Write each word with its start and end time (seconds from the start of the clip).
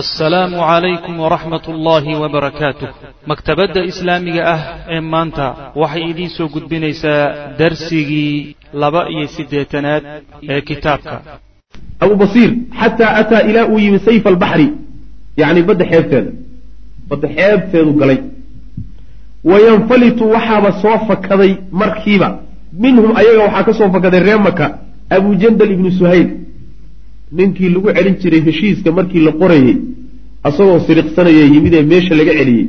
assalaamu 0.00 0.56
calaykum 0.58 1.14
waraxmat 1.24 1.64
ullaahi 1.72 2.14
wabarakaatuh 2.22 2.88
maktabadda 3.30 3.80
islaamiga 3.90 4.42
ah 4.54 4.60
ee 4.94 5.00
maanta 5.12 5.46
waxay 5.82 6.04
idiin 6.10 6.30
soo 6.36 6.48
gudbinaysaa 6.54 7.22
darsigii 7.60 8.56
laba 8.82 9.02
iyo 9.14 9.26
siddeetanaad 9.36 10.02
ee 10.52 10.60
kitaabka. 10.68 11.16
Abu 12.04 12.14
basiir 12.22 12.50
xataa 12.80 13.12
ataa 13.20 13.42
ilaa 13.50 13.66
uu 13.72 13.78
yimi 13.84 13.98
sayf 14.06 14.26
albaxri 14.32 14.66
yacni 15.40 15.62
badda 15.68 15.84
xeebteeda. 15.92 16.30
Badda 17.10 17.28
xeebteedu 17.36 17.92
galay. 18.00 18.18
Wayanfalitu 19.50 20.24
waxaaba 20.34 20.70
soo 20.82 20.96
fakaday 21.08 21.52
markiiba. 21.80 22.28
Minhum 22.84 23.10
ayaga 23.20 23.42
waxaa 23.46 23.64
ka 23.68 23.72
soo 23.78 23.88
fakaday 23.94 24.20
ree 24.28 24.38
maka 24.48 24.66
abujandal 25.16 25.70
ibnu 25.76 25.90
suhayl 25.98 26.28
ninkii 27.38 27.68
lagu 27.74 27.88
celin 27.96 28.16
jiray 28.22 28.40
heshiiska 28.46 28.90
markii 28.98 29.22
la 29.26 29.32
qorayey 29.40 29.76
asagoo 30.48 30.78
siriqsanaya 30.86 31.44
yimid 31.54 31.74
ee 31.78 31.82
meesha 31.92 32.14
laga 32.20 32.32
celiyey 32.38 32.66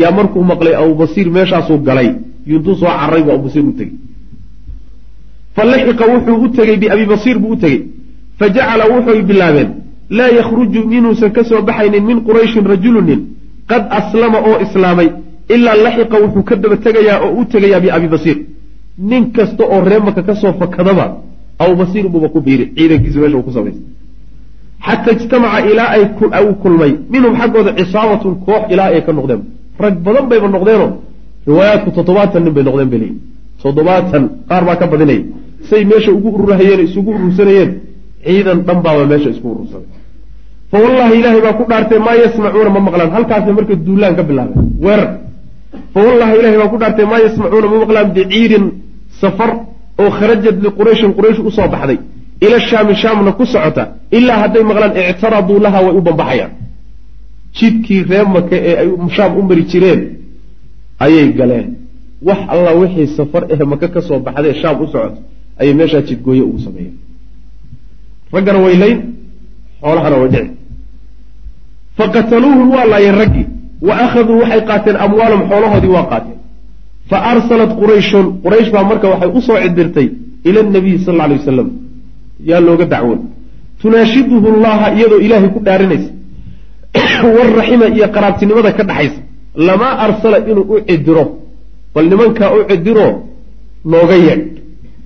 yaa 0.00 0.12
markuu 0.18 0.42
maqlay 0.52 0.74
abubasiir 0.82 1.28
meeshaasuu 1.36 1.78
galay 1.88 2.08
yuntuu 2.50 2.74
soo 2.80 2.90
cararay 3.00 3.22
buu 3.26 3.32
abubasiir 3.36 3.64
u 3.70 3.72
tegey. 3.78 3.94
Fa 5.56 5.62
laxiqa 5.70 6.04
wuxuu 6.12 6.36
u 6.44 6.48
tegey 6.56 6.76
biabi 6.82 7.04
basiir 7.12 7.38
buu 7.42 7.52
u 7.54 7.56
tegey. 7.62 7.80
Fa 8.38 8.46
jacala 8.54 8.84
wuxuy 8.92 9.22
bilaabeen 9.28 9.70
laa 10.16 10.30
yakhruju 10.38 10.80
inuusan 10.96 11.30
ka 11.36 11.42
soo 11.48 11.62
baxaynin 11.68 12.04
min 12.08 12.18
qurayshin 12.26 12.64
rajulunin 12.72 13.20
qad 13.70 13.82
aslama 13.98 14.38
oo 14.48 14.56
islaamay 14.64 15.08
ilaa 15.54 15.76
laxiqa 15.84 16.16
wuxuu 16.24 16.42
ka 16.48 16.54
daba 16.62 16.76
tegayaa 16.84 17.18
oo 17.26 17.32
u 17.40 17.44
tegayaa 17.52 17.80
biabi 17.84 18.08
basiir. 18.14 18.38
Nin 19.10 19.22
kasta 19.36 19.62
oo 19.74 19.80
reemaka 19.90 20.22
ka 20.28 20.34
soo 20.42 20.52
fakadaba 20.60 21.04
abubasiir 21.62 22.06
buuba 22.12 22.28
ku 22.34 22.40
biiri 22.46 22.64
ciidankiisu 22.76 23.18
meesha 23.20 23.36
uu 23.38 23.42
ku 23.48 23.52
samaystay 23.56 23.86
xata 24.86 25.10
ijtamaca 25.16 25.58
ilaa 25.72 25.90
ay 26.38 26.44
u 26.50 26.54
kulmay 26.62 26.92
minhum 27.12 27.32
xaggooda 27.40 27.70
cisaabatun 27.78 28.34
koox 28.46 28.62
ilaa 28.72 28.88
ay 28.96 29.02
ka 29.06 29.12
noqdeen 29.18 29.40
rag 29.84 29.94
badan 30.06 30.24
bayba 30.30 30.48
noqdeenoo 30.56 30.90
riwaayaadku 31.48 31.90
toddobaatan 31.96 32.40
nin 32.44 32.52
bay 32.56 32.64
noqdeen 32.68 32.88
bay 32.92 32.98
leeyihiin 33.02 33.20
toddobaatan 33.62 34.22
qaar 34.48 34.62
baa 34.68 34.76
ka 34.80 34.86
badinaya 34.92 35.22
say 35.68 35.80
meesha 35.90 36.10
ugu 36.18 36.28
ururahayeen 36.36 36.80
isugu 36.86 37.10
urursanayeen 37.18 37.70
ciidan 38.26 38.58
dhan 38.66 38.78
baaba 38.84 39.04
meesha 39.12 39.28
isku 39.34 39.46
urursaday 39.54 39.88
fa 40.70 40.76
wallahi 40.84 41.14
ilaahay 41.20 41.40
baa 41.46 41.54
ku 41.58 41.64
dhaartay 41.70 41.98
maa 42.06 42.16
yasmacuuna 42.24 42.70
ma 42.76 42.80
maqlaan 42.88 43.10
halkaasay 43.16 43.52
marka 43.58 43.74
duulaan 43.86 44.14
ka 44.18 44.22
bilaabeen 44.28 44.64
weerar 44.84 45.10
fa 45.94 46.00
wallahi 46.06 46.32
ilahay 46.40 46.58
baa 46.62 46.70
ku 46.72 46.76
dhaartay 46.82 47.06
maa 47.12 47.20
yasmacuuna 47.26 47.66
ma 47.72 47.76
maqlaan 47.84 48.08
biciirin 48.16 48.64
safar 49.20 49.50
oo 50.02 50.10
kharajat 50.18 50.56
liqurayshin 50.64 51.10
quraysh 51.18 51.40
u 51.48 51.50
soo 51.56 51.68
baxday 51.74 51.98
ila 52.44 52.56
shaami 52.68 52.94
shaamna 53.02 53.30
ku 53.38 53.44
socota 53.52 53.84
ilaa 54.16 54.38
hadday 54.42 54.62
maqlaan 54.70 54.92
ictaraduu 55.10 55.58
laha 55.64 55.78
way 55.84 55.94
u 55.98 56.00
bambaxayaan 56.08 56.52
jidkii 57.58 58.02
ree 58.10 58.24
maka 58.36 58.56
ee 58.68 58.74
ay 58.82 58.88
shaam 59.16 59.32
u 59.38 59.42
mari 59.48 59.62
jireen 59.70 60.00
ayay 61.04 61.28
galeen. 61.38 61.68
Wax 62.28 62.38
alla 62.52 62.70
wixii 62.80 63.06
safar 63.16 63.42
eh 63.52 63.60
maka 63.72 63.86
ka 63.94 64.00
soo 64.08 64.18
baxdee 64.26 64.54
shaam 64.62 64.76
u 64.82 64.86
socoto 64.92 65.18
ayay 65.60 65.74
meeshaa 65.78 66.02
jidgooye 66.08 66.42
ugu 66.48 66.58
sameeyeen. 66.66 66.96
Raggana 68.34 68.58
way 68.64 68.76
layn 68.82 68.98
xoolahana 69.82 70.16
way 70.22 70.28
dhici. 70.34 70.50
Faqataluuhum 71.98 72.68
waa 72.74 72.86
laayeen 72.92 73.16
raggii 73.22 73.46
wa 73.86 73.94
akhaduu 74.04 74.38
waxay 74.42 74.60
qaateen 74.70 74.96
amwaalahum 75.04 75.48
xoolahoodii 75.50 75.92
waa 75.96 76.06
qaateen. 76.12 76.38
Fa 77.10 77.16
arsalat 77.32 77.70
qurayshun 77.80 78.26
quraysh 78.44 78.70
baa 78.74 78.84
marka 78.90 79.06
waxay 79.12 79.30
u 79.38 79.40
soo 79.46 79.58
cidirtay 79.64 80.08
ila 80.48 80.60
nabiyi 80.76 80.98
sal 81.04 81.14
alla 81.14 81.24
alay 81.24 81.38
wasalam 81.38 81.68
yaa 82.40 82.60
looga 82.60 82.84
dacwoon. 82.84 83.20
Tunaashiduhu 83.80 84.48
llaha 84.62 84.94
iyadoo 84.96 85.20
ilaahay 85.20 85.48
ku 85.48 85.60
dhaarinaysa. 85.60 86.10
Waraxima 87.36 87.86
iyo 87.88 88.08
qaraabtinimada 88.14 88.72
ka 88.72 88.84
dhaxaysa. 88.84 89.20
Lamaa 89.56 89.98
arsala 90.04 90.38
inuu 90.50 90.66
u 90.74 90.80
cidiro 90.88 91.24
bal 91.94 92.06
nimankaa 92.08 92.50
u 92.56 92.64
cidiro 92.70 93.06
nooga 93.84 94.16
yeedh. 94.26 94.44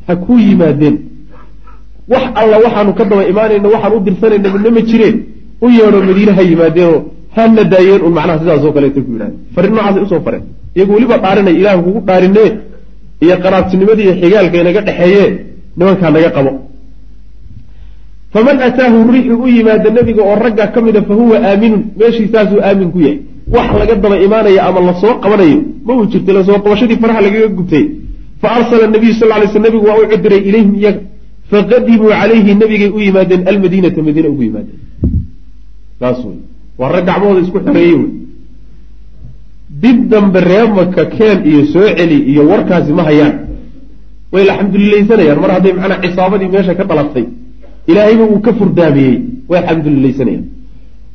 Ha 0.07 0.17
kuu 0.17 0.39
yimaadeen. 0.39 0.97
Wax 2.09 2.25
alla 2.35 2.57
waxaanu 2.65 2.95
ka 2.95 3.05
daba 3.05 3.25
imaanayna 3.33 3.69
waxaan 3.69 3.93
u 3.97 4.01
dirsanayna 4.01 4.49
midna 4.55 4.71
ma 4.71 4.81
jireen. 4.81 5.17
U 5.61 5.69
yeedho 5.69 5.99
madiine 6.09 6.33
ha 6.39 6.43
yimaadeenoo 6.43 7.05
hana 7.37 7.65
daayeen 7.65 8.03
un 8.07 8.13
macnaha 8.13 8.39
sidaasoo 8.39 8.73
kaleeta 8.73 9.01
ku 9.01 9.11
yidhahde 9.13 9.37
farin 9.55 9.73
noocaasay 9.75 10.03
u 10.03 10.09
soo 10.09 10.21
fareen. 10.27 10.45
Iyagu 10.77 10.93
weliba 10.95 11.17
dhaarinay 11.25 11.55
ilaah 11.61 11.77
kugu 11.85 12.01
dhaarinee 12.09 12.51
iyo 13.25 13.37
qaraabtinimadii 13.45 14.05
iyo 14.07 14.15
xigaalka 14.21 14.57
inaga 14.63 14.81
dhexeeye 14.89 15.27
nimankaa 15.77 16.11
naga 16.11 16.31
qabo 16.37 16.68
faman 18.33 18.57
ataahu 18.69 18.99
rixi 19.13 19.33
u 19.45 19.47
yimaada 19.57 19.91
nebiga 19.97 20.23
oo 20.23 20.37
ragga 20.45 20.67
ka 20.75 20.81
mida 20.81 21.03
fa 21.09 21.15
huwa 21.15 21.37
aaminun. 21.49 21.83
Meeshiisaasuu 21.99 22.61
aamin 22.69 22.91
ku 22.95 22.99
yahay. 23.01 23.19
Wax 23.55 23.69
laga 23.81 23.95
daba 24.03 24.17
imaanaya 24.27 24.61
ama 24.69 24.81
la 24.89 24.95
soo 25.01 25.15
qabanayo 25.23 25.59
ma 25.87 25.93
uu 25.97 26.07
jirta 26.13 26.33
la 26.37 26.43
soo 26.45 26.59
qabashadii 26.65 26.99
faraha 27.03 27.21
lagaga 27.27 27.49
gubtay. 27.59 27.85
Fa 28.41 28.49
arsala 28.57 28.87
nabiyu 28.95 29.15
sal 29.21 29.29
lay 29.41 29.49
sl 29.53 29.61
nebigu 29.67 29.87
waa 29.89 29.99
u 30.03 30.05
cidiray 30.13 30.41
ilayhim 30.49 30.75
iyaga. 30.81 31.01
Faqadimuu 31.51 32.11
calayhi 32.21 32.55
nebigay 32.63 32.91
u 32.97 33.01
yimaadeen 33.07 33.43
almadiinata 33.51 34.01
madiine 34.07 34.29
ugu 34.29 34.43
yimaadeen. 34.43 34.79
Saas 36.01 36.19
wey 36.27 36.39
waa 36.79 36.93
rag 36.95 37.05
gacmahooda 37.09 37.41
isku 37.47 37.59
xoreeyey 37.67 37.95
wey 38.01 38.11
dib 39.83 39.99
dambe 40.11 40.41
reemaka 40.51 41.05
keen 41.17 41.39
iyo 41.51 41.65
soo 41.73 41.89
celi 41.97 42.19
iyo 42.33 42.43
warkaasi 42.51 42.93
ma 42.99 43.03
hayaan. 43.09 43.35
Way 44.33 44.43
alxamdulilaysanayaan. 44.51 45.39
Mar 45.43 45.51
hadday 45.57 45.73
macnaa 45.73 46.01
cisaabadii 46.05 46.49
meesha 46.55 46.75
ka 46.79 46.85
dhalatay 46.91 47.25
ilaahayba 47.91 48.25
uu 48.33 48.41
ka 48.47 48.53
furdaamiyey 48.59 49.15
way 49.51 49.59
alxamdulilaysanayaan 49.63 50.45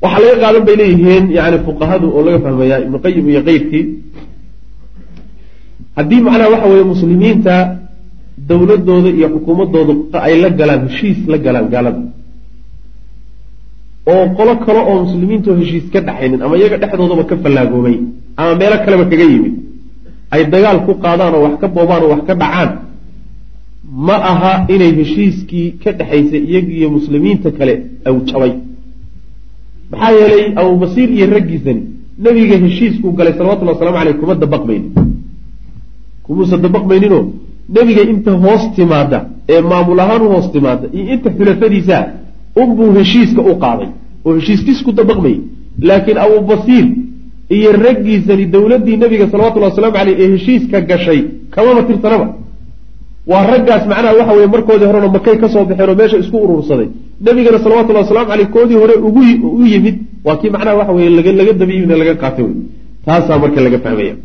waxaa 0.03 0.21
laga 0.25 0.35
qaadan 0.43 0.63
bay 0.67 0.75
leeyihiin 0.81 1.25
yani 1.37 1.57
fuqahadu 1.67 2.05
oo 2.15 2.21
laga 2.27 2.39
fahmayaa 2.45 2.79
ibnu 2.85 2.97
qayim 3.05 3.25
iyo 3.33 3.41
keyrkii 3.47 3.83
haddii 5.97 6.21
macnaha 6.27 6.49
waxa 6.53 6.67
weeye 6.71 6.85
muslimiinta 6.93 7.55
dowladooda 8.49 9.09
iyo 9.17 9.27
xukuumadooda 9.33 9.93
ay 10.27 10.33
la 10.43 10.49
galaan 10.59 10.81
heshiis 10.87 11.19
la 11.31 11.37
galaan 11.45 11.67
gaalada 11.73 12.01
oo 14.13 14.23
qolo 14.37 14.53
kale 14.65 14.79
oo 14.89 14.95
muslimiintoo 15.05 15.55
heshiis 15.61 15.85
ka 15.93 15.99
dhaxaynin 16.07 16.39
ama 16.45 16.55
iyaga 16.59 16.77
dhexdoodaba 16.81 17.23
ka 17.29 17.35
fallaagoobay 17.43 17.95
ama 18.39 18.51
meelo 18.61 18.77
kaleba 18.85 19.05
kaga 19.11 19.25
yimid 19.33 19.53
ay 20.33 20.41
dagaal 20.53 20.79
ku 20.87 20.91
qaadaan 21.03 21.33
oo 21.37 21.41
wax 21.45 21.55
ka 21.61 21.67
boobaan 21.75 22.01
oo 22.05 22.09
wax 22.13 22.21
ka 22.29 22.33
dhacaan 22.41 22.69
ma 24.07 24.15
aha 24.31 24.65
inay 24.73 24.91
heshiiskii 24.99 25.67
ka 25.83 25.91
dhexaysay 25.91 26.41
iyagiiyo 26.49 26.89
muslimiinta 26.89 27.51
kale 27.57 27.73
aw 28.05 28.15
jabay. 28.29 28.51
Maxaa 29.91 30.11
yeelay 30.17 30.43
abubasiir 30.61 31.09
iyo 31.17 31.25
raggiisani 31.35 31.81
nebiga 32.23 32.57
heshiiskuu 32.65 33.11
galay 33.17 33.33
salawatullhi 33.37 33.73
waslamu 33.73 33.97
aleyh 33.97 34.15
kuma 34.21 34.35
dabaqmaynin. 34.35 34.91
Kumuusa 36.25 36.57
dabaqmayninoo 36.65 37.23
nebiga 37.75 38.01
inta 38.11 38.31
hoos 38.43 38.63
timaada 38.75 39.19
ee 39.49 39.61
maamul 39.61 39.99
ahaan 39.99 40.21
u 40.21 40.29
hoos 40.33 40.47
timaada 40.51 40.85
iyo 40.93 41.13
inta 41.13 41.29
xulafadiisa 41.37 41.97
unbuu 42.61 42.91
heshiiska 42.97 43.41
u 43.41 43.55
qaaday 43.63 43.87
oo 44.25 44.31
heshiiskiis 44.37 44.79
ku 44.85 44.91
dabaqmayay. 44.91 45.39
Laakiin 45.87 46.17
abubasiir 46.25 46.85
iyo 47.57 47.69
raggiisani 47.85 48.45
dowladdii 48.53 48.97
nebiga 49.03 49.25
salawatullhi 49.31 49.67
waslamu 49.69 49.97
aleyh 50.01 50.15
ee 50.23 50.29
heshiiska 50.35 50.81
gashay 50.81 51.19
kamaba 51.53 51.81
tirsanaba 51.89 52.27
waa 53.31 53.43
raggaas 53.51 53.83
macnaha 53.91 54.13
waxa 54.19 54.33
weye 54.37 54.47
markoodii 54.55 54.87
horena 54.89 55.07
makay 55.15 55.35
ka 55.41 55.47
soo 55.53 55.63
baxeen 55.69 55.89
oo 55.91 55.95
meesha 56.01 56.17
isku 56.23 56.37
urursaday. 56.45 56.87
Nebigana 57.25 57.57
salawatullahi 57.63 58.03
waslamu 58.05 58.27
caleyh 58.31 58.47
koodii 58.55 58.77
hore 58.83 58.95
ugu 59.07 59.21
u 59.59 59.65
yimid 59.73 59.95
waa 60.25 60.37
kii 60.41 60.51
macnaha 60.55 60.75
waxa 60.79 60.93
weye 60.97 61.09
laga 61.09 61.53
daba 61.59 61.73
yimid 61.75 61.91
laga 62.01 62.13
qaatay 62.23 62.43
wey 62.47 62.55
taasaa 63.05 63.37
marka 63.43 63.59
laga 63.65 63.79
fahmaya. 63.85 64.15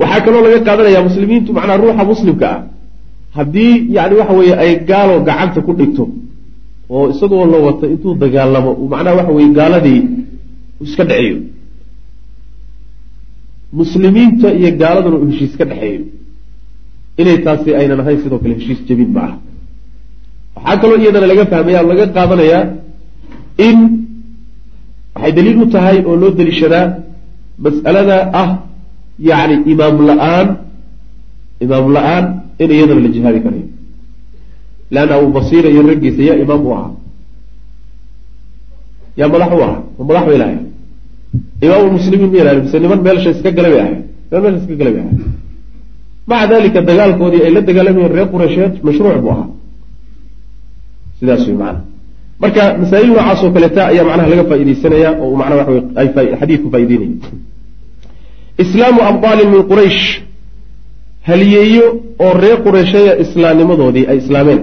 Waxaa 0.00 0.20
kaloo 0.24 0.42
laga 0.46 0.58
qaadanaya 0.66 1.00
muslimiintu 1.08 1.50
macnaha 1.58 1.76
ruuxa 1.82 2.04
muslimka 2.12 2.46
ah 2.54 2.60
haddii 3.36 3.72
yani 3.96 4.14
waxa 4.20 4.34
weeye 4.38 4.54
ay 4.64 4.72
gaalo 4.90 5.14
gacanta 5.28 5.60
ku 5.66 5.72
dhigto 5.78 6.04
oo 6.94 7.04
isagoo 7.12 7.44
la 7.52 7.58
wata 7.66 7.84
intuu 7.94 8.12
dagaalamo 8.22 8.70
macnaha 8.92 9.14
waxa 9.18 9.32
weye 9.36 9.48
gaaladii 9.58 10.00
iska 10.86 11.04
dhexeeyo 11.10 11.38
muslimiinta 13.80 14.48
iyo 14.58 14.70
gaaladuna 14.80 15.16
uu 15.22 15.28
heshiis 15.30 15.54
ka 15.60 15.64
dhexeeyo 15.70 16.00
inay 17.20 17.38
taasi 17.46 17.70
aynan 17.80 18.00
ahayn 18.02 18.18
sidoo 18.22 18.38
kale 18.42 18.54
heshiis 18.58 18.80
jabin 18.88 19.10
ma 19.16 19.20
aha. 19.26 19.34
Waxaa 20.56 20.76
kaloo 20.82 20.98
iyadana 21.02 21.26
laga 21.32 21.44
fahmaya 21.52 21.80
laga 21.90 22.04
qaadanayaa 22.16 22.62
in 23.66 23.76
waxay 25.14 25.32
daliil 25.36 25.58
u 25.62 25.66
tahay 25.74 25.96
oo 26.08 26.16
loo 26.22 26.30
daliishadaa 26.38 26.86
mas'alada 27.64 28.16
ah 28.42 28.48
yacni 29.28 29.56
imaam 29.72 29.96
la'aan 30.10 30.48
imaam 31.64 31.86
la'aan 31.96 32.24
in 32.62 32.70
iyadana 32.76 33.00
la 33.06 33.08
jihaadi 33.14 33.40
karayo. 33.44 33.66
Leanna 34.94 35.14
abu 35.18 35.28
basiira 35.36 35.68
iyo 35.72 35.82
raggiisa 35.90 36.22
yaa 36.28 36.38
imaam 36.44 36.62
u 36.66 36.70
ahaa. 36.76 36.92
Yaa 39.18 39.28
madax 39.32 39.50
u 39.58 39.62
ahaa 39.66 39.80
ma 39.98 40.02
madax 40.08 40.24
bay 40.28 40.38
lahayn 40.42 40.60
imaamulmuslimiin 41.64 42.30
ma 42.32 42.36
yalahan 42.40 42.58
mise 42.64 42.76
niman 42.84 43.00
meelsha 43.06 43.30
iska 43.34 43.50
gala 43.56 43.68
bay 43.72 43.80
ahayd? 43.84 44.00
Niman 44.30 44.42
meelsha 44.44 44.60
iska 44.64 44.74
gala 44.80 44.90
bay 44.94 45.02
ahayd 45.04 45.18
maca 46.30 46.46
dalika 46.52 46.80
dagaalkoodii 46.90 47.42
ay 47.46 47.50
la 47.56 47.60
dagaalamayeen 47.68 48.12
reer 48.16 48.28
qureysheed 48.34 48.72
mashruuc 48.86 49.16
buu 49.24 49.30
ahaa. 49.34 49.48
Sidaas 51.18 51.42
wey 51.48 51.56
macana 51.60 51.80
marka 52.42 52.62
masaa'il 52.82 53.08
noocaas 53.12 53.40
oo 53.44 53.50
kaleeta 53.56 53.80
ayaa 53.90 54.04
macnaha 54.08 54.28
laga 54.32 54.44
faaidaysanaya 54.50 55.10
oo 55.22 55.36
macnaha 55.40 55.62
waxa 55.68 56.20
ay 56.20 56.26
xadiidku 56.40 56.68
faa'ideynaya 56.74 57.14
islaamu 58.64 59.00
abdaalin 59.10 59.48
min 59.54 59.62
quraysh 59.70 60.02
haliyeeyo 61.28 61.86
oo 62.24 62.32
reer 62.42 62.58
qureysheeya 62.66 63.12
islaamnimadoodii 63.24 64.06
ay 64.10 64.16
islaameen. 64.22 64.60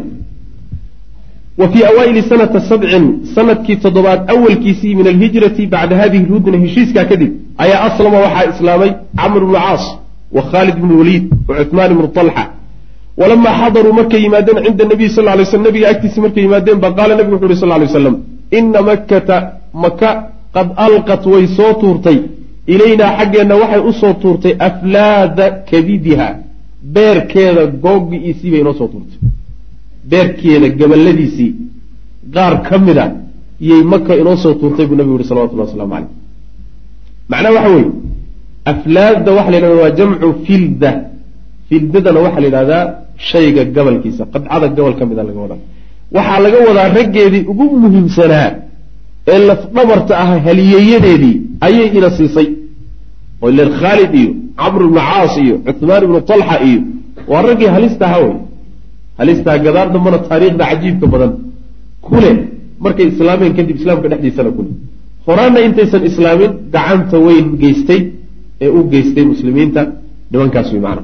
Wa 1.60 1.66
fii 1.72 1.84
awaa'ili 1.92 2.22
sanata 2.32 2.60
sabcin 2.70 3.06
sannadkii 3.36 3.76
toddobaad 3.86 4.22
awalkiisii 4.34 4.96
min 5.00 5.08
alhijrati 5.14 5.64
bacda 5.74 5.96
hadihi 6.02 6.24
lhudna 6.30 6.58
heshiiskaa 6.64 7.06
kadib 7.12 7.32
ayaa 7.64 7.82
aslama 7.88 8.18
waxaa 8.26 8.46
islaamay 8.54 8.92
camr 9.20 9.42
bnu 9.46 9.54
caas 9.66 9.84
wa 10.36 10.42
khaalid 10.52 10.76
bnu 10.84 10.94
waliid 11.00 11.24
wa 11.48 11.54
cuhmaan 11.70 11.92
ibnu 11.96 12.08
talxa 12.18 12.44
walamaa 13.20 13.54
xadaruu 13.62 13.94
markay 14.00 14.22
yimaadeen 14.26 14.58
cinda 14.66 14.86
nabiy 14.92 15.10
sal 15.16 15.26
lay 15.40 15.46
sl 15.52 15.62
nabiga 15.68 15.88
agtiisa 15.94 16.20
markay 16.26 16.44
yimaadeen 16.48 16.80
ba 16.84 16.90
qaala 16.98 17.14
nabigu 17.20 17.36
wuxu 17.36 17.48
uhi 17.52 17.60
sal 17.64 17.70
lay 17.70 17.88
waslam 17.90 18.16
ina 18.58 18.80
makkata 18.90 19.38
maka 19.84 20.10
qad 20.56 20.68
alqat 20.86 21.24
way 21.34 21.46
soo 21.58 21.74
tuurtay. 21.82 22.18
Ilaynaa 22.74 23.12
xaggeenna 23.20 23.56
waxay 23.62 23.82
u 23.90 23.92
soo 24.02 24.14
tuurtay 24.22 24.54
aflaada 24.68 25.46
kabidiha 25.70 26.28
beerkeeda 26.96 27.64
googi'iisii 27.84 28.50
bay 28.54 28.60
inoo 28.64 28.74
soo 28.80 28.88
tuurtay. 28.94 29.20
Beerkeeda 30.12 30.68
gabaladiisii 30.80 31.52
qaar 32.36 32.54
ka 32.68 32.78
mid 32.86 32.98
a 32.98 33.08
yay 33.70 33.82
maka 33.92 34.14
inoo 34.22 34.36
soo 34.44 34.54
tuurtay 34.62 34.86
buu 34.90 34.96
nabigu 35.00 35.18
yihi 35.18 35.28
salawatullah 35.32 35.66
waslamu 35.68 35.94
caleyh 35.94 36.10
macnaha 37.30 37.54
waxa 37.56 37.70
weeye 37.76 37.92
aflaadda 38.72 39.30
waxa 39.38 39.50
la 39.54 39.58
yidhahda 39.58 39.82
waa 39.84 39.92
jamcu 40.00 40.28
filda. 40.46 40.92
Fildadana 41.70 42.20
waxaa 42.26 42.42
la 42.44 42.48
yidhahdaa 42.50 42.84
shayga 43.30 43.62
gabalkiisa 43.76 44.24
qadcada 44.34 44.68
gobol 44.78 44.94
ka 45.00 45.04
mida 45.10 45.24
laga 45.30 45.40
wadaa. 45.46 45.60
Waxaa 46.16 46.40
laga 46.46 46.58
wadaa 46.68 46.88
raggeedii 46.98 47.44
ugu 47.52 47.66
muhiimsanaa 47.84 48.50
ee 49.34 49.40
lafdhabarta 49.50 50.14
ah 50.24 50.30
haliyeeyadeedii 50.46 51.36
ayay 51.68 51.88
ina 51.98 52.10
siisay. 52.18 52.48
Oo 53.44 53.50
ilen 53.54 53.70
khaalid 53.80 54.12
iyo 54.22 54.32
camr 54.62 54.82
ibnu 54.88 55.00
caas 55.10 55.34
iyo 55.44 55.56
cuhmaan 55.80 56.02
ibnu 56.08 56.20
talxa 56.30 56.56
iyo 56.70 56.80
waa 57.32 57.42
raggii 57.48 57.70
halista 57.78 58.04
aha 58.10 58.20
wey 58.26 58.34
halistaa 59.20 59.58
gadaar 59.66 59.88
dambana 59.94 60.18
taariikhda 60.30 60.64
cajiibka 60.72 61.06
badan. 61.14 61.32
Kule 62.08 62.32
markay 62.84 63.06
islaameen 63.14 63.54
kadib 63.58 63.76
islaamka 63.80 64.08
dhexdiisana 64.12 64.52
kule. 64.58 64.70
Horaanna 65.28 65.60
intaysan 65.68 66.04
islaamin 66.10 66.52
gacanta 66.76 67.18
weyn 67.28 67.48
geystay 67.62 68.02
ee 68.64 68.70
u 68.78 68.80
geystay 68.92 69.26
muslimiinta 69.34 69.82
nimankaas 70.32 70.70
wey 70.74 70.82
macana 70.86 71.04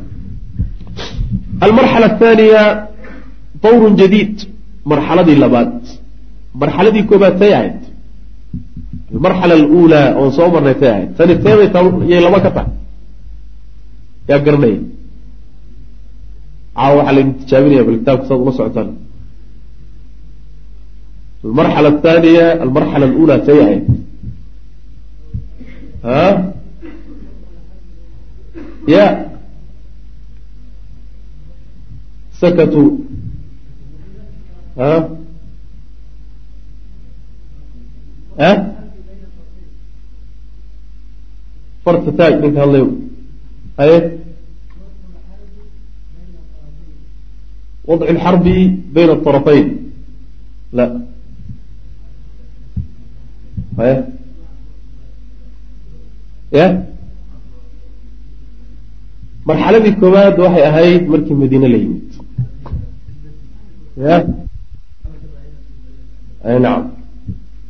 almarxala 1.65 2.05
athaaniya 2.11 2.63
dawrun 3.63 3.95
jadiid 4.01 4.35
marxaladii 4.91 5.37
labaad. 5.43 5.73
Marxaladii 6.61 7.03
koobaad 7.09 7.35
tay 7.41 7.53
ahayd. 7.57 7.79
Almarxala 9.13 9.53
aluulaa 9.59 10.07
oon 10.19 10.31
soo 10.37 10.49
marnay 10.53 10.75
tay 10.81 10.89
ahayd. 10.95 11.09
Tani 11.17 11.33
teebay 11.43 11.67
yay 12.11 12.21
laba 12.25 12.39
ka 12.45 12.51
tahay. 12.55 12.71
Yaa 14.29 14.39
garanaya 14.45 14.79
caawa 16.75 16.95
waxaa 16.97 17.15
laydin 17.15 17.33
tijaabinaya 17.39 17.83
bal 17.87 17.97
kitaabka 17.99 18.25
saad 18.27 18.39
ula 18.43 18.51
socotaan. 18.57 18.89
Almarxala 21.45 21.87
athaaniya 21.93 22.45
almarxala 22.65 23.05
aluulaa 23.09 23.39
tay 23.47 23.59
ahayd. 23.65 23.85
Ha 26.05 26.19
ya 28.87 29.05
sakatuu 32.39 33.05
ha 34.77 34.89
ha 38.39 38.51
farta 41.83 42.11
taag 42.17 42.33
ninka 42.41 42.59
hadlayo 42.63 42.87
haye 43.79 43.97
wadcu 47.87 48.13
lxarbi 48.17 48.55
bayna 48.93 49.13
aطarafayn 49.17 49.67
la 50.77 50.85
haye 53.77 53.95
ya 56.57 56.65
marxaladii 59.49 59.93
koowaad 60.01 60.35
waxay 60.43 60.63
ahayd 60.71 61.03
markii 61.13 61.35
madiine 61.41 61.67
la 61.73 61.77
yimid. 61.83 62.09
Nacam 66.63 66.83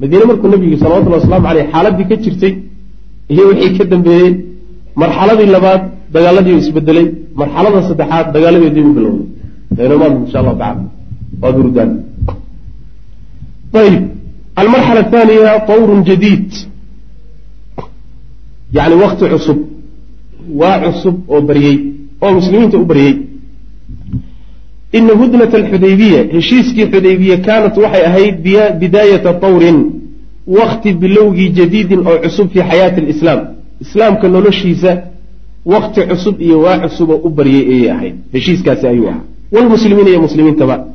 madiine 0.02 0.26
markuu 0.32 0.50
nabigu 0.54 0.76
salawatullhi 0.84 1.18
waslamu 1.20 1.48
aleyh 1.52 1.66
xaaladii 1.74 2.08
ka 2.12 2.16
jirtay 2.24 2.54
iyo 3.34 3.44
wixii 3.50 3.78
ka 3.78 3.84
dambeeyey 3.92 4.32
marxaladii 5.02 5.50
labaad 5.56 5.82
dagaaladii 6.16 6.56
isbedelay 6.62 7.08
marxalada 7.42 7.80
saddexaad 7.90 8.26
dagaaladeedii 8.36 8.86
u 8.90 8.94
bilowday. 8.98 9.28
Aynamaad 9.84 10.14
insha 10.24 10.38
allahu 10.42 10.58
tacala 10.62 10.84
waa 11.42 11.52
gurdaan 11.58 11.92
ayib 13.82 14.04
almarxala 14.62 15.00
athaniya 15.06 15.54
tawrun 15.70 16.02
jadiid. 16.10 16.50
Yani 18.78 18.96
wakti 19.04 19.26
cusub 19.34 19.60
waa 20.62 20.80
cusub 20.84 21.16
oo 21.30 21.42
baryey 21.42 21.78
oo 22.22 22.32
muslimiinta 22.34 22.78
u 22.78 22.86
baryey. 22.86 23.14
Ina 24.94 25.14
hudnat 25.20 25.54
alxudaybiya 25.56 26.22
heshiiskii 26.36 26.86
xudaybiye 26.94 27.38
kaanat 27.38 27.78
waxay 27.78 28.04
ahayd 28.10 28.36
bidaayata 28.80 29.34
tawrin 29.34 29.80
wakti 30.48 30.94
bilowgii 30.94 31.50
jadiidin 31.58 32.00
oo 32.08 32.18
cusub 32.24 32.48
fii 32.54 32.64
xayaati 32.70 33.02
alislaam. 33.02 33.40
Islaamka 33.82 34.28
noloshiisa 34.28 34.92
wakti 35.66 36.02
cusub 36.10 36.42
iyo 36.42 36.60
waa 36.66 36.80
cusuboo 36.84 37.20
u 37.24 37.30
baryey 37.30 37.64
ayay 37.74 37.92
ahayd. 37.92 38.16
Heshiiskaasi 38.34 38.88
ayuu 38.88 39.08
ahaa. 39.10 39.22
Wlmuslimiina 39.52 40.10
iyo 40.10 40.22
muslimiintaba. 40.22 40.86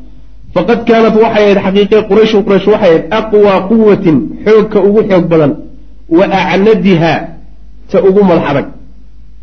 Faqad 0.54 0.80
kaanat 0.88 1.14
waxay 1.24 1.44
ahayd 1.52 1.58
xaqiiqe 1.64 1.96
qurayshun 2.08 2.42
quraysh 2.46 2.66
waxay 2.66 2.88
ahayd 2.90 3.02
aqwaa 3.18 3.60
quwatin 3.68 4.16
xoogka 4.44 4.78
ugu 4.88 5.00
xoog 5.10 5.24
badan 5.32 5.52
wa 6.18 6.24
acnadiha 6.24 7.14
ta 7.90 7.98
ugu 8.08 8.20
madax 8.24 8.44
adag 8.50 8.66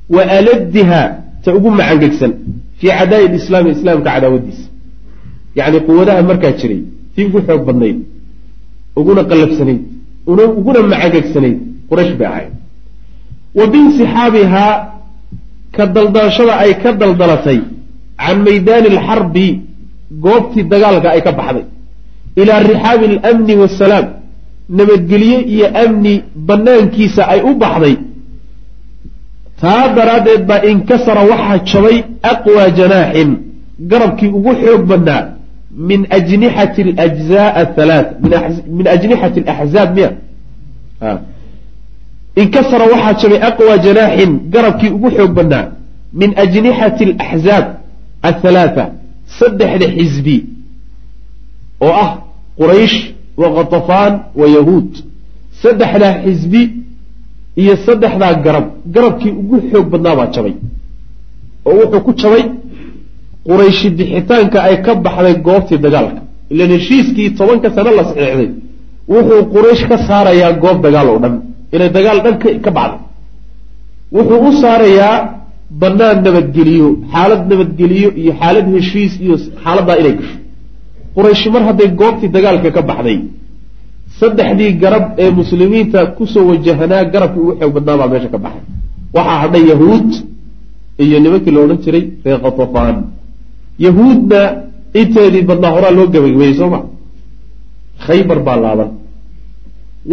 wa 0.10 0.22
aladiha 0.38 1.02
ta 1.44 1.50
ugu 1.58 1.70
macangegsan 1.80 2.32
fii 2.80 2.92
cadaa'i 3.00 3.28
lislaami 3.36 3.70
islaamka 3.76 4.10
cadaawadiisa 4.16 4.68
yacni 5.60 5.80
quwadaha 5.88 6.22
markaa 6.30 6.54
jiray 6.60 6.82
tii 7.16 7.26
ugu 7.30 7.40
xoog 7.48 7.62
badnayd 7.68 7.98
uguna 9.00 9.22
qallafsanayd 9.30 9.82
uguna 10.60 10.80
macangegsanayd 10.92 11.58
quraysh 11.90 12.14
bay 12.20 12.28
ahayd. 12.34 12.52
Wa 13.58 13.66
biinsixaabihaa 13.72 14.74
ka 15.76 15.84
daldalashada 15.96 16.54
ay 16.64 16.72
ka 16.84 16.90
daldalatay 17.02 17.60
can 18.22 18.38
maydaani 18.48 18.88
alxarbi 18.96 19.48
goobtii 20.26 20.64
dagaalka 20.72 21.10
ay 21.16 21.22
ka 21.28 21.32
baxday. 21.40 21.66
Ilaa 22.42 22.60
rixaabi 22.70 23.06
alamni 23.12 23.54
waasalaam 23.62 24.06
nabadgelye 24.78 25.38
iyo 25.54 25.68
amni 25.84 26.14
bannaankiisa 26.48 27.22
ay 27.34 27.40
u 27.50 27.52
baxday 27.64 27.96
taa 29.66 29.86
daraaddeed 29.98 30.42
baa 30.50 30.62
inkasara 30.72 31.22
waxaa 31.32 31.58
jabay 31.72 31.98
aqwaa 32.34 32.70
janaaxin 32.80 33.30
garabkii 33.92 34.28
ugu 34.38 34.52
xoog 34.62 34.82
badnaa 34.92 35.24
min 35.90 36.00
ajnixati 36.18 36.82
alajzaa 36.82 37.50
athalaat 37.62 38.08
min 38.78 38.88
ajnixati 38.96 39.40
alaxzaab 39.40 39.90
miya. 39.98 40.10
Inkasara 42.42 42.86
waxaa 42.94 43.14
jabay 43.22 43.40
aqwaa 43.50 43.78
janaaxin 43.88 44.32
garabkii 44.54 44.92
ugu 44.98 45.10
xoog 45.18 45.32
badnaa 45.40 45.66
min 46.22 46.30
ajnixati 46.44 47.04
alaxzaab 47.10 47.66
athalaatha 48.30 48.86
saddexda 49.40 49.86
xisbi 49.98 50.38
oo 51.86 51.94
ah 52.04 52.12
quraysh 52.60 52.98
wa 53.42 53.48
khatafaan 53.56 54.14
wa 54.40 54.46
yahuud. 54.58 54.92
Saddexdaa 55.64 56.14
xisbi 56.24 56.62
iyo 57.62 57.74
saddexdaa 57.86 58.34
garab 58.46 58.66
garabkii 58.96 59.32
ugu 59.42 59.58
xoog 59.70 59.86
badnaa 59.94 60.16
baa 60.20 60.30
jabay. 60.36 60.54
Oo 61.68 61.74
wuxuu 61.82 62.02
ku 62.06 62.12
jabay 62.22 62.44
qurayshi 63.48 63.88
bixitaanka 63.98 64.58
ay 64.68 64.76
ka 64.86 64.92
baxday 65.06 65.36
goobtii 65.48 65.80
dagaalka. 65.86 66.22
Ilan 66.54 66.70
heshiiskii 66.76 67.30
tobanka 67.38 67.68
sano 67.76 67.90
la 67.98 68.04
saxiixday 68.10 68.50
wuxuu 69.14 69.42
quraysh 69.54 69.84
ka 69.90 69.96
saarayaa 70.08 70.52
goob 70.64 70.78
dagaal 70.86 71.08
oo 71.14 71.20
dhan. 71.24 71.36
Inay 71.76 71.90
dagaal 71.98 72.18
dhan 72.26 72.36
ka 72.66 72.72
baxday. 72.78 73.02
Wuxuu 74.16 74.40
u 74.48 74.52
saarayaa 74.64 75.16
bannaan 75.82 76.18
nabadgeliyo 76.26 76.88
xaalad 77.14 77.42
nabadgeliyo 77.52 78.10
iyo 78.22 78.32
xaalad 78.42 78.66
heshiis 78.76 79.14
iyo 79.26 79.36
xaaladdaa 79.64 79.98
inay 80.02 80.14
gasho. 80.20 80.38
Qurayshi 81.16 81.48
mar 81.54 81.62
hadday 81.70 81.90
goobtii 82.02 82.30
dagaalka 82.36 82.70
ka 82.78 82.82
baxday 82.90 83.18
saddexdii 84.20 84.72
garab 84.84 85.06
ee 85.24 85.30
muslimiinta 85.40 86.00
ku 86.18 86.24
soo 86.34 86.46
wajahanaa 86.52 87.04
garabkii 87.14 87.42
ugu 87.44 87.54
xoog 87.60 87.74
badnaa 87.76 87.98
baa 88.02 88.08
meesha 88.14 88.30
ka 88.34 88.38
baxay. 88.46 88.64
Waxaa 89.16 89.38
hadhay 89.44 89.64
yahuud 89.72 90.10
iyo 91.04 91.18
nimankii 91.24 91.52
la 91.56 91.60
odhan 91.66 91.80
jiray 91.86 92.04
reer 92.26 92.40
khatafaan 92.46 92.96
yahuudna 93.86 94.40
inteedii 95.02 95.44
badnaa 95.50 95.72
horaa 95.76 95.94
loo 95.98 96.08
gabagabeeyey 96.14 96.56
soo 96.60 96.70
ma? 96.74 96.80
Khaybar 98.06 98.40
baa 98.48 98.58
laaban. 98.64 98.90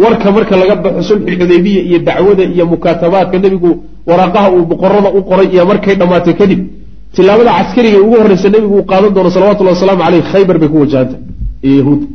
Warka 0.01 0.27
marka 0.35 0.55
laga 0.61 0.75
baxo 0.83 1.01
sulxulxudaybiya 1.09 1.81
iyo 1.89 1.99
dacwada 2.07 2.43
iyo 2.55 2.65
mukaatabaadka 2.73 3.37
nebigu 3.43 3.71
waraaqaha 4.09 4.47
uu 4.55 4.65
boqorada 4.71 5.09
u 5.17 5.21
qoray 5.29 5.47
iyo 5.55 5.63
markay 5.71 5.95
dhammaatay 5.99 6.33
kadib 6.41 6.59
tilaabada 7.15 7.51
caskariga 7.57 7.97
ugu 8.05 8.15
horreysa 8.21 8.47
nebigu 8.53 8.73
uu 8.79 8.85
qaadan 8.91 9.11
doono 9.15 9.29
salawatullahi 9.35 9.75
wasalaamu 9.77 10.01
caleyh 10.05 10.23
khaybar 10.33 10.55
bay 10.61 10.69
ku 10.73 10.77
wajahanta 10.83 11.15
iyo 11.67 11.75
yahuudda 11.79 12.05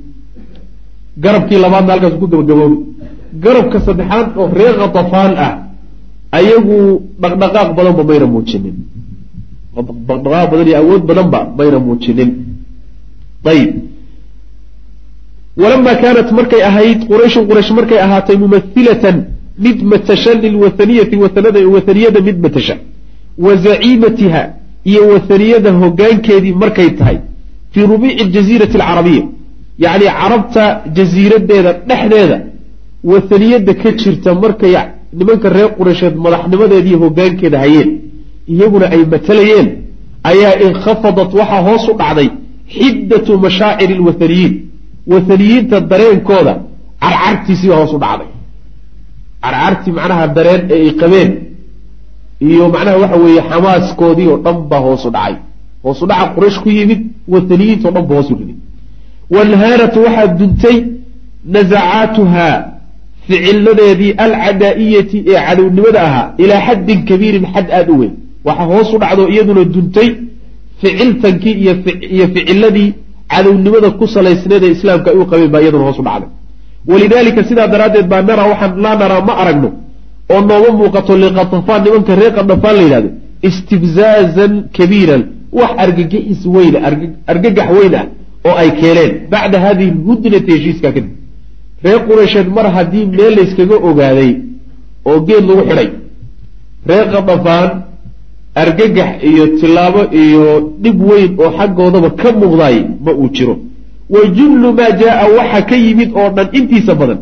garabkii 1.24 1.58
labaadna 1.64 1.92
halkaas 1.92 2.14
ku 2.20 2.26
gabagaboobi 2.32 2.76
garabka 3.44 3.78
saddexaad 3.86 4.26
oo 4.40 4.46
reer 4.58 4.74
khatafaan 4.82 5.32
ah 5.46 5.52
ayagu 6.38 6.76
dhaqdhaqaaq 7.22 7.68
badanba 7.78 8.02
mayna 8.10 8.26
muujinin. 8.34 8.76
Dhaqdhaqaaq 9.76 10.50
badan 10.52 10.66
iyo 10.70 10.76
awood 10.82 11.02
badanba 11.10 11.40
mayna 11.58 11.78
muujinin. 11.86 12.30
Ayib 13.52 13.70
walama 15.60 15.92
kaanat 16.02 16.28
markay 16.38 16.62
ahayd 16.70 17.00
qurayshun 17.10 17.44
quraysh 17.50 17.70
markay 17.78 17.98
ahaatay 18.06 18.36
mumathilatan 18.44 19.16
mid 19.64 19.78
matasha 19.92 20.32
lilwathaniyati 20.42 21.16
wathaniyada 21.74 22.20
mid 22.28 22.36
matasha. 22.44 22.76
Wa 23.44 23.52
zaciimatiha 23.64 24.42
iyo 24.90 25.02
wathaniyada 25.12 25.70
hogaankeedii 25.82 26.54
markay 26.62 26.90
tahay 26.98 27.18
fii 27.72 27.86
rubiici 27.92 28.24
jaziirati 28.34 28.76
alcarabiya 28.78 29.24
yacni 29.84 30.06
carabta 30.20 30.62
jasiiradeeda 30.96 31.72
dhexdeeda 31.88 32.38
wathaniyada 33.10 33.74
ka 33.82 33.90
jirta 34.00 34.34
markay 34.42 34.74
nimanka 35.18 35.48
reer 35.56 35.70
qureysheed 35.78 36.14
madaxnimadeediiy 36.24 36.96
hogaankeeda 37.02 37.58
hayeen 37.64 37.90
iyaguna 38.52 38.86
ay 38.94 39.02
matalayeen 39.12 39.68
ayaa 40.30 40.54
inkhafadat 40.66 41.30
waxaa 41.40 41.62
hoos 41.68 41.84
u 41.88 41.94
dhacday 42.00 42.28
xiddatu 42.76 43.32
mashaaciri 43.44 43.94
lwathaniyiin 44.00 44.52
wathaniyiinta 45.12 45.76
dareenkooda 45.90 46.52
carcartiisii 47.02 47.68
baa 47.68 47.76
hoos 47.82 47.92
u 47.92 47.98
dhacday. 48.04 48.28
Carcartii 49.42 49.92
macnaha 49.98 50.26
dareen 50.36 50.62
ee 50.70 50.80
ay 50.84 50.90
qabeen 51.00 51.30
iyo 52.40 52.64
macnaha 52.74 52.96
waxa 53.02 53.16
weeye 53.24 53.42
xamaaskoodii 53.50 54.28
oo 54.32 54.38
dhan 54.44 54.56
baa 54.70 54.80
hoos 54.86 55.04
dhacay. 55.16 55.34
Hoos 55.84 56.02
u 56.02 56.06
dhaca 56.10 56.26
quraysh 56.34 56.58
ku 56.62 56.68
yimid 56.78 57.00
wathaniyiinta 57.32 57.88
o 57.88 57.92
dhan 57.94 58.06
ba 58.08 58.14
hoos 58.16 58.30
u 58.30 58.34
riday 58.40 58.56
wanhaaratu 59.36 59.98
waxaa 60.06 60.26
duntay 60.40 60.76
nasacaatuha 61.54 62.48
ficiladeedii 63.28 64.12
alcadaa'iyati 64.26 65.18
ee 65.26 65.40
cadownimada 65.48 66.00
ahaa 66.08 66.26
ilaa 66.42 66.60
xaddin 66.68 66.98
kabiirin 67.10 67.44
xad 67.54 67.66
aada 67.78 67.92
u 67.92 67.98
weyn 68.00 68.12
waxaa 68.46 68.64
hoos 68.72 68.88
u 68.94 68.98
dhacdo 69.02 69.22
iyaduna 69.34 69.64
duntay 69.74 70.08
ficiltankii 70.80 71.54
iyo 72.14 72.26
ficiladii 72.34 72.94
cadownimada 73.32 73.88
ku 73.90 74.06
salaysneed 74.16 74.62
ee 74.64 74.70
islaamka 74.76 75.08
ay 75.10 75.16
u 75.22 75.26
qabeen 75.30 75.50
baa 75.54 75.60
iyaduna 75.64 75.84
hoos 75.88 75.98
u 75.98 76.02
dhacday 76.08 76.28
walidaalika 76.90 77.40
sidaa 77.48 77.68
daraaddeed 77.74 78.06
baa 78.12 78.22
naraa 78.22 78.46
waxaan 78.52 78.80
laa 78.84 78.96
naraa 79.02 79.20
ma 79.28 79.34
aragno 79.42 79.70
oo 80.32 80.40
nooma 80.40 80.70
muuqato 80.80 81.12
liqatafaan 81.22 81.80
nimanka 81.84 82.12
reer 82.20 82.32
qadhafaan 82.38 82.76
la 82.76 82.82
yidhahdo 82.86 83.10
istibzaazan 83.48 84.52
kabiiran 84.78 85.22
wax 85.58 85.70
argagixis 85.84 86.40
weyna 86.56 86.78
argagax 87.32 87.68
weyn 87.78 87.94
ah 88.00 88.04
oo 88.48 88.54
ay 88.62 88.70
keeneen 88.80 89.12
bacda 89.32 89.58
hadihi 89.64 89.90
lhudnati 89.98 90.50
heshiiskaa 90.54 90.92
kadib. 90.96 91.12
Reer 91.84 92.00
qureysheed 92.08 92.48
mar 92.56 92.66
haddii 92.76 93.06
meel 93.16 93.32
layskaga 93.38 93.76
ogaaday 93.88 94.30
oo 95.08 95.18
geed 95.28 95.44
lagu 95.48 95.62
xidhay 95.68 95.88
reer 96.88 97.06
qadhafaan 97.14 97.68
argagax 98.62 99.10
iyo 99.30 99.44
tilaabo 99.60 100.00
iyo 100.22 100.44
dhib 100.82 100.98
weyn 101.10 101.32
oo 101.42 101.50
xaggoodaba 101.58 102.10
ka 102.20 102.28
muuqdaay 102.40 102.76
ma 103.04 103.12
uu 103.20 103.28
jiro. 103.36 103.54
Wa 104.14 104.20
jullu 104.36 104.68
maa 104.78 104.90
jaa 105.00 105.26
waxa 105.36 105.60
ka 105.70 105.76
yimid 105.84 106.10
oo 106.20 106.28
dhan 106.36 106.48
intiisa 106.58 106.94
badan. 107.00 107.18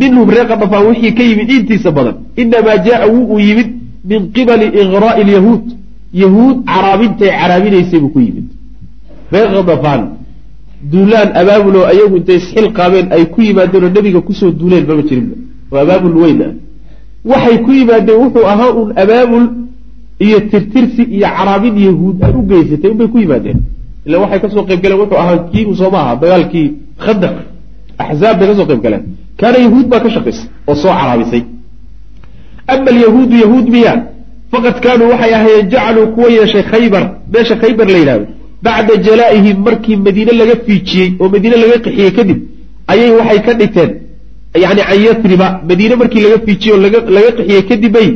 Minhum 0.00 0.30
reer 0.34 0.46
qadhafaan 0.52 0.86
wixii 0.88 1.12
ka 1.18 1.22
yimid 1.30 1.50
intiisa 1.56 1.90
badan. 1.96 2.14
Inamaa 2.36 2.76
jaa 2.86 3.06
wuu 3.12 3.24
uu 3.32 3.38
yimid 3.48 3.68
min 4.10 4.20
qibali 4.34 4.66
iqraa'i 4.82 5.24
lyahuud 5.30 5.64
yahuud 6.22 6.56
caraabintay 6.70 7.30
caraabinaysay 7.40 8.00
buu 8.02 8.08
ku 8.14 8.20
yimid. 8.26 8.46
Reer 9.32 9.48
qadhafaan 9.56 10.02
duulaan 10.92 11.28
abaabuloo 11.40 11.84
ayagu 11.92 12.16
intay 12.16 12.36
isxil 12.36 12.72
qaabeen 12.78 13.06
ay 13.12 13.24
ku 13.26 13.40
yimaadeenoo 13.42 13.90
nebiga 13.96 14.20
ku 14.20 14.32
soo 14.32 14.50
duuleen 14.50 14.84
mama 14.88 15.02
jirinba 15.02 15.34
oo 15.72 15.78
abaabul 15.84 16.16
weyn 16.22 16.42
ah. 16.42 16.52
Waxay 17.30 17.58
ku 17.64 17.70
yimaadeen 17.72 18.18
wuxuu 18.22 18.46
ahaa 18.52 18.70
uun 18.78 18.90
abaabul 19.02 19.46
iyo 20.26 20.38
tirtirsi 20.50 21.02
iyo 21.02 21.26
caraabin 21.36 21.76
yahuud 21.88 22.16
ay 22.24 22.32
u 22.38 22.42
geysatay 22.50 22.90
unbay 22.90 23.08
ku 23.08 23.18
yimaadeen. 23.18 23.58
Ila 24.06 24.18
waxay 24.22 24.40
ka 24.40 24.48
soo 24.54 24.64
qayb 24.68 24.80
galeen 24.82 25.00
wuxuu 25.02 25.18
ahaa 25.22 25.38
kii 25.52 25.74
sooma 25.80 25.98
aha 26.04 26.16
dagaalkii 26.22 26.68
khandaq 27.04 27.34
axzaab 27.98 28.38
bay 28.38 28.46
ka 28.48 28.54
soo 28.58 28.66
qayb 28.70 28.82
galeen. 28.82 29.02
Kaana 29.40 29.58
yahuud 29.66 29.86
baa 29.90 30.00
ka 30.00 30.10
shaqaysay 30.14 30.46
oo 30.68 30.74
soo 30.74 30.92
caraabisay. 31.00 31.42
Ama 32.72 32.88
alyahuudu 32.92 33.36
yahuud 33.44 33.66
miya 33.74 33.94
faqad 34.52 34.76
kaanuu 34.84 35.08
waxay 35.12 35.32
ahaayeen 35.34 35.68
jacaluu 35.72 36.06
kuwa 36.14 36.28
yeeshay 36.36 36.62
khaybar. 36.62 37.04
Meesha 37.32 37.56
khaybar 37.62 37.86
la 37.94 37.98
yidhahdo 37.98 38.26
bacda 38.64 38.94
jalaa-ihim 39.06 39.58
markii 39.66 39.96
madiine 40.06 40.32
laga 40.40 40.54
fiijiyey 40.66 41.08
oo 41.20 41.28
madiine 41.34 41.56
laga 41.64 41.76
qixiyey 41.84 42.10
kadib 42.18 42.38
ayay 42.92 43.10
waxay 43.18 43.40
ka 43.46 43.52
dhigteen 43.60 43.90
yani 44.64 44.82
can 44.88 44.98
yasriba 45.06 45.48
madiine 45.68 45.94
markii 46.00 46.22
laga 46.26 46.38
fiijiyey 46.46 46.72
oo 46.76 46.80
laga 46.84 47.30
qixiyey 47.38 47.62
kadib 47.70 47.92
bay 47.96 48.08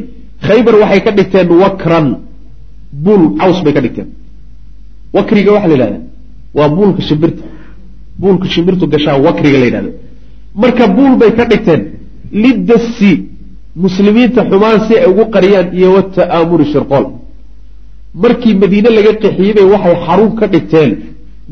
khaybar 0.46 0.75
waxay 0.82 1.00
ka 1.06 1.11
dhigteen 1.18 1.49
wakran 1.62 2.06
buul 3.04 3.22
caws 3.40 3.58
bay 3.64 3.72
ka 3.76 3.80
dhigteen 3.84 4.08
wakriga 5.16 5.50
waxaa 5.56 5.68
la 5.68 5.75
yidhahda 5.76 5.99
waa 6.58 6.68
buulka 6.76 7.02
shimbirta. 7.08 7.42
Buulka 8.20 8.46
shimbirtu 8.54 8.87
gashaa 8.92 9.16
wakriga 9.26 9.58
la 9.62 9.66
yidhahdo. 9.68 9.90
Marka 10.62 10.84
buul 10.96 11.14
bay 11.20 11.30
ka 11.38 11.44
dhigteen 11.50 11.80
lidasi 12.42 13.12
muslimiinta 13.84 14.40
xumaan 14.50 14.78
si 14.87 14.92
ay 15.02 15.06
ugu 15.12 15.25
qariyaan 15.34 15.68
iyo 15.78 15.88
wata'aamuri 15.96 16.64
shirqool 16.72 17.04
markii 18.14 18.54
madiine 18.62 18.90
laga 18.99 19.12
qixiyey 19.23 19.52
bay 19.57 19.64
waxay 19.75 19.95
xarun 20.07 20.31
ka 20.38 20.47
dhigteen 20.52 20.90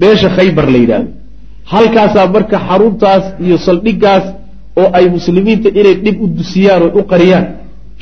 meesha 0.01 0.29
khaybar 0.37 0.67
la 0.75 0.79
yidhaahdo. 0.79 1.09
Halkaasaa 1.73 2.27
marka 2.35 2.57
xaruntaas 2.69 3.25
iyo 3.45 3.57
saldhigaas 3.67 4.25
oo 4.81 4.89
ay 4.99 5.05
muslimiinta 5.17 5.69
inay 5.81 5.95
dhib 6.05 6.17
u 6.23 6.27
dusiyaan 6.39 6.83
oo 6.87 6.93
u 7.01 7.03
qariyaan 7.13 7.45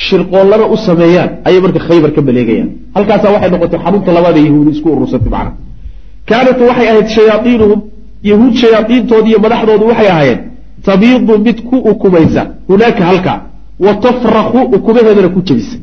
shirqoollana 0.07 0.65
u 0.75 0.77
sameeyaan 0.89 1.31
ayay 1.49 1.61
marka 1.65 1.81
khaybar 1.89 2.11
ka 2.17 2.21
maleegayaan 2.29 2.69
halkaasaa 2.97 3.31
waxay 3.35 3.51
noqotay 3.55 3.81
xarunta 3.85 4.11
labaada 4.17 4.41
yahuudi 4.47 4.71
isku 4.77 4.89
urursatay 4.95 5.31
macna. 5.35 5.53
Kaanat 6.29 6.59
waxay 6.69 6.87
ahayd 6.93 7.09
shayaaiinuhum 7.17 7.81
yahuud 8.31 8.55
shayaaiintoodi 8.63 9.29
iyo 9.31 9.39
madaxdoodu 9.45 9.85
waxay 9.91 10.09
ahaayeen 10.15 10.41
tabiidu 10.89 11.35
mid 11.47 11.59
ku 11.69 11.77
ukumaysa 11.93 12.43
hunaaka 12.69 13.03
halka 13.11 13.33
wa 13.85 13.93
tafraku 14.05 14.59
ukumaheedana 14.77 15.29
ku 15.35 15.41
jebisa 15.49 15.77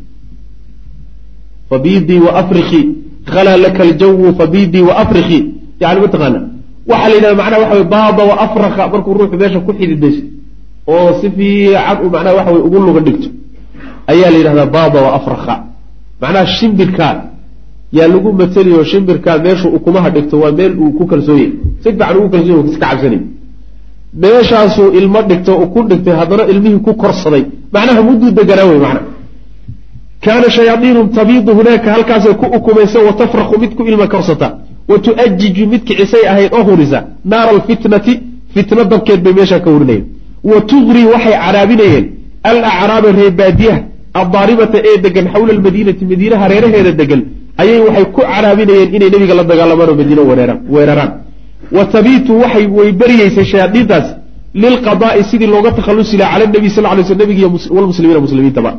fabidii 1.69 2.19
wa 2.27 2.31
afriki 2.41 2.81
khalaa 3.33 3.57
laka 3.57 3.83
aljawu 3.83 4.35
fabidii 4.39 4.81
wa 4.89 4.97
afriki 5.03 5.39
yani 5.79 5.99
mataqaana 6.01 6.39
waxaa 6.89 7.09
la 7.09 7.15
yidhahda 7.15 7.35
macnaha 7.41 7.61
waxa 7.61 7.75
wey 7.75 7.83
baaba 7.83 8.23
wa 8.23 8.35
afraka 8.45 8.87
markuu 8.87 9.13
ruuxu 9.13 9.37
meesha 9.41 9.59
ku 9.59 9.71
xididayso 9.79 10.23
oo 10.87 11.09
si 11.21 11.27
fiican 11.37 11.97
u 12.05 12.09
macnaha 12.13 12.35
waxa 12.37 12.51
wey 12.51 12.61
ugu 12.67 12.79
luga 12.87 12.99
dhigto. 13.07 13.29
Ayaa 14.11 14.29
la 14.33 14.37
yidhahdaa 14.37 14.65
baaba 14.65 15.01
wa 15.05 15.11
afraka 15.17 15.53
macnaha 16.21 16.45
shimbirkaa 16.57 17.15
yaa 17.97 18.07
lagu 18.07 18.33
mateliyo 18.33 18.83
shimbirkaa 18.83 19.37
meeshu 19.37 19.67
ukumaha 19.77 20.09
dhigto 20.09 20.39
waa 20.39 20.51
meel 20.51 20.73
uu 20.79 20.91
ku 20.97 21.05
kalsoonyay 21.11 21.49
si 21.83 21.89
fiican 21.89 22.17
ugu 22.17 22.29
kalsoony 22.29 22.69
iska 22.71 22.85
cabsanay 22.89 23.19
meeshaasuu 24.21 24.89
ilmo 24.99 25.21
dhigto 25.29 25.53
ukun 25.65 25.87
dhigtay 25.89 26.13
haddana 26.19 26.43
ilmihii 26.51 26.79
ku 26.85 26.93
korsaday. 26.93 27.43
Macnaha 27.73 28.01
mudduu 28.07 28.31
deganaa 28.37 28.65
wey 28.71 28.79
macna 28.85 29.01
kaana 30.25 30.47
shayaaiinum 30.57 31.07
tabiidu 31.17 31.51
hunaaka 31.59 31.87
halkaasay 31.95 32.33
ku 32.41 32.45
ukumaysa 32.57 32.99
wa 33.07 33.13
tafraku 33.21 33.59
mid 33.61 33.71
ku 33.77 33.83
ilma 33.89 34.07
korsata 34.13 34.47
wa 34.91 34.97
tu'ajiju 35.05 35.63
mid 35.71 35.81
kicisay 35.87 36.23
ahayd 36.31 36.51
oo 36.57 36.63
hurisa 36.69 36.99
naara 37.31 37.49
alfitnati 37.55 38.13
fitna 38.53 38.83
dabkeed 38.91 39.19
bay 39.25 39.33
meeshaa 39.39 39.59
ka 39.65 39.69
hurinayeen 39.75 40.05
wa 40.51 40.61
tugrii 40.71 41.05
waxay 41.13 41.35
caraabinayeen 41.45 42.05
alacraaba 42.49 43.09
reebaadiyaha 43.19 43.79
addaaribata 44.21 44.77
ee 44.89 44.97
degan 45.05 45.25
xawla 45.33 45.51
almadiinati 45.57 46.03
madiine 46.11 46.35
hareeraheeda 46.43 46.91
degan 47.01 47.21
ayay 47.61 47.79
waxay 47.87 48.05
ku 48.15 48.21
caraabinayeen 48.31 48.89
inay 48.95 49.09
nebiga 49.15 49.33
la 49.39 49.43
dagaalamaan 49.51 49.89
oo 49.91 49.97
madiine 50.01 50.21
weeraraan 50.75 51.11
wa 51.77 51.83
tabiitu 51.95 52.31
waxay 52.43 52.65
way 52.77 52.89
beriyeysay 53.01 53.45
shayaadiintaas 53.53 54.07
lilqadaa'i 54.63 55.23
sidii 55.31 55.49
looga 55.55 55.71
takhallusi 55.77 56.17
laha 56.21 56.31
cala 56.33 56.45
nabiy 56.55 56.69
sal 56.77 56.85
ly 56.97 57.03
sl 57.09 57.17
nebigiiy 57.23 57.47
walmuslimiina 57.75 58.19
muslimiintaba 58.25 58.71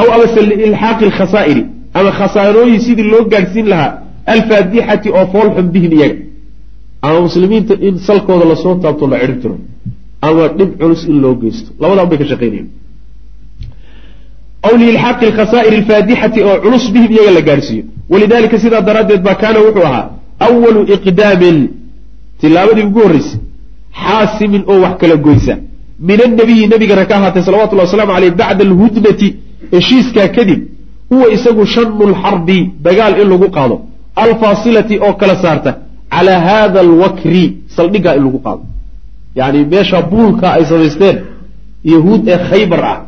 aw 0.00 0.06
amase 0.16 0.40
liilxaaqi 0.50 1.04
alkhasaa'iri 1.10 1.62
ama 1.98 2.10
khasaarooyin 2.20 2.80
sidii 2.86 3.06
loo 3.12 3.24
gaadhsiin 3.32 3.66
lahaa 3.72 3.92
alfaadixati 4.34 5.08
oo 5.18 5.26
foolxun 5.34 5.66
bihim 5.74 5.92
iyaga 5.98 6.16
ama 7.06 7.18
muslimiinta 7.26 7.74
in 7.88 7.94
salkooda 8.08 8.44
la 8.52 8.56
soo 8.64 8.74
taabto 8.84 9.06
la 9.12 9.16
cidhib 9.20 9.40
tiro 9.42 9.56
ama 10.26 10.48
dhib 10.58 10.70
culus 10.80 11.02
in 11.10 11.16
loo 11.24 11.34
geysto 11.42 11.68
labadan 11.82 12.06
bay 12.10 12.18
ka 12.22 12.26
shaqaynayen 12.32 12.68
aw 14.66 14.72
liilxaaqi 14.82 15.24
alkhasaa'iri 15.30 15.76
alfaadixati 15.82 16.38
oo 16.48 16.56
culus 16.64 16.84
bihim 16.94 17.10
iyaga 17.16 17.30
la 17.38 17.42
gaadhsiiyo 17.48 17.84
walidalika 18.12 18.56
sidaa 18.64 18.82
daraaddeed 18.88 19.22
baa 19.26 19.36
kaana 19.42 19.58
wuxuu 19.66 19.84
ahaa 19.90 20.06
awalu 20.46 20.80
iqdaamin 20.94 21.56
tilaabadii 22.40 22.84
ugu 22.90 23.00
horreysay 23.06 23.38
xaasimin 24.04 24.62
oo 24.72 24.78
wax 24.84 24.94
kala 25.02 25.16
goysa 25.26 25.54
min 26.08 26.18
annabiyi 26.26 26.66
nabigana 26.72 27.04
ka 27.10 27.14
ahaatay 27.18 27.42
salawatullahi 27.48 27.88
waslamu 27.88 28.12
aleyh 28.18 28.32
bacda 28.40 28.62
alhudnati 28.68 29.28
heshiiskaa 29.72 30.28
kadib 30.36 30.60
huwa 31.10 31.26
isagu 31.36 31.66
shanu 31.74 32.04
lxarbi 32.12 32.58
dagaal 32.86 33.12
in 33.22 33.28
lagu 33.32 33.48
qaado. 33.56 33.76
Alfaasilati 34.24 34.94
oo 35.06 35.12
kala 35.20 35.34
saarta 35.44 35.70
calaa 36.14 36.40
hada 36.48 36.80
alwakri 36.80 37.44
saldhiggaa 37.76 38.14
in 38.18 38.24
lagu 38.26 38.38
qaado. 38.46 38.62
Yani 39.38 39.58
meesha 39.72 40.02
buulka 40.02 40.46
ay 40.56 40.64
samaysteen 40.64 41.16
yahuud 41.84 42.28
ee 42.28 42.38
khaybar 42.50 42.82
ah 42.92 42.98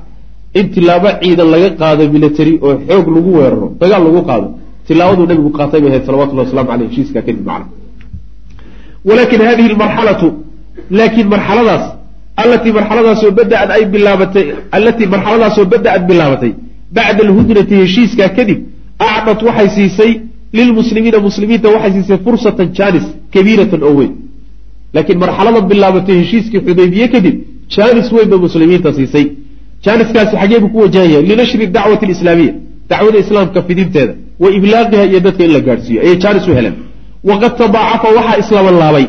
in 0.58 0.66
tilaabo 0.74 1.08
ciidan 1.22 1.48
laga 1.54 1.70
qaado 1.80 2.02
military 2.16 2.54
oo 2.66 2.74
xoog 2.88 3.06
lagu 3.16 3.30
weeraro 3.38 3.68
dagaal 3.80 4.02
lagu 4.08 4.20
qaado 4.28 4.48
tilaabaduu 4.86 5.26
nabigu 5.30 5.50
qaatay 5.58 5.80
bay 5.80 5.90
ahayd 5.90 6.04
salawatullah 6.08 6.44
waslamu 6.46 6.70
aleyh 6.74 6.88
heshiiskaa 6.90 7.22
kadib 7.28 7.44
macna. 7.50 7.66
Walakin 9.08 9.40
hadihi 9.48 9.68
lmarxalatu 9.74 10.26
laakiin 10.98 11.28
marxaladaas 11.34 11.84
allatii 12.42 12.72
marxaladaasoo 12.78 13.30
bada-ad 13.38 13.70
ay 13.76 13.84
bilaabatay 13.94 14.46
allatii 14.76 15.06
marxaladaasoo 15.14 15.64
bada-ad 15.74 16.02
bilaabatay 16.10 16.52
bacda 16.96 17.20
alhudnati 17.26 17.74
heshiiskaa 17.82 18.28
kadib 18.38 18.58
acdat 19.12 19.40
waxay 19.48 19.68
siisay 19.76 20.12
lilmuslimiina 20.58 21.18
muslimiinta 21.28 21.68
waxay 21.74 21.92
siisay 21.96 22.18
fursatan 22.26 22.68
jaanis 22.78 23.06
kabiiratan 23.34 23.80
oo 23.88 23.94
weyn. 23.98 24.12
Laakiin 24.94 25.18
marxalada 25.24 25.60
bilaabatay 25.70 26.16
heshiiskii 26.22 26.60
xudaybiye 26.66 27.06
kadib 27.14 27.34
jaanis 27.74 28.08
weyn 28.16 28.28
ba 28.32 28.36
muslimiinta 28.46 28.90
siisay. 28.98 29.26
Jaaniskaasi 29.84 30.34
xagee 30.42 30.58
buu 30.62 30.70
ku 30.74 30.78
wajahaya 30.84 31.18
linashri 31.30 31.66
dacwati 31.76 32.04
alislaamiya 32.08 32.52
dacwada 32.90 33.18
islaamka 33.24 33.58
fidinteeda 33.68 34.14
wa 34.42 34.48
iblaaqiha 34.58 35.04
iyo 35.10 35.20
dadka 35.26 35.42
in 35.46 35.52
la 35.56 35.60
gaadhsiiyo 35.68 36.00
ayay 36.04 36.16
jaanis 36.24 36.44
u 36.48 36.52
heleen. 36.58 36.74
Waqad 37.30 37.52
tadaacafa 37.62 38.08
waxaa 38.18 38.38
islaban 38.42 38.76
laabay 38.82 39.06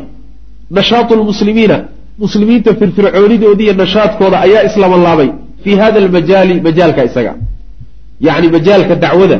nashaatu 0.77 1.11
lmuslimiina 1.19 1.77
muslimiinta 2.23 2.71
firfircoonidoodi 2.79 3.63
iyo 3.63 3.73
nashaadkooda 3.73 4.37
ayaa 4.45 4.63
islaban 4.69 5.01
laabay 5.07 5.29
fii 5.63 5.75
hada 5.75 5.97
almajaali 6.03 6.61
majaalka 6.61 7.03
isaga. 7.09 7.33
Yacni 8.27 8.47
majaalka 8.55 8.95
dacwada 8.95 9.39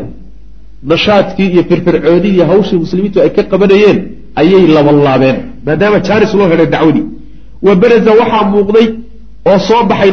nashaadkii 0.91 1.47
iyo 1.53 1.63
firfircoonidii 1.69 2.39
hawshii 2.49 2.75
muslimiintu 2.83 3.21
ay 3.21 3.29
ka 3.29 3.43
qabanayeen 3.51 3.97
ayay 4.41 4.67
laban 4.77 4.97
laabeen 5.07 5.37
maadaama 5.65 5.99
jaanis 6.07 6.33
loo 6.33 6.47
helay 6.51 6.65
dacwadii. 6.75 7.05
Wa 7.65 7.75
baraza 7.75 8.11
waxaa 8.21 8.43
muuqday 8.53 8.87
oo 9.51 9.59
soo 9.67 9.83
baxay 9.89 10.11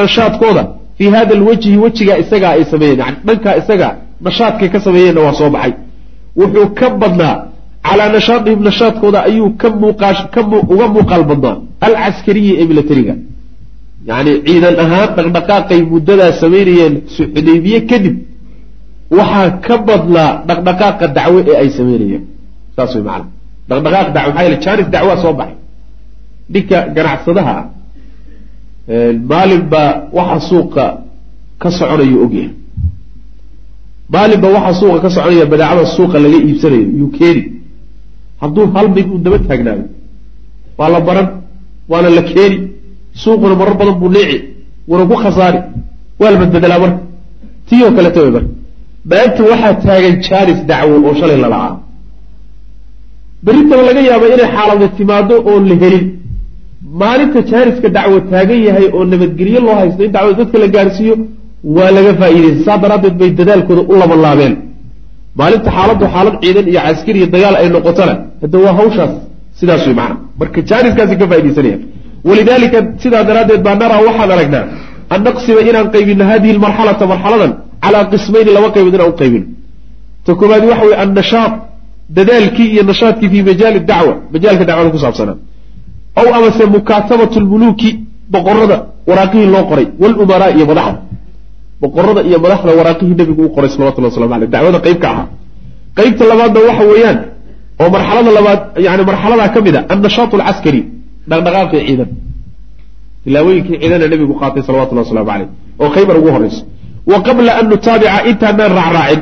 nashaadkooda 0.00 0.62
fii 0.98 1.10
hada 1.16 1.32
alwajhi 1.38 1.76
wejigaa 1.76 2.16
isagaa 2.24 2.50
ay 2.50 2.64
sameeyeen. 2.64 2.98
Yani 2.98 3.16
dhankaa 3.26 3.56
isaga 3.56 3.88
nashaadkay 4.26 4.68
ka 4.68 4.80
sameeyeenna 4.80 5.20
waa 5.20 5.32
soo 5.40 5.50
baxay. 5.50 5.72
Wuxuu 6.36 6.66
ka 6.78 6.90
badnaa 6.90 7.34
calaa 7.86 8.08
nashaadihim 8.16 8.60
nashaadkooda 8.68 9.18
ayuu 9.28 9.50
ka 9.62 9.68
muuquga 10.50 10.86
muuqaal 10.96 11.24
badnaa 11.30 11.56
alcaskariyi 11.86 12.52
ee 12.60 12.66
milatariga 12.70 13.14
yacni 14.08 14.32
ciidan 14.46 14.74
ahaan 14.84 15.08
dhaqdhaqaaqay 15.16 15.80
muddadaa 15.92 16.32
samaynayeen 16.42 16.94
xudaybiye 17.16 17.78
kadib 17.90 18.16
waxaa 19.18 19.48
ka 19.66 19.74
badnaa 19.88 20.30
dhaqdhaqaaqa 20.48 21.04
dacwo 21.16 21.38
ee 21.50 21.56
ay 21.62 21.68
samaynayeen 21.78 22.22
saas 22.76 22.92
way 22.94 23.02
macana 23.08 23.26
dhaqdhaqaaq 23.70 24.08
dacwo 24.16 24.30
maxaa 24.32 24.44
yeele 24.46 24.58
jaanis 24.64 24.88
dacwaa 24.94 25.16
soo 25.22 25.34
baxay 25.40 25.56
ninka 26.54 26.78
ganacsadaha 26.96 27.54
ah 27.60 27.64
maalin 29.30 29.62
baa 29.72 29.90
waxa 30.18 30.38
suuqa 30.50 30.84
ka 31.62 31.68
soconayo 31.78 32.16
ogyahay 32.24 32.50
maalin 34.14 34.40
baa 34.42 34.52
waxa 34.56 34.72
suuqa 34.80 34.98
ka 35.04 35.08
soconaya 35.16 35.44
badeecada 35.52 35.84
suuqa 35.96 36.16
laga 36.24 36.38
iibsanayo 36.48 36.86
yuu 37.00 37.10
keeni 37.18 37.42
hadduu 38.42 38.64
hal 38.74 38.86
mid 38.96 39.06
uu 39.14 39.18
daba 39.24 39.38
taagnaayo 39.48 39.84
waa 40.78 40.88
la 40.94 41.00
baran 41.08 41.28
waana 41.90 42.08
la 42.16 42.22
keeni 42.30 42.56
suuquna 43.22 43.54
marar 43.60 43.74
badan 43.80 43.96
buu 44.00 44.10
niici 44.16 44.36
wuna 44.90 45.04
ku 45.10 45.14
khasaari 45.22 45.58
waa 46.20 46.30
la 46.32 46.36
badbedelaa 46.42 46.80
marka. 46.84 47.00
Tii 47.68 47.82
oo 47.86 47.92
kaleta 47.96 48.20
way 48.24 48.30
marka. 48.36 48.50
Maanta 49.10 49.42
waxaa 49.50 49.74
taagan 49.84 50.14
jaanis 50.26 50.60
dacwo 50.70 50.94
oo 51.08 51.14
shalay 51.20 51.38
lalacaa 51.44 51.74
berritaba 53.44 53.82
laga 53.88 54.00
yaaba 54.08 54.26
inay 54.34 54.48
xaalada 54.54 54.86
timaado 54.98 55.34
oon 55.50 55.64
la 55.70 55.74
helin. 55.82 56.04
Maalinta 57.00 57.40
jaaniska 57.50 57.88
dacwo 57.96 58.16
taagan 58.30 58.60
yahay 58.68 58.86
oo 58.96 59.02
nabadgelyo 59.12 59.60
loo 59.66 59.76
haysto 59.80 60.00
in 60.06 60.12
dacwada 60.14 60.36
dadka 60.40 60.56
la 60.62 60.68
gaarsiiyo 60.76 61.14
waa 61.76 61.90
laga 61.96 62.12
faa'iidaysa 62.20 62.62
saa 62.66 62.78
daraaddeed 62.82 63.14
bay 63.20 63.30
dadaalkooda 63.40 63.82
u 63.92 63.94
labanlaabeen 64.02 64.54
maalinta 65.40 65.70
xaaladdu 65.76 66.04
xaalad 66.14 66.34
ciidan 66.42 66.66
iyo 66.72 66.80
caskari 66.86 67.18
iyo 67.20 67.28
dagaal 67.34 67.54
ay 67.60 67.68
noqotona 67.76 68.14
hadda 68.42 68.56
waa 68.64 68.74
hawshaas 68.80 69.12
sidaas 69.58 69.82
wey 69.88 69.94
macana 70.00 70.16
marka 70.40 70.58
jaaniskaasi 70.70 71.14
ka 71.20 71.24
faaidaysanaya 71.30 71.78
walidaalika 72.28 72.78
sidaa 73.02 73.22
daraaddeed 73.28 73.60
baa 73.66 73.76
naraa 73.82 74.00
waxaan 74.08 74.30
aragnaa 74.36 74.64
an 75.14 75.20
naqsiba 75.28 75.60
inaan 75.70 75.88
qaybino 75.94 76.24
hadihi 76.30 76.52
lmarxalata 76.58 77.04
marxaladan 77.12 77.52
calaa 77.84 78.04
qismayni 78.12 78.50
laba 78.56 78.68
qaybood 78.74 78.94
inaan 78.96 79.10
u 79.14 79.16
qaybino 79.22 79.46
ta 80.26 80.30
koobaadi 80.40 80.66
waxa 80.72 80.84
weye 80.88 80.98
annashaad 81.04 81.52
dadaalkii 82.18 82.68
iyo 82.74 82.82
nashaadkii 82.90 83.28
fii 83.32 83.42
majaali 83.50 83.78
dacwa 83.90 84.14
majaalka 84.34 84.64
dacwada 84.68 84.90
ku 84.94 84.98
saabsanaa. 85.04 85.36
Aw 86.20 86.26
amase 86.38 86.64
mukaatabatu 86.76 87.36
lmuluuki 87.44 87.90
boqorada 88.34 88.76
waraaqihii 89.08 89.48
loo 89.54 89.64
qoray 89.70 89.86
walumaraa 90.02 90.50
iyo 90.56 90.64
madaxda 90.70 90.98
boqorada 91.82 92.20
iyo 92.28 92.38
madaxda 92.44 92.70
waraaqihii 92.78 93.16
nebigu 93.20 93.42
u 93.48 93.50
qoray 93.56 93.70
salawatullah 93.74 94.10
waslamu 94.12 94.34
aleyh 94.36 94.48
dacwada 94.54 94.78
qayb 94.86 94.98
ka 95.02 95.08
ahaa. 95.12 95.26
Qeybta 95.98 96.22
labaadna 96.30 96.60
waxa 96.68 96.84
weeyaan 96.92 97.18
oo 97.82 97.88
marxalada 97.94 98.30
labaad 98.38 98.60
yani 98.86 99.02
marxaladaa 99.10 99.48
ka 99.54 99.60
mid 99.66 99.74
a 99.76 99.80
annashaatu 99.94 100.34
alcaskari 100.38 100.80
dhaqdhaqaaqii 101.30 101.80
ciidan. 101.88 102.08
Tilaawooyinkii 103.24 103.76
ciidana 103.82 104.06
nebigu 104.12 104.34
qaatay 104.42 104.62
salawatullah 104.68 105.04
waslamu 105.06 105.30
aleyh 105.36 105.48
oo 105.82 105.88
khaybar 105.94 106.16
ugu 106.20 106.30
horeyso 106.36 106.60
wa 107.10 107.18
qabla 107.26 107.50
an 107.60 107.64
nutaabica 107.72 108.18
intaanaan 108.30 108.72
raacraacin 108.80 109.20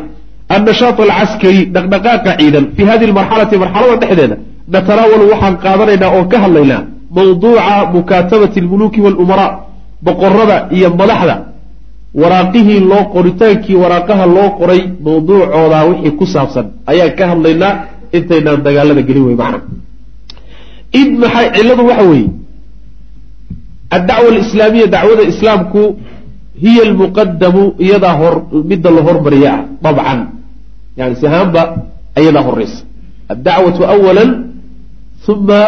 annashaat 0.57 0.99
alcaskari 1.07 1.61
dhaqdhaqaaqa 1.75 2.31
ciidan 2.41 2.65
fii 2.77 2.87
hadihi 2.91 3.09
lmarxalati 3.13 3.55
marxalada 3.63 3.97
dhexdeeda 4.03 4.37
natanaawalu 4.75 5.25
waxaan 5.33 5.55
qaadanaynaa 5.65 6.11
oo 6.19 6.23
ka 6.33 6.37
hadlaynaa 6.45 6.81
mawduuca 7.17 7.75
mukaatabati 7.97 8.59
almuluuki 8.63 9.01
walumaraa 9.07 9.51
boqorada 10.07 10.57
iyo 10.77 10.89
madaxda 11.01 11.35
waraaqihii 12.21 12.81
loo 12.91 13.05
qoritaankii 13.15 13.77
waraaqaha 13.83 14.25
loo 14.37 14.49
qoray 14.61 14.81
mawduucoodaa 15.05 15.85
wixii 15.91 16.17
ku 16.19 16.25
saabsan. 16.35 16.67
Ayaan 16.91 17.13
ka 17.19 17.25
hadlaynaa 17.33 17.73
intaynaan 18.17 18.61
dagaalada 18.67 19.03
gelin 19.09 19.25
wey 19.29 19.37
macna. 19.43 19.59
Id 21.01 21.11
maxay 21.23 21.47
cilladu 21.57 21.83
waxa 21.91 22.05
weeye? 22.11 22.31
Addacwa 23.97 24.29
alislaamiya 24.33 24.87
dacwada 24.87 25.23
islaamku 25.33 25.83
hiya 26.63 26.83
almuqadamu 26.89 27.63
iyadaa 27.79 28.17
hor 28.21 28.35
midda 28.71 28.91
la 28.91 29.01
hormariya 29.09 29.51
ah 29.55 29.61
dabcan 29.85 30.21
yani 30.97 31.15
sihaanba 31.21 31.63
ayadaa 32.19 32.45
horeysa 32.49 32.81
addacwatu 33.29 33.83
awala 33.95 34.25
uma 35.29 35.61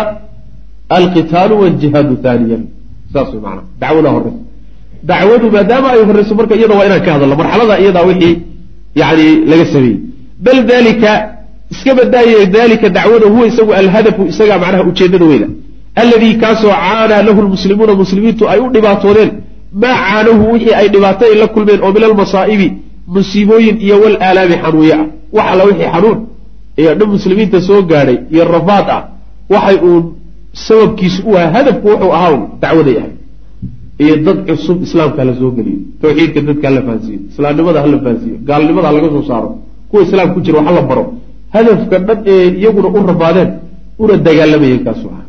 alqitaalu 0.99 1.55
waljihaadu 1.63 2.15
haaniyan 2.25 2.63
saas 3.13 3.29
wey 3.35 3.41
maana 3.47 3.63
dacwadaa 3.81 4.13
horeysa 4.17 4.48
dacwadu 5.03 5.51
maadaama 5.51 5.89
ay 5.93 6.05
horeyso 6.05 6.35
marka 6.35 6.55
iyada 6.57 6.75
waa 6.75 6.87
inaan 6.87 7.03
ka 7.03 7.13
hadalno 7.13 7.37
marxalada 7.37 7.81
iyadaa 7.81 8.03
wixii 8.03 8.39
yani 8.95 9.27
laga 9.51 9.67
sameeyey. 9.67 9.99
Bal 10.45 10.63
dalika 10.65 11.11
iska 11.71 11.95
badaaya 11.95 12.47
dalika 12.47 12.89
dacwada 12.89 13.27
huwa 13.27 13.47
isagu 13.47 13.73
alhadafu 13.75 14.27
isagaa 14.27 14.59
macnaha 14.59 14.83
ujeedada 14.83 15.25
weyda 15.25 15.47
alladii 15.95 16.35
kaasoo 16.35 16.71
caanaa 16.71 17.23
lahu 17.23 17.43
lmuslimuuna 17.43 17.95
muslimiintu 17.95 18.49
ay 18.49 18.59
u 18.61 18.71
dhibaatoodeen 18.71 19.31
maa 19.73 19.95
caanahu 19.95 20.53
wixii 20.53 20.75
ay 20.75 20.89
dhibaato 20.89 21.25
ay 21.25 21.35
la 21.35 21.47
kulmeen 21.47 21.81
oo 21.83 21.93
min 21.93 22.05
almasaa'ibi 22.05 22.73
musiibooyin 23.07 23.77
iyo 23.81 24.01
walaalaami 24.01 24.57
xanuuye 24.63 24.95
ah. 24.95 25.07
Wax 25.33 25.47
alla 25.53 25.65
wixii 25.65 25.91
xanuun 25.95 26.19
iyo 26.77 26.95
dhan 26.95 27.09
muslimiinta 27.09 27.61
soo 27.61 27.83
gaadhay 27.83 28.19
iyo 28.31 28.45
rafaad 28.45 28.87
ah. 28.91 29.03
Waxay 29.51 29.77
uun 29.89 30.05
sababkiisu 30.53 31.23
u 31.27 31.37
ahaa 31.37 31.51
hadafku 31.51 31.89
wuxuu 31.89 32.13
ahaa 32.13 32.39
dacwaday 32.61 32.97
ahay 32.99 33.11
iyo 34.05 34.15
dad 34.27 34.39
cusub 34.49 34.79
islaamka 34.87 35.19
hala 35.23 35.33
soo 35.41 35.51
geliyo 35.59 35.79
tawxiidka 36.03 36.41
dadka 36.49 36.65
hala 36.69 36.81
fahansiiyo 36.87 37.21
islaamnimada 37.33 37.79
hala 37.85 37.97
fahansiiyo 38.05 38.37
gaalnimada 38.49 38.87
halaga 38.91 39.09
soo 39.15 39.25
saaro 39.31 39.49
kuwa 39.91 40.03
islaam 40.07 40.29
ku 40.35 40.41
jira 40.47 40.59
wax 40.61 40.75
la 40.79 40.83
baro 40.91 41.05
hadafka 41.55 41.97
dhan 42.07 42.19
ee 42.33 42.49
iyaguna 42.61 42.89
u 42.99 43.07
rafaadeen 43.13 43.51
una 44.03 44.15
dagaalamayeen 44.27 44.83
kaasu 44.87 45.07
ah 45.19 45.25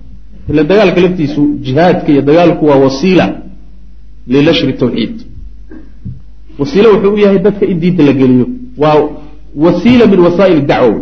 ila 0.52 0.62
dagaalka 0.72 1.00
laftiisu 1.06 1.42
jihaadka 1.66 2.10
iyo 2.14 2.22
dagaalku 2.30 2.64
waa 2.70 2.80
wasiila 2.86 3.26
linashri 4.34 4.74
tawxiid. 4.82 5.16
Wasiilo 6.60 6.88
wuxuu 6.94 7.14
u 7.14 7.18
yahay 7.18 7.40
dadka 7.40 7.66
in 7.72 7.80
diinta 7.80 8.04
la 8.04 8.14
geliyo. 8.14 8.46
Waa 8.78 8.96
wasiila 9.66 10.06
min 10.12 10.20
wasaa'il 10.20 10.62
dacwa. 10.72 11.02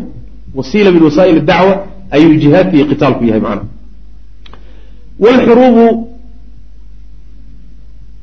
Wasiila 0.56 0.91
min 0.91 1.03
wasaa'il 1.08 1.39
dacwa 1.49 1.73
ayuu 2.12 2.36
jihaadka 2.43 2.73
iyo 2.77 2.86
qitaalku 2.91 3.23
yahay 3.30 3.41
macnaha 3.41 3.65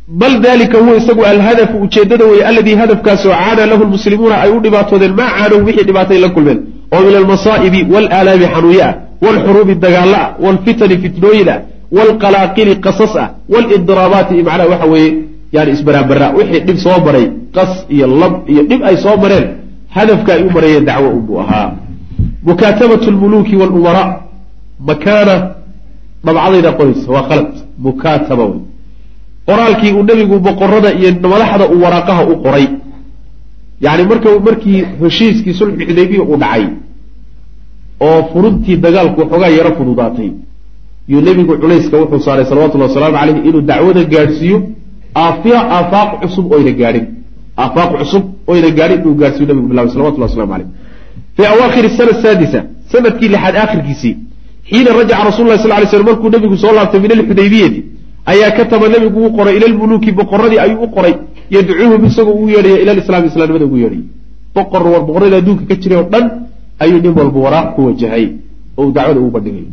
bal 0.09 0.41
dalika 0.41 0.79
huwa 0.79 0.97
isagu 0.97 1.25
alhadafu 1.25 1.79
ujeedada 1.79 2.25
weye 2.25 2.45
aladii 2.45 2.75
hadafkaasoo 2.75 3.31
caana 3.31 3.67
lahu 3.67 3.85
lmuslimuuna 3.85 4.41
ay 4.43 4.51
u 4.51 4.61
dhibaatoodeen 4.61 5.15
maa 5.15 5.31
caanow 5.39 5.65
wixii 5.67 5.85
dhibaatay 5.85 6.19
la 6.19 6.29
kulmeen 6.29 6.61
oo 6.93 7.01
min 7.01 7.15
almasaa'ibi 7.17 7.87
walaalaami 7.95 8.47
xanuuye 8.55 8.83
ah 8.85 8.95
waalxuruubi 9.23 9.75
dagaalla 9.75 10.19
ah 10.25 10.35
waalfitani 10.45 10.99
fitnooyin 10.99 11.49
ah 11.49 11.59
waalqalaaqili 11.97 12.75
qasas 12.87 13.17
ah 13.17 13.29
walidiraabaati 13.49 14.35
macnaha 14.49 14.69
waxa 14.73 14.87
weeye 14.87 15.15
yani 15.53 15.71
isbaraabara 15.73 16.27
wixii 16.39 16.61
dhib 16.61 16.77
soo 16.77 16.99
maray 17.07 17.27
qas 17.57 17.71
iyo 17.89 18.07
lab 18.07 18.35
iyo 18.51 18.63
dhib 18.63 18.81
ay 18.85 18.97
soo 18.97 19.17
mareen 19.17 19.47
hadafka 19.97 20.31
ay 20.35 20.43
u 20.43 20.51
marayeen 20.51 20.85
dacwo 20.85 21.09
unbuu 21.09 21.41
ahaa. 21.41 21.73
Mukaatabatu 22.43 23.11
lmuluuki 23.11 23.57
walumaraa 23.57 24.21
makaana 24.89 25.35
dabcadayda 26.25 26.73
qoraysa 26.73 27.13
waa 27.13 27.23
khalad 27.29 27.47
mukaataba 27.79 28.45
qoraalkii 29.49 29.93
uu 29.97 30.03
nebigu 30.11 30.37
boqorada 30.47 30.91
iyo 30.99 31.11
madaxda 31.33 31.65
uu 31.73 31.81
waraaqaha 31.85 32.23
u 32.33 32.35
qoray. 32.45 32.67
Yani 33.85 34.03
marka 34.11 34.29
markii 34.47 34.79
heshiiskii 35.03 35.55
sulxu 35.61 35.85
xudaybiya 35.89 36.23
uu 36.31 36.37
dhacay 36.43 36.65
oo 38.07 38.19
furuntii 38.33 38.77
dagaalku 38.85 39.21
waxoogaa 39.23 39.53
yaro 39.59 39.71
fududaatay 39.79 40.31
yuu 41.13 41.21
nebigu 41.29 41.53
culayska 41.63 41.97
wuxuu 42.03 42.21
saaray 42.27 42.45
salawatullahi 42.51 42.91
wasalaamu 42.91 43.17
caleyh 43.19 43.37
inuu 43.49 43.63
dacwada 43.71 44.03
gaadhsiiyo 44.13 44.59
aafiya 45.25 45.61
aafaaq 45.77 46.11
cusub 46.23 46.53
oyna 46.53 46.73
gaadhin. 46.81 47.07
Aafaaq 47.63 47.91
cusub 48.01 48.25
oyna 48.53 48.69
gaadhin 48.79 48.99
inuu 49.03 49.15
gaadhsiiyo 49.21 49.47
nebigu 49.51 49.69
bilaabay 49.71 49.93
salawatullah 49.95 50.29
waslamu 50.31 50.53
caleyh 50.53 50.69
fii 51.37 51.47
awaakhiri 51.55 51.89
sana 51.99 52.13
saadisa 52.23 52.61
sannadkii 52.93 53.29
lixaad 53.35 53.57
aakhirkiisii 53.63 54.15
xiina 54.71 54.91
rajaca 55.01 55.25
rasul 55.31 55.47
lah 55.51 55.59
sal 55.63 55.71
lay 55.71 55.87
slm 55.93 56.07
markuu 56.11 56.31
nebigu 56.35 56.57
soo 56.63 56.73
laabtay 56.79 57.01
min 57.05 57.13
alxudaybiyati 57.19 57.81
ayaa 58.33 58.51
kataba 58.59 58.87
nebigu 58.95 59.21
u 59.29 59.31
qoray 59.39 59.55
ila 59.59 59.67
lmuluuki 59.73 60.11
boqoradii 60.19 60.61
ayuu 60.65 60.83
u 60.87 60.89
qoray 60.97 61.15
yadcuuhum 61.57 62.03
isagoo 62.09 62.35
ugu 62.39 62.49
yeedhaya 62.55 62.79
ila 62.83 62.93
lislaam 62.99 63.25
islaamnimada 63.31 63.65
ugu 63.69 63.77
yeedhayay 63.83 64.05
boqor 64.57 64.83
war 64.93 65.03
boqorada 65.09 65.37
adduunka 65.41 65.65
ka 65.71 65.75
jiray 65.83 65.99
oo 66.03 66.09
dhan 66.13 66.25
ayuu 66.85 66.99
nin 67.05 67.13
walba 67.19 67.39
waraaq 67.47 67.69
ku 67.77 67.81
wajahay 67.89 68.25
oo 68.79 68.91
dacwada 68.97 69.21
ugu 69.23 69.31
bandhigay. 69.37 69.67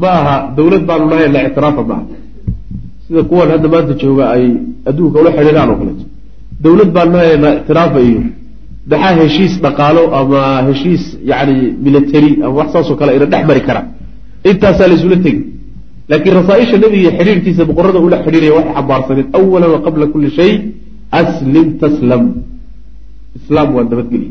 Ma 0.00 0.10
aha 0.20 0.36
dawlad 0.56 0.82
baanu 0.88 1.04
nahay 1.10 1.28
la 1.34 1.40
ictiraafa 1.48 1.82
ma 1.90 1.94
aha. 1.94 2.04
Sida 3.06 3.22
kuwan 3.30 3.48
hadda 3.52 3.68
maanta 3.72 3.92
jooga 4.02 4.24
ay 4.34 4.44
adduunka 4.88 5.16
ula 5.22 5.30
xidhiiraan 5.36 5.68
oo 5.72 5.78
kaleeto 5.80 6.04
dawlad 6.64 6.90
baanu 6.96 7.12
nahay 7.16 7.36
la 7.44 7.50
ictiraafa 7.58 7.98
iyo 8.08 8.20
maxaa 8.90 9.14
heshiis 9.20 9.54
dhaqaalo 9.64 10.02
ama 10.20 10.40
heshiis 10.68 11.04
yani 11.30 11.54
military 11.86 12.30
ama 12.44 12.54
wax 12.58 12.68
saasoo 12.74 12.96
kale 13.00 13.10
ina 13.16 13.26
dhex 13.32 13.42
mari 13.50 13.62
kara. 13.68 13.80
Intaasaa 14.50 14.88
laysula 14.90 15.16
tegi 15.24 15.40
laakiin 16.10 16.34
rasaaisha 16.40 16.76
nebiga 16.84 17.10
xidhiirkiisa 17.18 17.62
boqorada 17.70 17.98
ula 18.06 18.16
xidhiiraya 18.24 18.52
waxay 18.58 18.74
xambaarsaneed 18.76 19.26
awalan 19.38 19.70
wa 19.74 19.80
qabla 19.86 20.04
kulli 20.12 20.28
shay 20.38 20.52
aslim 21.20 21.66
taslam 21.82 22.22
islaam 23.38 23.68
waa 23.76 23.84
nabadgelya 23.90 24.30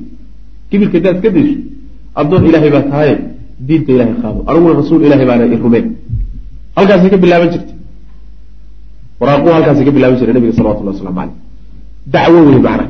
kibirka 0.70 0.96
hadaad 0.98 1.16
iska 1.18 1.30
dayso 1.36 1.58
addoon 2.22 2.44
ilaahay 2.50 2.72
baa 2.76 2.86
tahaye 2.92 3.16
diinta 3.68 3.92
ilahay 3.96 4.16
qaado 4.24 4.40
aniguna 4.50 4.74
rasuul 4.82 5.02
ilahay 5.08 5.26
baana 5.32 5.46
i 5.56 5.58
rumeen 5.66 5.86
halkaasay 6.78 7.10
ka 7.14 7.18
bilaaban 7.24 7.50
jirta 7.54 7.74
waraaquu 9.20 9.48
halkaasay 9.58 9.86
ka 9.88 9.92
bilaaban 9.98 10.18
jiray 10.20 10.34
nabiga 10.38 10.54
salawatullah 10.60 10.94
waslamu 10.96 11.18
caleyh 11.20 11.36
dacwo 12.14 12.40
wey 12.48 12.60
macnaha 12.68 12.86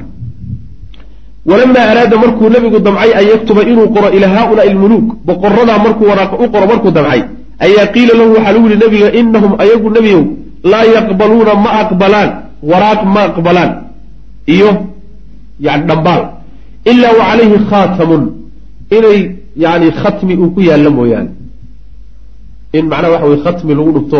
walamaa 1.49 1.87
araada 1.91 2.15
markuu 2.23 2.49
nebigu 2.55 2.79
damcay 2.87 3.11
an 3.19 3.25
yaktuba 3.33 3.61
inuu 3.71 3.87
qoro 3.95 4.07
ilaa 4.17 4.33
haaulaai 4.37 4.73
lmuluuk 4.75 5.07
boqoradaa 5.27 5.77
markuu 5.85 6.07
waraaqa 6.11 6.35
u 6.43 6.49
qoro 6.53 6.65
markuu 6.71 6.91
damcay 6.97 7.21
ayaa 7.65 7.85
qiila 7.95 8.13
lahu 8.19 8.29
waxaa 8.35 8.53
lagu 8.55 8.67
yihi 8.69 8.79
nabiga 8.85 9.07
inahum 9.19 9.51
ayagu 9.63 9.87
nebiyow 9.97 10.23
laa 10.71 10.85
yaqbaluuna 10.95 11.53
ma 11.63 11.69
aqbalaan 11.83 12.29
waraaq 12.69 13.01
ma 13.13 13.21
aqbalaan. 13.29 13.71
Iyo 14.55 14.69
yani 15.65 15.83
dhambaal. 15.89 16.23
Ilaa 16.91 17.13
wa 17.19 17.23
calayhi 17.29 17.57
khaatamun 17.69 18.23
inay 18.97 19.19
yani 19.63 19.87
khatmi 20.01 20.33
uu 20.41 20.49
ku 20.55 20.59
yaallo 20.69 20.89
mooyaane. 20.97 21.29
In 22.77 22.85
macnaha 22.91 23.13
waxa 23.13 23.27
weye 23.29 23.39
khatmi 23.45 23.71
lagu 23.79 23.91
dhufto 23.97 24.19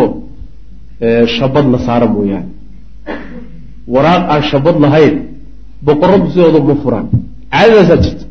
shabad 1.36 1.66
la 1.72 1.78
saaro 1.86 2.06
mooyaane. 2.16 2.50
Waraaq 3.94 4.22
aan 4.32 4.42
shabad 4.50 4.76
lahayn 4.84 5.14
boqoradu 5.86 6.26
sidooda 6.32 6.60
ma 6.68 6.74
furaan. 6.82 7.06
Caadadaasaa 7.52 7.98
jirta 8.04 8.24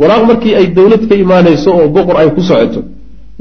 waraaq 0.00 0.22
markii 0.30 0.54
ay 0.58 0.66
dawlad 0.76 1.02
ka 1.08 1.14
imaanayso 1.24 1.70
oo 1.78 1.88
boqor 1.96 2.16
ay 2.20 2.28
ku 2.36 2.40
socoto 2.48 2.80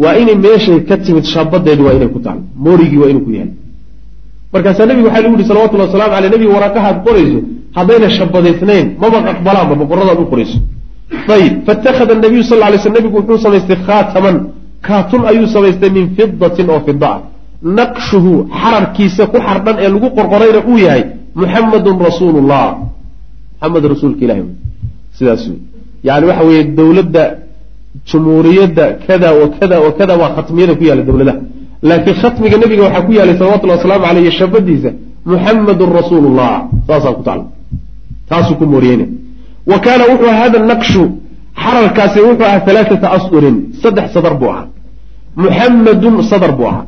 waa 0.04 0.14
inay 0.22 0.36
meeshay 0.46 0.80
ka 0.90 0.96
timid 1.06 1.26
shabadeedu 1.34 1.82
waa 1.88 1.94
inay 1.98 2.10
ku 2.16 2.20
taal. 2.26 2.40
Moorigii 2.66 3.00
waa 3.04 3.10
inuu 3.14 3.24
ku 3.28 3.32
yahay. 3.38 3.52
Markaasaa 4.54 4.86
nebigu 4.90 5.08
waxaa 5.08 5.24
lagu 5.26 5.36
yihi 5.38 5.48
salawatullah 5.52 5.88
wasalamu 5.90 6.14
aleyh 6.18 6.32
nebiga 6.34 6.52
waraaqahaad 6.58 6.98
qorayso 7.08 7.40
haddayna 7.78 8.08
shabadaysnayn 8.18 8.86
maba 9.02 9.18
aqbalaanba 9.34 9.74
boqoradaad 9.82 10.20
u 10.24 10.26
qorayso. 10.32 10.58
Ayib 11.36 11.54
faitakhada 11.68 12.14
nabiyu 12.26 12.44
sal 12.50 12.60
lay 12.74 12.80
sl 12.86 12.92
nebigu 12.98 13.16
wuxuu 13.20 13.38
samaystay 13.46 13.78
khaataman. 13.88 14.36
Kaatun 14.88 15.22
ayuu 15.32 15.48
samaystay 15.56 15.90
min 15.98 16.06
fidatin 16.18 16.68
oo 16.74 16.82
fida 16.88 17.10
ah 17.16 17.20
naqshuhu 17.80 18.32
xararkiisa 18.62 19.24
ku 19.32 19.38
xardhan 19.48 19.76
ee 19.84 19.90
lagu 19.96 20.08
qorqorayna 20.18 20.60
uu 20.72 20.78
yahay 20.86 21.04
muxamadun 21.42 21.96
rasuulullah. 22.08 22.66
Muxamed 23.62 23.84
rasuulka 23.94 24.22
ilahi 24.26 24.42
sidaas 25.18 25.44
yani 26.08 26.26
waxa 26.30 26.44
weeye 26.50 26.64
dowladda 26.80 27.24
jumhuuriyadda 28.10 28.86
kada 29.08 29.30
wa 29.40 29.48
kada 29.60 29.80
wa 29.86 29.92
kada 30.00 30.14
waa 30.22 30.36
khatmiyada 30.36 30.74
ku 30.76 30.84
yaalla 30.84 31.04
dowladaha 31.10 31.40
laakiin 31.90 32.16
khatmiga 32.22 32.58
nebiga 32.58 32.84
waxaa 32.88 33.06
ku 33.08 33.12
yaalay 33.18 33.36
salawatullhi 33.38 33.76
wasalaamu 33.78 34.06
aleyh 34.12 34.32
shabadiisa 34.40 34.90
muxamadun 35.26 35.90
rasuulullah. 36.00 36.54
Saasaa 36.88 37.14
ku 37.18 37.24
tacla 37.28 37.46
taasuu 38.30 38.56
ku 38.60 38.66
mooriyeyna 38.66 39.06
wa 39.72 39.78
kaana 39.86 40.04
wuxuu 40.12 40.32
hada 40.42 40.58
naqshu 40.72 41.04
xararkaasi 41.64 42.20
wuxuu 42.28 42.46
ahaa 42.50 42.66
alaaata 42.72 43.08
asdurin 43.18 43.56
saddex 43.82 44.08
sadar 44.16 44.34
buu 44.40 44.50
ahaa. 44.54 44.68
Muxamadun 45.36 46.16
sadr 46.32 46.52
buu 46.58 46.68
ahaa. 46.72 46.86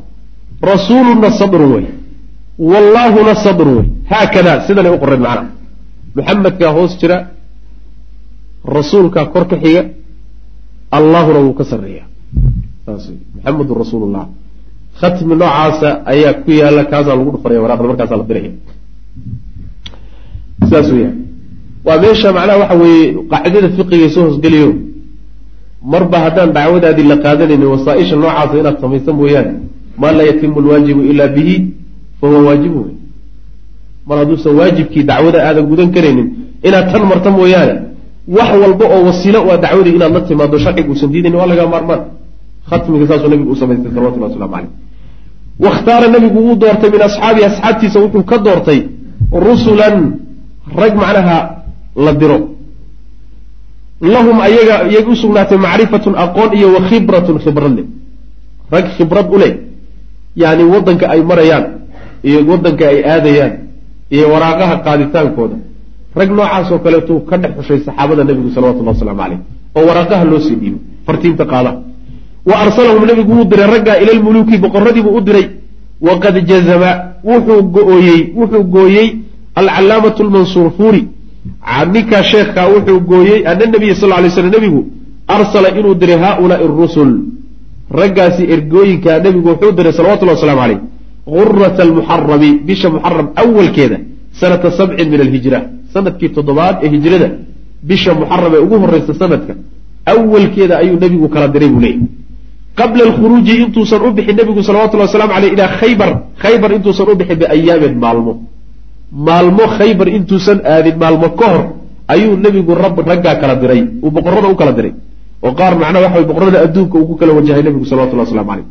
Rasuuluna 0.72 1.28
sadrun 1.40 1.70
wey. 1.74 1.86
Wallaahuna 2.70 3.34
sadrun 3.44 3.74
wey. 3.78 3.88
Haakada 4.10 4.52
sidanay 4.66 4.92
u 4.96 4.98
qoreen 5.02 5.22
macnaha 5.26 5.44
muxamedkaa 6.16 6.72
hoos 6.76 6.92
jira 7.00 7.16
rasuulkaa 8.76 9.26
kor 9.34 9.44
xiga 9.50 9.82
allahuna 10.98 11.40
wuu 11.44 11.54
ka 11.58 11.64
wey 11.82 12.02
muxamedun 13.34 13.76
rasuulullah. 13.82 14.24
Khatmi 15.00 15.34
noocaasa 15.36 15.88
ayaa 16.12 16.34
ku 16.44 16.50
yaalla 16.50 16.84
kaasaa 16.84 17.16
lagu 17.16 17.30
dhufanaya 17.34 17.60
waraqda 17.64 17.86
markaasaa 17.88 18.16
la 18.20 18.24
diraya 18.28 18.52
sidaas 20.64 20.88
weya 20.92 21.10
waa 21.84 21.98
meesha 22.00 22.32
macnaha 22.32 22.58
waxa 22.62 22.74
weeye 22.82 23.06
qaacidada 23.30 23.68
fiqiga 23.76 24.08
soo 24.14 24.24
hoosgeliyo 24.28 24.68
marba 25.92 26.18
haddaan 26.24 26.52
dacwadaadii 26.52 27.06
la 27.12 27.16
qaadanaynin 27.24 27.68
wasaaisha 27.74 28.16
noocaasa 28.16 28.58
inaad 28.60 28.76
samaysa 28.80 29.12
mooyaane 29.12 29.52
maa 29.98 30.12
laa 30.12 30.26
yatimu 30.30 30.60
lwaajibu 30.60 31.00
ilaa 31.12 31.28
bihi 31.36 31.56
fahuwa 32.20 32.42
waajibu 32.42 32.80
mar 34.06 34.18
hadduusan 34.18 34.56
waajibkii 34.56 35.02
dacwada 35.02 35.38
aadan 35.48 35.66
gudan 35.66 35.90
karaynin 35.92 36.28
inaad 36.62 36.92
tan 36.92 37.02
marta 37.10 37.30
mooyaane 37.30 37.74
wax 38.28 38.50
walba 38.62 38.84
oo 38.86 39.02
wasiilo 39.06 39.42
u 39.46 39.50
a 39.50 39.56
dacwadii 39.56 39.94
inaad 39.98 40.12
la 40.12 40.20
timaado 40.20 40.58
sharciga 40.58 40.88
uusan 40.88 41.10
diidayn 41.12 41.34
waa 41.34 41.46
laga 41.46 41.66
maarmaan. 41.66 42.02
Khatmiga 42.70 43.06
saasuu 43.10 43.28
nabigu 43.28 43.50
u 43.50 43.56
samaystay 43.56 43.90
salawatullah 43.94 44.28
waslamu 44.30 44.52
caleyh 44.54 44.70
wakhtaara 45.64 46.08
nabigu 46.08 46.38
wuu 46.46 46.56
doortay 46.56 46.90
min 46.90 47.02
asxaabihi 47.02 47.44
asxaabtiisa 47.50 47.98
wuxuu 48.00 48.24
ka 48.30 48.38
doortay 48.38 48.80
rusulan 49.46 49.96
rag 50.80 50.94
macnaha 50.94 51.38
la 51.96 52.12
diro. 52.20 52.38
Lahum 54.00 54.40
ayaga 54.40 54.76
iyag 54.90 55.06
u 55.08 55.14
sugnaatay 55.14 55.58
macrifatun 55.58 56.14
aqoon 56.24 56.50
iyo 56.58 56.68
wa 56.74 56.80
khibratun 56.88 57.38
khibrad 57.38 57.72
leh. 57.78 57.86
Rag 58.70 58.86
khibrad 58.96 59.26
u 59.34 59.38
leh. 59.38 59.52
Yani 60.36 60.64
waddanka 60.64 61.06
ay 61.10 61.20
marayaan 61.22 61.64
iyo 62.22 62.38
waddanka 62.50 62.84
ay 62.88 62.98
aadayaan 63.04 63.52
iyo 64.10 64.26
waraaqaha 64.32 64.74
qaaditaankooda 64.86 65.56
rag 66.20 66.30
noocaasoo 66.30 66.78
kaleetuu 66.84 67.20
ka 67.28 67.36
dhex 67.42 67.52
xushay 67.58 67.78
saxaabada 67.86 68.24
nebigu 68.24 68.50
salawatullah 68.54 68.92
waslamu 68.94 69.18
caleyh 69.22 69.38
oo 69.76 69.84
waraaqaha 69.88 70.24
loo 70.30 70.40
sii 70.46 70.56
dhiibo 70.60 70.78
fartiinta 71.06 71.44
qaada. 71.52 71.72
Wa 72.48 72.54
arsalahum 72.64 73.04
nebigu 73.10 73.32
wuu 73.36 73.44
diray 73.44 73.66
raggaa 73.74 73.96
ila 74.02 74.12
lmuluuki 74.18 74.58
boqoradiibuu 74.58 75.16
u 75.18 75.20
diray. 75.20 75.46
Waqad 76.06 76.36
jazama 76.48 76.90
wuxuu 77.24 77.62
gooyey 77.74 78.20
wuxuu 78.36 78.64
gooyey 78.74 79.08
alcalaamatu 79.54 80.24
lmansuurfuuri 80.24 81.02
ninkaa 81.92 82.22
sheekhaa 82.22 82.66
wuxuu 82.74 83.00
gooyey 83.00 83.46
ana 83.46 83.66
nabiya 83.66 83.94
sal 83.94 84.10
lay 84.10 84.30
slam 84.30 84.50
nebigu 84.50 84.80
arsala 85.28 85.68
inuu 85.78 85.94
diray 85.94 86.18
haaulaai 86.24 86.66
rusul. 86.66 87.10
Raggaasi 88.00 88.42
ergooyinkaa 88.54 89.18
nebigu 89.24 89.48
wuxuu 89.48 89.72
diray 89.78 89.92
salawatullahi 89.92 90.36
waslamu 90.38 90.60
caleyh 90.62 90.80
gurata 91.26 91.82
almuxarami 91.86 92.50
bisha 92.66 92.90
muxaram 92.90 93.28
awalkeeda 93.42 93.96
sanata 94.40 94.68
sabcin 94.78 95.08
min 95.12 95.20
alhijra 95.26 95.58
sannadkii 95.94 96.30
toddobaad 96.36 96.76
ee 96.84 96.90
hijrada 96.94 97.28
bisha 97.88 98.10
muxaram 98.20 98.52
ee 98.56 98.62
ugu 98.66 98.76
horeysa 98.82 99.12
sanadka 99.22 99.52
awalkeeda 100.12 100.74
ayuu 100.82 100.96
nebigu 101.04 101.28
kala 101.34 101.46
diray 101.54 101.68
buu 101.74 101.82
leeyay 101.86 102.06
qabla 102.80 103.02
alkhuruuji 103.08 103.52
intuusan 103.64 104.00
u 104.06 104.10
bixin 104.16 104.36
nebigu 104.40 104.60
salawatullahi 104.68 105.08
waslamu 105.10 105.32
aleyh 105.38 105.50
ilaa 105.56 105.70
khaybar 105.80 106.10
khaybar 106.44 106.70
intuusan 106.76 107.06
u 107.12 107.14
bixin 107.20 107.36
biayaamin 107.42 107.94
maalmo. 108.04 108.32
Maalmo 109.26 109.64
khaybar 109.78 110.08
intuusan 110.18 110.58
aadin 110.74 110.96
maalmo 111.02 111.28
ka 111.40 111.46
hor 111.52 111.62
ayuu 112.14 112.34
nebigu 112.44 112.72
rab 112.82 112.96
raggaa 113.10 113.36
kala 113.42 113.54
diray 113.62 113.80
uu 114.04 114.10
boqorada 114.16 114.48
u 114.52 114.56
kala 114.60 114.72
diray. 114.78 114.92
Oo 115.44 115.52
qaar 115.58 115.72
macnaha 115.82 116.04
waxa 116.06 116.22
boqorada 116.30 116.58
adduunka 116.66 116.96
uu 117.00 117.06
ku 117.10 117.14
kala 117.20 117.32
wajahay 117.38 117.62
nebigu 117.66 117.84
salawatullahi 117.90 118.26
waslamu 118.28 118.50
caleyh 118.50 118.66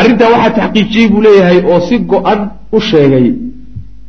arrintaa 0.00 0.30
waxaa 0.34 0.52
taxqiijiyey 0.58 1.06
buu 1.12 1.22
leeyahay 1.26 1.58
oo 1.72 1.80
si 1.88 1.94
go-an 2.10 2.40
u 2.76 2.78
sheegay 2.90 3.26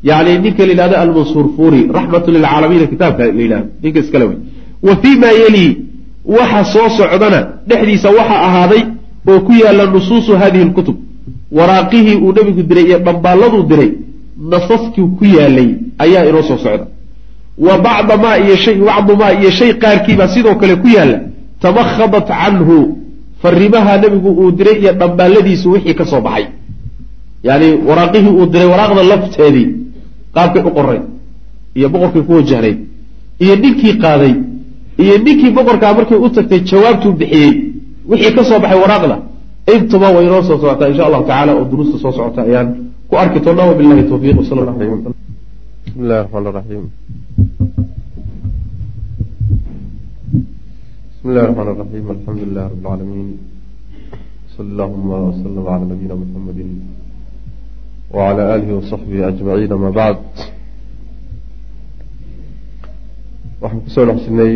yani 0.03 0.31
ninka 0.43 0.63
la 0.65 0.71
yidhahdo 0.71 0.95
almansuur 1.03 1.45
furi 1.57 1.81
raxmatu 1.97 2.31
lilcaalamiina 2.31 2.87
kitaabka 2.87 3.23
la 3.25 3.41
yidhahdo. 3.41 3.67
Ninka 3.83 3.99
iskale 3.99 4.25
wey. 4.25 4.37
Wa 4.83 4.95
fii 5.01 5.15
ma 5.23 5.27
yelii 5.41 5.77
waxa 6.25 6.63
soo 6.73 6.89
socdana 6.97 7.39
dhexdiisa 7.67 8.09
waxaa 8.09 8.41
ahaaday 8.47 8.81
oo 9.27 9.39
ku 9.39 9.51
yaalla 9.63 9.85
nusuusu 9.85 10.31
hadihi 10.41 10.65
lkutub 10.65 10.95
waraaqihii 11.57 12.15
uu 12.15 12.31
nebigu 12.33 12.63
diray 12.63 12.83
iyo 12.85 12.99
dhambaalladuu 12.99 13.63
diray 13.63 13.91
nasaskii 14.51 15.07
ku 15.19 15.25
yaalay 15.25 15.69
ayaa 16.03 16.25
inoo 16.29 16.43
soo 16.43 16.57
socda. 16.57 16.85
Wa 17.57 17.77
bacda 17.77 18.17
maa 18.17 18.37
iyo 18.37 18.55
shay 18.55 18.75
bacdu 18.75 19.15
maa 19.21 19.31
iyo 19.39 19.51
shay 19.51 19.73
qaarkiibaa 19.73 20.27
sidoo 20.27 20.55
kale 20.55 20.75
ku 20.75 20.87
yaalla 20.87 21.19
tamakhadat 21.61 22.27
canhu 22.27 22.97
farimaha 23.41 23.97
nebigu 23.97 24.29
uu 24.41 24.51
diray 24.51 24.77
iyo 24.81 24.91
dhambaaladiisu 24.93 25.71
wixii 25.71 25.93
ka 25.93 26.05
soo 26.05 26.21
baxay. 26.21 26.45
Yani 27.43 27.67
waraaqihii 27.87 28.33
uu 28.39 28.45
diray 28.45 28.67
waraaqda 28.73 29.03
lafteedii 29.03 29.67
qaabkay 30.35 30.63
u 30.69 30.71
qoray 30.77 30.99
iyo 31.77 31.87
boqorkay 31.93 32.21
ku 32.27 32.31
wajahnayd 32.39 32.77
iyo 33.43 33.53
ninkii 33.63 33.93
qaaday 34.03 34.33
iyo 35.03 35.15
ninkii 35.25 35.51
boqorkaa 35.57 35.93
markay 35.97 36.17
u 36.25 36.29
tagtay 36.35 36.59
jawaabtuu 36.69 37.13
bixiyey 37.19 37.51
wixii 38.09 38.33
ka 38.35 38.43
soo 38.49 38.59
baxay 38.63 38.79
waraaqda 38.83 39.17
intuba 39.73 40.07
way 40.15 40.25
inoo 40.27 40.41
soo 40.47 40.57
socotaa 40.61 40.89
insha 40.91 41.05
allahu 41.07 41.23
tacala 41.29 41.51
oo 41.55 41.65
duruusta 41.71 41.97
soo 42.03 42.11
socota 42.17 42.41
ayaan 42.47 42.67
ku 43.09 43.13
arki 43.21 43.39
doonaa 43.45 43.67
wabilahi 43.71 44.03
towfiiq 44.09 44.37
wsal 44.41 44.59
allah 44.61 44.75
alay 44.75 44.89
wasalam 44.93 45.15
bismi 45.85 46.01
illahi 46.03 46.21
raxmaan 46.23 46.45
raxiim 46.57 46.85
bismi 51.11 51.29
illahi 51.31 51.45
raxmaan 51.47 51.67
raxiim 51.81 52.05
alxamdu 52.15 52.43
lilah 52.49 52.65
rabi 52.69 52.79
lcaalamiin 52.81 53.29
sali 54.53 54.69
allahuma 54.73 55.15
wslm 55.29 55.55
cala 55.67 55.85
nabiyina 55.91 56.15
muxamedi 56.21 56.63
wcala 58.13 58.43
alihi 58.53 58.73
wasaxbihi 58.79 59.23
ajmaciin 59.29 59.71
ama 59.75 59.89
bacd 59.99 60.35
waxaan 63.61 63.81
ku 63.83 63.89
soo 63.95 64.05
dhex 64.07 64.19
jirnay 64.25 64.53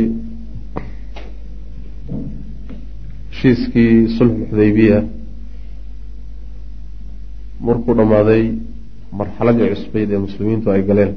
heshiiskii 3.31 3.93
sulxulxudaybiya 4.17 4.97
markuu 7.67 7.93
dhammaaday 7.99 8.43
marxaladii 9.19 9.69
cusbayd 9.73 10.09
ee 10.15 10.19
muslimiintu 10.27 10.67
ay 10.73 10.81
galeen 10.89 11.11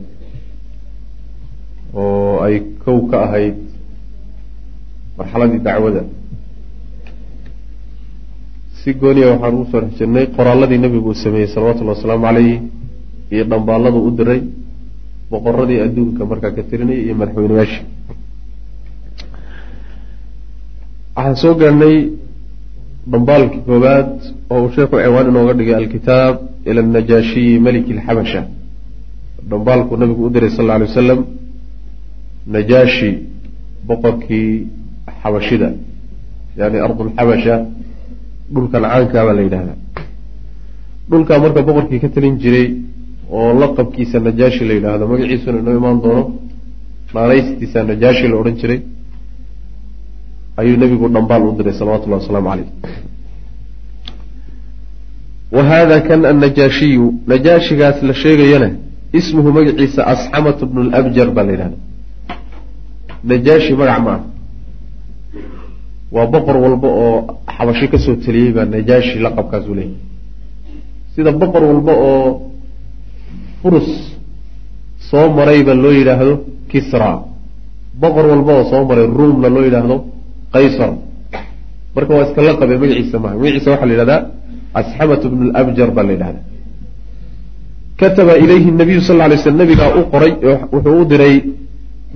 oo 2.02 2.32
ay 2.46 2.54
kow 2.84 2.98
ka 3.10 3.16
ahayd 3.26 3.56
marxaladii 5.18 5.60
dacwada 5.66 6.02
si 8.88 8.94
gooniya 8.96 9.36
waxaan 9.36 9.54
ugu 9.54 9.66
soo 9.70 9.80
dhex 9.84 9.98
jirnay 9.98 10.26
qoraalladii 10.36 10.78
nebigu 10.84 11.08
uu 11.12 11.20
sameeyey 11.24 11.48
salawatullhi 11.54 11.92
wasalaamu 11.94 12.24
calayhi 12.26 12.54
iyo 13.34 13.44
dhambaaladu 13.50 13.98
u 14.08 14.10
diray 14.18 14.40
boqoradii 15.30 15.80
adduunka 15.86 16.22
markaa 16.30 16.52
ka 16.56 16.62
tirinaya 16.70 17.00
iyo 17.04 17.14
madaxweyneyaashii 17.20 17.84
waxaan 21.16 21.36
soo 21.42 21.54
gaarnay 21.60 21.96
dhambaalkii 23.12 23.62
koobaad 23.68 24.10
oo 24.52 24.58
uu 24.64 24.70
sheekhu 24.76 24.96
ciwaan 25.04 25.26
inooga 25.30 25.52
dhigay 25.58 25.76
alkitaab 25.82 26.34
ila 26.68 26.80
anajaashiyi 26.86 27.60
meliki 27.66 27.92
alxabasha 27.96 28.40
dhambaalkuu 29.50 29.96
nabigu 30.02 30.22
u 30.28 30.30
diray 30.34 30.50
sal 30.56 30.64
alla 30.64 30.74
alay 30.78 30.88
wasalam 30.90 31.20
najaashi 32.56 33.10
boqorkii 33.88 34.50
xabashida 35.20 35.68
yani 36.60 36.76
ardulxabasha 36.86 37.56
dhulkan 38.54 38.82
caankaa 38.82 39.24
baa 39.26 39.36
la 39.38 39.42
yidhahdaa. 39.46 39.78
Dhulkaa 41.10 41.38
marka 41.44 41.60
boqorkii 41.68 42.00
ka 42.04 42.08
talin 42.14 42.34
jiray 42.42 42.66
oo 43.30 43.50
laqabkiisa 43.60 44.20
najaashi 44.20 44.64
la 44.68 44.74
yidhaahdo 44.74 45.04
magaciisuna 45.12 45.58
inoo 45.62 45.76
imaan 45.80 45.98
doono 46.04 46.22
naanaystiisa 47.14 47.84
najaashi 47.90 48.28
la 48.28 48.36
odhan 48.40 48.56
jiray 48.60 48.80
ayuu 50.60 50.76
nebigu 50.82 51.08
dhambaal 51.08 51.42
u 51.48 51.52
diray 51.58 51.74
salawatullahi 51.80 52.20
wasalaamu 52.22 52.48
caleyh 52.50 52.68
wa 55.56 55.62
hada 55.70 56.00
kan 56.08 56.24
annajaashiyu 56.32 57.06
najaashigaas 57.32 58.02
la 58.08 58.14
sheegayana 58.22 58.70
ismuhu 59.12 59.52
magaciisa 59.58 60.00
asxamatu 60.12 60.66
bnu 60.70 60.82
labjar 60.90 61.28
baa 61.36 61.44
la 61.48 61.52
yidhahda 61.52 61.76
najaashi 63.30 63.72
magac 63.80 64.00
ma 64.06 64.12
ah 64.16 64.20
waa 66.14 66.26
boqor 66.34 66.56
walba 66.64 66.88
oo 67.04 67.16
xabashi 67.56 67.86
ka 67.92 67.98
soo 68.04 68.14
teliyey 68.24 68.50
baa 68.56 68.66
najaashi 68.74 69.16
laqabkaasuu 69.24 69.74
leeyahy 69.78 69.96
sida 71.14 71.30
boqor 71.42 71.62
walba 71.70 71.92
oo 72.10 72.22
furus 73.62 73.88
soo 75.10 75.26
marayba 75.38 75.72
loo 75.82 75.92
yidhaahdo 75.98 76.32
kisra. 76.70 77.10
Boqor 78.02 78.24
walba 78.32 78.52
oo 78.58 78.64
soo 78.70 78.82
maray 78.88 79.06
ruumna 79.18 79.48
loo 79.54 79.64
yidhaahdo 79.68 79.96
qaysar. 80.54 80.90
Marka 81.94 82.10
waa 82.16 82.24
iska 82.28 82.40
laqabe 82.48 82.74
magaciisa 82.82 83.16
maha 83.24 83.34
magaciisa 83.40 83.68
waxaa 83.72 83.86
la 83.90 83.94
yidhahdaa 83.94 84.20
asxamatu 84.80 85.26
bnu 85.32 85.44
labjar 85.56 85.90
baa 85.96 86.04
la 86.08 86.12
yidhahda 86.16 86.40
kataba 88.00 88.32
ilayhi 88.44 88.70
nabiyu 88.80 89.00
sal 89.08 89.18
ly 89.32 89.36
sl 89.44 89.54
nabigaa 89.62 89.90
u 89.98 90.02
qoray 90.12 90.32
wuxuu 90.72 90.96
u 91.02 91.04
diray 91.12 91.34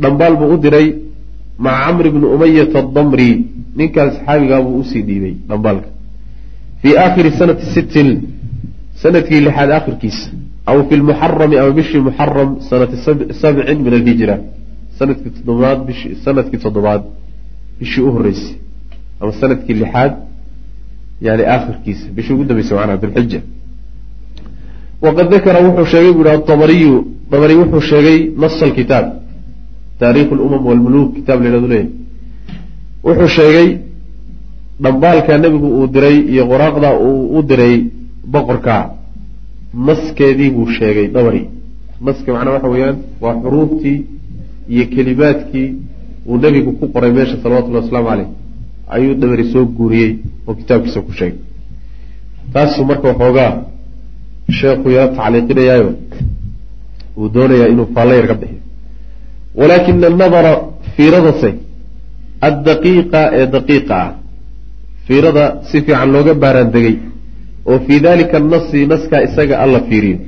dhambaal 0.02 0.34
buu 0.40 0.50
u 0.54 0.56
diray 0.64 0.86
maca 1.64 1.78
camri 1.86 2.08
bni 2.14 2.26
umayata 2.34 2.78
adamri 2.84 3.28
ninkaa 3.78 4.10
saxaabigaabuu 4.16 4.76
u 4.82 4.84
sii 4.90 5.02
dhiibay 5.08 5.34
dhambaalka 5.48 5.88
fii 6.82 6.94
aakhiri 7.04 7.30
sanati 7.40 7.64
sittin 7.74 8.08
sannadkii 9.02 9.40
lixaad 9.46 9.70
aakhirkiisa 9.76 10.30
aw 10.70 10.76
fi 10.88 10.94
lmuxarami 11.00 11.56
ama 11.60 11.70
bishii 11.78 12.02
muxaram 12.08 12.50
sanati 12.70 12.96
sabcin 13.42 13.78
min 13.86 13.94
alhijra 13.98 14.36
sannadkii 14.98 15.30
toddobaad 15.36 15.78
bishi 15.88 16.08
sannadkii 16.24 16.60
toddobaad 16.64 17.02
bishii 17.78 18.02
u 18.08 18.10
horeysay 18.16 18.56
ama 19.20 19.32
sannadkii 19.40 19.74
lixaad 19.82 20.12
yani 21.26 21.42
aakhirkiisa 21.54 22.06
bishii 22.16 22.34
ugu 22.36 22.44
dambeysay 22.44 22.76
macnaha 22.78 22.98
dilxija 23.02 23.40
waqad 25.04 25.26
dakara 25.34 25.58
wuxuu 25.66 25.86
sheegay 25.92 26.12
bu 26.18 26.22
yihi 26.26 26.36
aabariyu 26.36 26.94
dabari 27.30 27.54
wuxuu 27.62 27.82
sheegay 27.90 28.18
nasa 28.42 28.64
alkitaab 28.66 29.06
taarikhu 30.00 30.34
lumam 30.34 30.66
walmuluk 30.66 31.08
kitaab 31.16 31.40
la 31.42 31.48
yhahdu 31.48 31.68
leeyahy 31.72 31.90
wuxuu 33.04 33.28
sheegay 33.38 33.68
dhambaalka 34.82 35.38
nebigu 35.38 35.68
uu 35.78 35.86
diray 35.94 36.16
iyo 36.32 36.44
qoraaqda 36.50 36.88
uu 37.06 37.38
u 37.38 37.42
diray 37.50 37.74
boqorka 38.32 38.74
naskeedii 39.86 40.50
buu 40.54 40.66
sheegay 40.78 41.06
dabari. 41.14 41.42
Naska 42.04 42.32
macnaa 42.34 42.52
waxa 42.56 42.68
weeyaan 42.74 42.96
waa 43.22 43.34
xuruuftii 43.42 43.98
iyo 44.74 44.84
kelimaadkii 44.94 45.68
uu 46.28 46.36
nebigu 46.42 46.72
ku 46.78 46.84
qoray 46.94 47.12
meesha 47.16 47.36
salawatullahi 47.42 47.84
wasalaamu 47.84 48.08
caleyh 48.10 48.28
ayuu 48.94 49.14
dabari 49.22 49.44
soo 49.52 49.64
guuriyey 49.76 50.10
oo 50.46 50.54
kitaabkiisa 50.54 51.00
ku 51.06 51.12
sheegay. 51.18 51.38
Taasuu 52.52 52.84
marka 52.90 53.08
waxoogaa 53.08 53.52
sheekhu 54.58 54.88
yaro 54.96 55.14
tacliiqinayaayo. 55.16 55.90
Uu 57.18 57.28
doonayaa 57.34 57.68
inuu 57.72 57.86
faallo 57.94 58.14
yar 58.18 58.26
ka 58.30 58.34
bixiyo 58.40 58.61
walaakina 59.60 60.06
anadara 60.12 60.52
fiiradase 60.96 61.50
addaqiiqa 62.48 63.20
ee 63.38 63.46
daqiiqa 63.54 63.94
ah 64.04 64.10
fiirada 65.06 65.44
si 65.68 65.76
fiican 65.86 66.08
looga 66.14 66.34
baaraan 66.42 66.70
degay 66.74 66.96
oo 67.70 67.78
fii 67.86 68.00
dalika 68.06 68.36
annasi 68.42 68.86
naskaa 68.92 69.20
isaga 69.28 69.54
alla 69.64 69.80
fiiriyo 69.88 70.18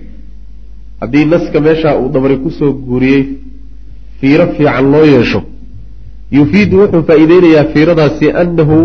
haddii 1.01 1.25
naska 1.35 1.61
meesha 1.67 1.97
uu 2.01 2.09
dabari 2.15 2.37
ku 2.45 2.51
soo 2.59 2.73
guuriyey 2.89 3.23
fiiro 4.21 4.47
fiican 4.57 4.87
loo 4.93 5.05
yeesho 5.15 5.41
yufiidu 6.37 6.77
wuxuu 6.83 7.03
faa-iideynayaa 7.09 7.65
fiiradaasi 7.75 8.27
anahu 8.43 8.79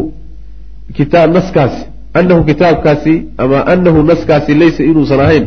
kitaab 0.97 1.29
naskaasi 1.37 1.81
anahu 2.19 2.43
kitaabkaasi 2.49 3.13
ama 3.37 3.57
anahu 3.73 4.03
naskaasi 4.11 4.53
laysa 4.61 4.83
inuusan 4.83 5.19
ahayn 5.25 5.45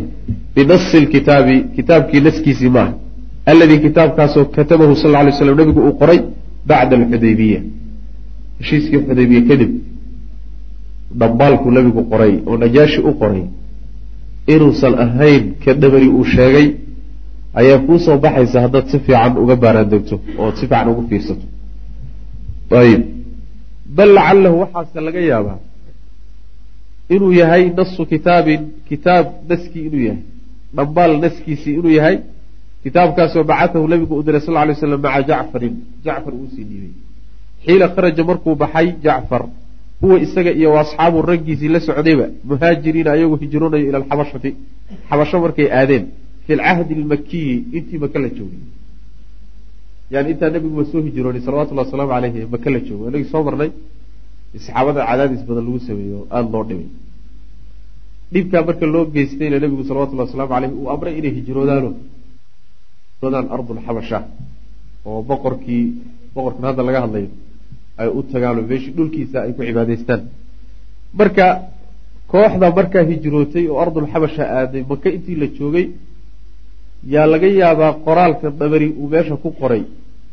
binasi 0.55 1.01
lkitaabi 1.05 1.57
kitaabkii 1.77 2.21
naskiisii 2.29 2.69
maaha 2.77 2.93
alladii 3.51 3.79
kitaabkaasoo 3.87 4.45
katabahu 4.57 4.97
sal 5.03 5.15
ly 5.27 5.33
slam 5.39 5.57
nabigu 5.61 5.81
uu 5.89 5.95
qoray 6.01 6.19
bacda 6.71 6.95
alxudaybiya 6.97 7.61
heshiiskii 8.59 9.01
xudaybiya 9.09 9.43
kadib 9.51 9.71
dhambaalkuu 11.21 11.71
nabigu 11.79 12.03
qoray 12.13 12.33
oo 12.49 12.57
najaashi 12.63 13.01
u 13.01 13.13
qoray 13.23 13.43
inuusan 14.55 14.95
ahayn 15.05 15.45
ka 15.65 15.71
dhabari 15.83 16.09
uu 16.19 16.25
sheegay 16.35 16.67
ayaa 17.61 17.79
kuu 17.87 17.99
soo 18.05 18.17
baxaysa 18.25 18.59
haddaad 18.65 18.87
si 18.93 18.99
fiican 19.07 19.33
uga 19.43 19.57
baaraan 19.63 19.89
degto 19.93 20.17
ood 20.43 20.55
si 20.59 20.65
fiican 20.71 20.89
ugu 20.93 21.03
fiirsato 21.11 21.47
ayib 22.83 23.03
bal 23.97 24.11
lacalahu 24.19 24.57
waxaase 24.63 25.01
laga 25.07 25.21
yaabaa 25.33 25.59
inuu 27.15 27.33
yahay 27.41 27.65
nasu 27.79 28.03
kitaabin 28.13 28.61
kitaab 28.89 29.27
naskii 29.51 29.85
inuu 29.89 30.03
yahay 30.09 30.23
dhambaal 30.77 31.13
naskiisii 31.25 31.75
inuu 31.81 31.95
yahay 31.99 32.17
kitaabkaasoo 32.85 33.45
bacatahu 33.51 33.85
nabigu 33.93 34.15
u 34.21 34.23
diray 34.27 34.41
sal 34.47 34.57
ly 34.69 34.75
slam 34.75 35.01
maca 35.07 35.23
jacfarin. 35.31 35.75
Jacfar 36.05 36.33
uusii 36.41 36.65
dhiibay 36.71 36.93
xiila 37.65 37.87
kharaja 37.95 38.23
markuu 38.31 38.55
baxay 38.63 38.87
jacfar 39.05 39.43
huwa 40.03 40.17
isaga 40.25 40.51
iyo 40.61 40.71
asxaabu 40.83 41.19
raggiisii 41.31 41.71
la 41.75 41.81
socdayba 41.89 42.27
muhaajiriina 42.51 43.11
ayagoo 43.17 43.39
hijroonayo 43.43 43.85
ila 43.89 43.99
alxabashati 44.03 44.51
xabasho 45.09 45.37
markay 45.45 45.69
aadeen 45.79 46.05
fi 46.47 46.53
lcahdi 46.59 46.93
almakiyi 47.01 47.55
intii 47.77 47.99
maka 48.05 48.19
la 48.25 48.29
joogay. 48.37 48.63
Yani 50.13 50.29
intaa 50.33 50.51
nebiguba 50.55 50.85
soo 50.91 51.01
hijroonay 51.07 51.41
salawatullahi 51.47 51.87
wasalaamu 51.87 52.13
caleyhi 52.15 52.41
maka 52.55 52.69
la 52.75 52.81
joogo 52.87 53.05
inagii 53.11 53.31
soo 53.33 53.43
marnay 53.47 53.71
saxaabada 54.55 55.01
cadaadis 55.11 55.43
badan 55.49 55.65
lagu 55.67 55.81
sameeyo 55.89 56.19
aada 56.37 56.51
loo 56.55 56.65
dhibay 56.69 56.89
dhibkaa 58.33 58.63
marka 58.69 58.87
loo 58.95 59.05
geystayna 59.15 59.57
nebigu 59.63 59.85
salawatullahi 59.89 60.27
wasalaamu 60.29 60.53
caleyhi 60.55 60.75
uu 60.81 60.89
amray 60.95 61.15
inay 61.21 61.33
hijroodaano 61.39 61.91
hijroodaan 63.23 63.49
ardulxabasha 63.55 64.19
oo 65.11 65.23
boqorkii 65.31 65.85
boqorkan 66.35 66.65
hadda 66.69 66.83
laga 66.87 67.01
hadlayo 67.05 67.29
ay 68.01 68.09
u 68.09 68.21
tagaano 68.33 68.63
meeshii 68.71 68.93
dhulkiisa 68.97 69.39
ay 69.45 69.53
ku 69.57 69.63
cibaadaystaan. 69.69 70.21
Marka 71.19 71.47
kooxda 72.33 72.67
markaa 72.79 73.05
hijrootay 73.11 73.65
oo 73.73 73.79
ardulxabasha 73.85 74.43
aaday 74.59 74.83
maka 74.91 75.09
intii 75.17 75.37
la 75.43 75.47
joogay 75.59 75.87
yaa 77.15 77.27
laga 77.33 77.47
yaabaa 77.61 77.93
qoraalka 78.07 78.47
dhabari 78.59 78.89
uu 79.01 79.09
meesha 79.13 79.37
ku 79.37 79.51
qoray 79.61 79.83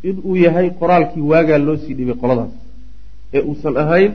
inuu 0.09 0.35
yahay 0.45 0.67
qoraalkii 0.79 1.21
waagaa 1.31 1.57
loo 1.65 1.77
sii 1.83 1.93
dhibay 1.97 2.15
qoladaas. 2.21 2.51
Ee 3.35 3.41
uusan 3.49 3.75
ahayn 3.83 4.11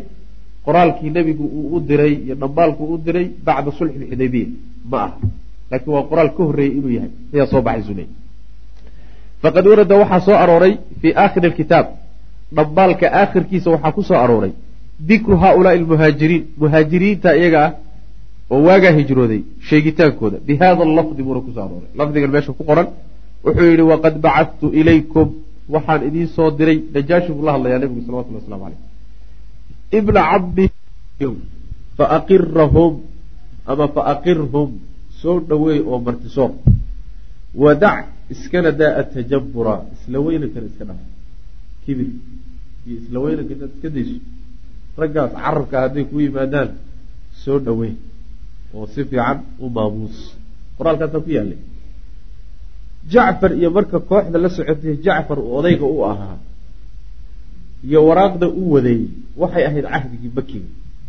qoraalkii 0.66 1.10
nebigu 1.16 1.44
uu 1.58 1.76
u 1.76 1.80
diray 1.88 2.12
iyo 2.24 2.34
dhambaalku 2.42 2.82
u 2.94 2.98
diray 3.06 3.26
bacda 3.46 3.70
sulxi 3.78 3.98
lxudaybiya 4.02 4.48
ma 4.90 4.98
aha. 5.06 5.16
Laakiin 5.70 5.92
waa 5.96 6.04
qoraal 6.10 6.30
ka 6.36 6.42
horreeyey 6.48 6.72
inuu 6.78 6.90
yahay 6.96 7.10
ayaa 7.34 7.46
soo 7.52 7.62
baxay 7.68 7.84
sule 7.88 8.04
faqad 9.44 9.64
warada 9.70 9.94
waxaa 10.02 10.20
soo 10.26 10.36
arooray 10.44 10.72
fii 11.00 11.12
aakhiri 11.22 11.46
alkitaab. 11.50 11.86
Dhambaalka 12.56 13.06
aakhirkiisa 13.20 13.68
waxaa 13.74 13.92
ku 13.96 14.02
soo 14.08 14.18
arooray. 14.24 14.52
Dikru 15.08 15.34
haaulaai 15.42 15.76
almuhaajiriin. 15.80 16.42
Muhaajiriinta 16.60 17.30
iyaga 17.40 17.60
ah 17.66 17.72
oo 18.52 18.60
waagaa 18.66 18.92
hijrooday 18.98 19.40
sheegitaankooda. 19.68 20.36
Bi 20.46 20.52
hada 20.60 20.84
lafdi 20.98 21.22
buuna 21.26 21.40
ku 21.46 21.50
soo 21.56 21.62
arooray. 21.66 21.88
Lafdigan 21.98 22.30
meesha 22.34 22.52
ku 22.58 22.62
qoran 22.70 22.88
wuxuu 23.44 23.66
yidhi 23.70 23.84
waqad 23.92 24.14
bacadtu 24.24 24.66
ilaykum. 24.80 25.28
Waxaan 25.74 26.00
idiin 26.08 26.28
soo 26.36 26.48
diray 26.58 26.78
najaashi 26.94 27.30
buu 27.36 27.44
la 27.46 27.52
hadlayaa 27.56 27.78
nebigu 27.82 28.00
salawatullah 28.06 28.40
waslamu 28.42 28.62
caleyh 28.64 28.80
ibna 29.98 30.20
cabdi 30.30 30.64
faaqirahum 31.98 32.92
ama 33.70 33.86
faaqirhum 33.96 34.68
soo 35.20 35.36
dhoweey 35.48 35.80
oo 35.90 35.98
martisoor 36.06 36.50
wadac 37.62 38.06
iskana 38.34 38.70
daa 38.80 38.92
atajabura 39.00 39.74
isla 39.94 40.18
weynankana 40.26 40.66
iska 40.70 40.84
dhaaf 40.88 41.02
kibir 41.84 42.08
iyo 42.86 42.96
isla 43.02 43.18
weynanka 43.24 43.52
inaad 43.56 43.70
iska 43.76 43.88
dayso 43.96 44.16
raggaas 45.00 45.30
carabka 45.42 45.76
hadday 45.82 46.04
ku 46.10 46.16
yimaadaan 46.24 46.70
soo 47.42 47.58
dhoweey 47.66 47.94
oo 48.76 48.86
si 48.92 49.00
fiican 49.10 49.36
u 49.64 49.66
maamuus 49.76 50.16
qoraalkaasaa 50.78 51.20
ku 51.26 51.30
yaalay 51.36 51.58
jacfar 53.12 53.50
iyo 53.60 53.68
marka 53.76 53.98
kooxda 54.10 54.38
la 54.44 54.48
socotay 54.56 54.94
jacfar 55.06 55.38
uu 55.44 55.52
odayga 55.58 55.86
u 55.86 55.98
ahaa 56.10 56.36
iyo 57.88 57.98
waraaqda 58.08 58.46
u 58.48 58.72
wadeeyey 58.74 59.08
waxay 59.40 59.64
ahayd 59.68 59.86
cahdigii 59.92 60.32
makiga 60.38 60.68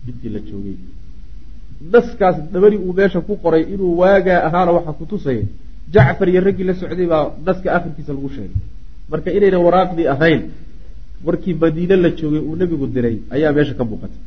intii 0.09 0.29
la 0.35 0.39
joogay 0.47 0.77
naskaas 1.93 2.35
dabari 2.53 2.77
uu 2.85 2.93
meesha 2.97 3.19
ku 3.27 3.33
qoray 3.43 3.63
inuu 3.73 3.91
waagaa 4.01 4.39
ahaana 4.47 4.71
waxaa 4.77 4.93
ku 4.99 5.05
tusaya 5.11 5.45
jacfar 5.93 6.27
iyo 6.29 6.41
raggii 6.47 6.67
la 6.69 6.73
socday 6.81 7.07
baa 7.13 7.25
naska 7.45 7.67
akhirkiisa 7.77 8.11
lagu 8.17 8.29
sheegay. 8.35 8.61
Marka 9.11 9.29
inayna 9.37 9.59
waraaqdii 9.65 10.07
ahayn 10.15 10.41
warkii 11.25 11.53
madiine 11.53 11.95
la 11.95 12.09
joogay 12.09 12.39
uu 12.39 12.55
nebigu 12.55 12.87
diray 12.87 13.17
ayaa 13.35 13.51
meesha 13.53 13.73
ka 13.73 13.83
muuqatay 13.83 14.21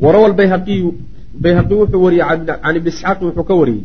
warawa 0.00 0.32
bayhaqiyu 0.40 0.88
bayhaqi 1.44 1.74
wuxuu 1.80 2.02
wariyey 2.04 2.24
can 2.62 2.76
ibni 2.76 2.90
isxaaqi 2.94 3.24
wuxuu 3.24 3.44
ka 3.50 3.54
wariyey 3.60 3.84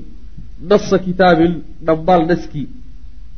nasa 0.70 1.00
kitaabin 1.06 1.54
dhambaal 1.88 2.28
naskii 2.32 2.67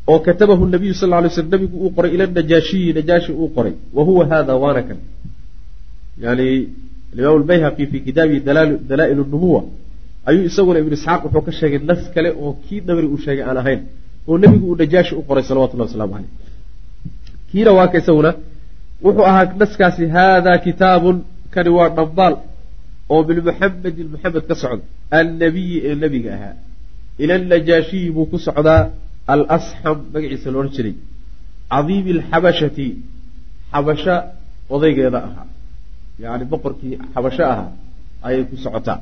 oo 0.08 0.20
katabahu 0.28 0.66
nabiyu 0.76 0.94
sal 0.94 1.14
ly 1.24 1.30
slm 1.30 1.50
nabigu 1.56 1.78
uu 1.84 1.92
qoray 1.98 2.12
ila 2.16 2.28
najaashiyi 2.28 2.94
najaashi 2.98 3.32
uu 3.32 3.50
qoray 3.56 3.74
wa 3.94 4.04
huwa 4.04 4.24
hada 4.32 4.56
waana 4.64 4.82
kan 4.88 5.00
yani 6.24 6.48
alimaam 7.14 7.42
lbayhaqi 7.44 7.86
fi 7.92 7.98
kitaabihi 8.08 8.40
dalaa'il 8.90 9.18
nubuwa 9.18 9.62
ayuu 10.30 10.44
isaguna 10.50 10.80
ibnu 10.84 10.94
isxaaq 11.00 11.22
wuxuu 11.26 11.44
ka 11.48 11.52
sheegay 11.60 11.80
nas 11.90 12.02
kale 12.14 12.30
oo 12.44 12.52
kii 12.66 12.80
dhabri 12.88 13.08
uu 13.14 13.20
sheegay 13.26 13.44
aan 13.50 13.58
ahayn 13.62 13.82
oo 14.28 14.36
nebigu 14.42 14.66
uu 14.72 14.78
najaashi 14.82 15.14
u 15.20 15.22
qoray 15.28 15.44
salawatullah 15.50 15.88
waslamu 15.90 16.14
caleyh 16.16 16.32
kiina 17.50 17.72
waa 17.78 17.88
ka 17.92 17.98
isaguna 18.02 18.32
wuxuu 19.06 19.26
ahaa 19.32 19.46
naskaasi 19.62 20.04
hada 20.16 20.52
kitaabun 20.66 21.18
kani 21.54 21.70
waa 21.78 21.90
dhambaal 21.98 22.36
oo 23.14 23.22
min 23.28 23.38
muxamedin 23.48 24.08
muxamed 24.14 24.44
ka 24.50 24.56
socda. 24.62 24.84
Annabiyi 25.20 25.78
ee 25.88 25.96
nebiga 26.04 26.30
ahaa. 26.38 26.56
Ila 27.24 27.34
najaashiyi 27.52 28.10
buu 28.16 28.26
ku 28.32 28.38
socdaa 28.48 28.82
alasxam 29.34 29.98
magaciisa 30.14 30.50
loodhan 30.54 30.74
jiray. 30.76 30.96
Cadiimi 31.72 32.12
alxabashati 32.18 32.88
xabasho 33.74 34.16
odaygeeda 34.76 35.20
ahaa. 35.28 35.46
Yacni 36.24 36.46
boqorkii 36.52 36.94
xabasho 37.14 37.44
ahaa 37.54 37.70
ayay 38.28 38.44
ku 38.50 38.56
socotaa 38.66 39.00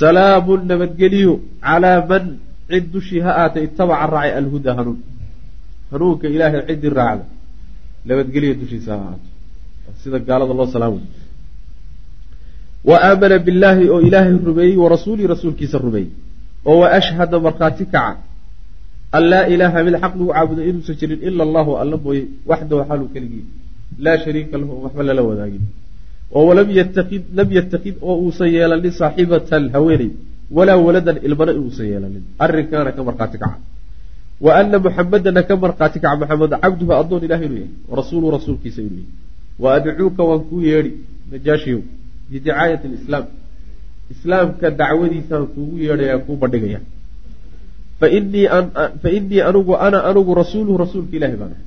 salaamun 0.00 0.60
nabadgeliyo 0.70 1.32
calaa 1.66 2.06
man 2.10 2.24
cid 2.70 2.84
dushii 2.94 3.20
ha 3.26 3.30
aatay 3.42 3.64
itabaca 3.68 4.06
raacay 4.14 4.32
alhuda 4.40 4.70
hanuun 4.78 4.98
hanuunka 5.92 6.26
ilaahay 6.34 6.62
ciddii 6.68 6.92
raacda 7.00 7.24
nabadgeliyo 8.08 8.54
dushiisa 8.60 8.92
ha 8.92 8.98
ahaato 9.04 9.26
sida 10.02 10.18
gaalada 10.28 10.54
loo 10.60 10.68
salaamay 10.76 11.04
wa 12.90 12.96
aamana 13.08 13.36
billaahi 13.46 13.84
oo 13.94 14.00
ilaahay 14.08 14.32
rumeeyey 14.50 14.76
wa 14.82 14.88
rasuulii 14.94 15.26
rasuulkiisa 15.34 15.78
rumeeyey 15.86 16.10
oo 16.70 16.78
wa 16.82 16.88
ashhada 16.98 17.36
markhaati 17.46 17.84
kaca 17.94 18.20
an 19.16 19.22
laa 19.32 19.44
ilaaha 19.54 19.78
mid 19.86 19.94
xaq 20.02 20.12
lagu 20.18 20.26
caabudo 20.32 20.62
inuusan 20.70 20.96
jirin 21.00 21.20
ila 21.28 21.42
allahu 21.48 21.70
alla 21.82 21.96
mooye 22.04 22.22
waxdahu 22.50 22.80
xaaluu 22.88 23.08
keligii 23.14 23.44
laa 24.04 24.16
shariika 24.24 24.54
lahu 24.60 24.72
waxba 24.84 25.02
lala 25.08 25.22
wadaagin 25.28 25.64
oo 26.36 26.50
lam 26.58 26.68
yatakid 27.58 27.96
oo 28.08 28.16
uusan 28.24 28.48
yeelanin 28.56 28.92
saaxibatan 29.00 29.64
haweeney 29.74 30.10
walaa 30.56 30.78
waladan 30.86 31.16
ilmana 31.26 31.52
inuusan 31.58 31.86
yeelanin 31.92 32.24
arrinkaana 32.44 32.90
ka 32.96 33.02
markhaati 33.08 33.38
kaca. 33.42 33.58
Wa 34.44 34.50
ana 34.60 34.78
muxamadana 34.84 35.42
ka 35.48 35.54
markhaati 35.64 35.98
kaca 36.04 36.16
maxamed 36.20 36.52
cabduhu 36.62 36.92
addoon 37.00 37.22
ilaah 37.26 37.40
inuu 37.46 37.58
yahay 37.62 37.72
warasuuluhu 37.90 38.30
rasuulkiisa 38.36 38.80
inuu 38.88 39.02
yahay. 39.02 39.12
Wa 39.62 39.68
adcuuka 39.76 40.22
waan 40.28 40.42
kuu 40.50 40.60
yeedhi 40.68 40.92
najaashiyow 41.32 41.80
bidicaayati 42.30 42.86
alislaam. 42.90 43.24
Islaamka 44.14 44.66
dacwadiisaan 44.80 45.46
kuugu 45.54 45.76
yeedhayaa 45.86 46.18
kuu 46.26 46.36
bandhigaya. 46.42 46.80
Fainii 49.02 49.40
anugu 49.50 49.72
ana 49.86 49.98
anugu 50.10 50.32
rasuuluhu 50.42 50.76
rasuulka 50.84 51.16
ilahi 51.18 51.36
baan 51.40 51.52
ahay. 51.56 51.64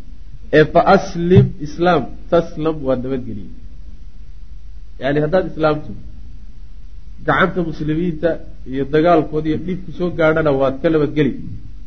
Ee 0.58 0.66
faaslim 0.76 1.46
islaam 1.68 2.02
taslam 2.32 2.76
waad 2.88 3.00
nabadgeliye 3.06 3.52
yani 5.04 5.20
haddaad 5.24 5.46
islaamto 5.52 5.92
gacanta 7.28 7.60
muslimiinta 7.70 8.30
iyo 8.72 8.84
dagaalkooda 8.94 9.48
iyo 9.50 9.58
dhibku 9.66 9.90
soo 9.98 10.10
gaadhana 10.20 10.52
waad 10.60 10.76
ka 10.82 10.88
nabadgeli. 10.94 11.32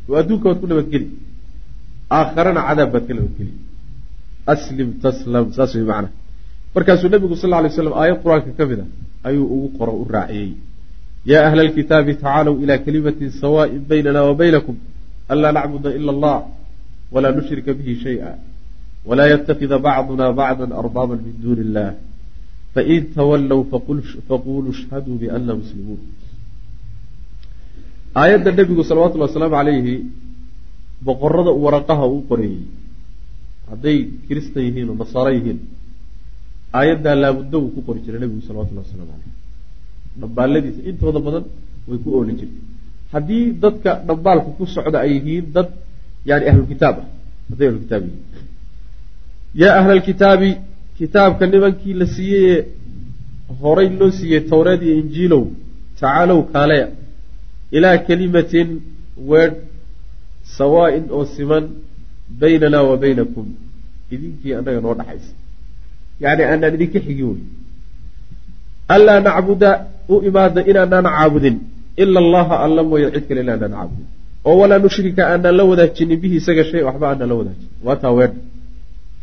Oo 0.09 0.15
adduunka 0.21 0.45
waad 0.49 0.59
ku 0.63 0.67
nabadgeli. 0.71 1.07
Aakharana 2.17 2.61
cadaab 2.67 2.89
baad 2.93 3.05
ka 3.09 3.13
nabadgeli. 3.17 3.53
Aslim 4.53 4.89
taslam 5.03 5.45
saas 5.55 5.71
way 5.75 5.85
macana 5.91 6.09
markaasuu 6.75 7.09
nabigu 7.13 7.35
sal 7.41 7.53
lay 7.63 7.71
slam 7.77 7.95
aayad 8.01 8.17
qur'aanka 8.23 8.51
ka 8.57 8.63
mid 8.69 8.79
a 8.83 8.85
ayuu 9.27 9.45
ugu 9.55 9.67
qoro 9.77 9.93
u 10.01 10.05
raaciyey. 10.15 10.51
Yaa 11.31 11.43
ahla 11.47 11.61
alkitaabi 11.67 12.11
tacaalow 12.23 12.55
ilaa 12.63 12.79
kalimatin 12.85 13.29
sawaaءin 13.41 13.83
baynana 13.89 14.19
wa 14.27 14.33
baynakum 14.41 14.75
anlaa 15.31 15.51
nacbuda 15.57 15.89
ila 15.97 16.11
allah 16.15 16.37
walaa 17.13 17.31
nushrika 17.37 17.71
bihi 17.77 17.93
shayئa 18.03 18.31
walaa 19.07 19.27
yatakida 19.33 19.77
bacduna 19.87 20.25
bacda 20.39 20.75
arbaaba 20.81 21.13
min 21.23 21.33
duuni 21.43 21.61
illah 21.67 21.89
fain 22.75 23.01
tawallow 23.17 23.61
faquluu 24.29 24.71
ishhaduu 24.75 25.15
biana 25.21 25.53
muslimuun 25.61 26.01
aayadda 28.21 28.49
nebigu 28.59 28.83
salawatullhi 28.89 29.27
wasalaamu 29.27 29.55
calayhi 29.59 29.95
boqorada 31.07 31.51
waraqaha 31.63 32.05
uu 32.13 32.21
qoreeyey 32.29 32.63
hadday 33.71 33.97
kiristan 34.27 34.63
yihiin 34.67 34.87
oo 34.91 34.97
nasaaro 35.03 35.31
yihiin 35.37 35.59
aayaddaa 36.79 37.15
laabuddo 37.23 37.57
uu 37.63 37.71
ku 37.75 37.81
qori 37.87 37.99
jiray 38.05 38.19
nebigu 38.23 38.41
salawatullahi 38.47 38.85
waslamu 38.87 39.07
caleyh 39.11 39.33
dhambaaladiisa 40.21 40.81
intooda 40.89 41.19
badan 41.27 41.45
way 41.87 41.97
ku 42.03 42.09
ooli 42.17 42.33
jirtay 42.39 42.63
haddii 43.13 43.43
dadka 43.63 43.91
dhambaalka 44.07 44.49
ku 44.57 44.63
socda 44.75 44.97
ay 45.05 45.11
yihiin 45.17 45.45
dad 45.55 45.69
yani 46.29 46.43
ahlulkitaab 46.51 46.95
ah 47.03 47.07
hadday 47.49 47.67
ahlulkitaab 47.69 48.03
yihiin 48.07 48.23
yaa 49.61 49.73
ahlalkitaabi 49.81 50.49
kitaabka 50.97 51.43
nimankii 51.53 51.93
la 52.01 52.05
siiyey 52.15 52.57
horay 53.61 53.89
loo 53.99 54.11
siiyey 54.17 54.41
towreed 54.51 54.81
iyo 54.87 54.95
injiilow 55.01 55.43
tacaalow 55.99 56.39
kaaleya 56.53 56.87
ilaa 57.77 57.97
kelimatin 58.07 58.69
weedh 59.29 59.55
sawaa-in 60.57 61.03
oo 61.17 61.23
siman 61.35 61.63
baynanaa 62.39 62.83
wa 62.89 62.95
baynakum. 63.03 63.45
Idinkii 64.13 64.51
annaga 64.57 64.79
noo 64.85 64.93
dhaxaysa. 64.99 65.31
Yacni 66.23 66.43
aanaan 66.51 66.73
idinka 66.77 66.99
xigin 67.05 67.27
wey 67.31 67.41
anlaa 68.95 69.19
nacbuda 69.27 69.69
u 70.13 70.15
imaada 70.29 70.59
inaanaan 70.71 71.07
caabudin. 71.15 71.55
Ila 72.01 72.19
allaha 72.23 72.55
alla 72.65 72.81
mooye 72.89 73.07
cid 73.15 73.23
kale 73.27 73.41
inaanaan 73.45 73.73
caabudin. 73.77 74.07
Oo 74.47 74.55
walaa 74.61 74.79
nushrika 74.85 75.21
aanaan 75.31 75.55
la 75.59 75.63
wadaajinin 75.71 76.17
bihi 76.23 76.35
isaga 76.41 76.63
shay 76.69 76.81
waxba 76.87 77.05
aanaan 77.11 77.29
la 77.31 77.35
wadaajin. 77.39 77.69
Waa 77.85 77.95
taa 78.03 78.13
weedha 78.17 78.39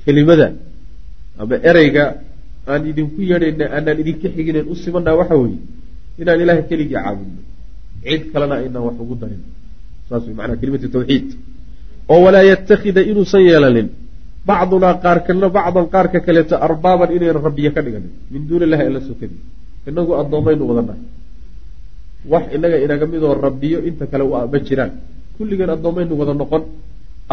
kelimada 0.05 0.47
ama 1.41 1.57
ereyga 1.71 2.05
aan 2.71 2.83
idinku 2.91 3.21
yeedhayna 3.31 3.65
aanaan 3.77 3.99
idinka 4.03 4.29
xiginen 4.35 4.65
u 4.73 4.75
simanaa 4.83 5.17
waxa 5.21 5.37
weeye 5.43 5.61
inaan 6.21 6.41
ilahay 6.45 6.65
keligii 6.71 6.97
caabudno 6.97 7.41
cid 8.05 8.23
kalena 8.33 8.55
aynaan 8.61 8.83
wax 8.89 8.97
ugu 9.05 9.15
darin. 9.23 9.43
Saas 10.09 10.23
wey 10.27 10.35
manaa 10.41 10.57
kelimatu 10.61 10.89
tawxiid. 10.95 11.27
Oo 12.13 12.21
walaa 12.27 12.45
yatakida 12.51 13.01
inuusan 13.11 13.43
yeelanin. 13.49 13.89
Bacdunaa 14.47 14.95
qaarkana 15.05 15.49
bacdan 15.57 15.87
qaarka 15.95 16.19
kaleeto 16.27 16.55
arbaaban 16.67 17.11
inayna 17.17 17.41
rabbiya 17.47 17.71
ka 17.75 17.81
dhiganin. 17.85 18.13
Min 18.33 18.43
duuni 18.49 18.65
illahi 18.67 18.85
alla 18.89 19.01
sokadi 19.09 19.37
inagu 19.89 20.13
addoommaynu 20.21 20.63
wadannahay 20.71 21.03
wax 22.33 22.45
inaga 22.57 22.77
inaga 22.85 23.07
midoo 23.13 23.35
rabbiyo 23.47 23.79
inta 23.89 24.05
kale 24.11 24.25
ma 24.53 24.59
jiraan. 24.67 24.93
Kulligeen 25.37 25.71
addoommaynu 25.77 26.15
wada 26.21 26.35
noqon. 26.35 26.63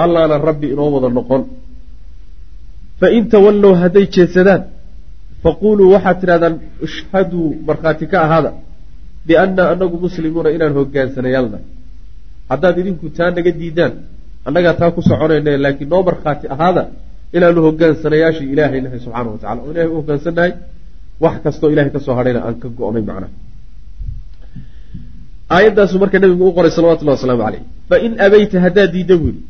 Allaana 0.03 0.35
rabbi 0.49 0.67
inoo 0.73 0.89
wada 0.95 1.09
noqon 1.17 1.41
fain 3.01 3.23
tawallow 3.33 3.73
hadday 3.83 4.05
jeedsadaan 4.15 4.61
faquluu 5.43 5.87
waxaad 5.95 6.17
tidhahdaan 6.21 6.55
ishhaduu 6.87 7.47
markhaati 7.69 8.05
ka 8.11 8.17
ahaada 8.25 8.51
biannaa 9.27 9.67
anagu 9.73 9.97
muslimuuna 10.05 10.49
inaan 10.55 10.73
hogaansanayaalna 10.79 11.59
haddaad 12.51 12.75
idinku 12.81 13.05
taa 13.17 13.29
naga 13.37 13.51
diidaan 13.61 13.93
annagaa 14.47 14.73
taa 14.81 14.91
ku 14.95 15.01
soconayna 15.09 15.51
laakiin 15.65 15.89
noo 15.93 16.01
markhaati 16.09 16.45
ahaada 16.55 16.83
inaanu 17.37 17.59
hogaansanayaashii 17.67 18.47
ilaahay 18.53 18.81
nahay 18.85 18.99
subxaana 19.05 19.29
wa 19.33 19.37
tacala 19.41 19.59
oo 19.65 19.71
ilahay 19.73 19.89
u 19.93 19.95
hogaansannahay 19.99 20.51
wax 21.23 21.35
kastoo 21.45 21.69
ilahay 21.73 21.91
ka 21.95 21.99
soo 22.05 22.15
hadhayna 22.19 22.39
aan 22.47 22.55
ka 22.61 22.67
go-nay 22.79 23.03
macnaha 23.09 23.31
aayaddaasu 25.55 25.95
marka 26.03 26.17
nabigu 26.23 26.43
u 26.49 26.53
qoray 26.57 26.71
salawatullahi 26.77 27.17
wasalaamu 27.19 27.43
caleyh 27.47 27.61
fain 27.91 28.11
abayta 28.27 28.57
haddaad 28.65 28.89
diidda 28.95 29.15
buu 29.21 29.31
yihi 29.35 29.41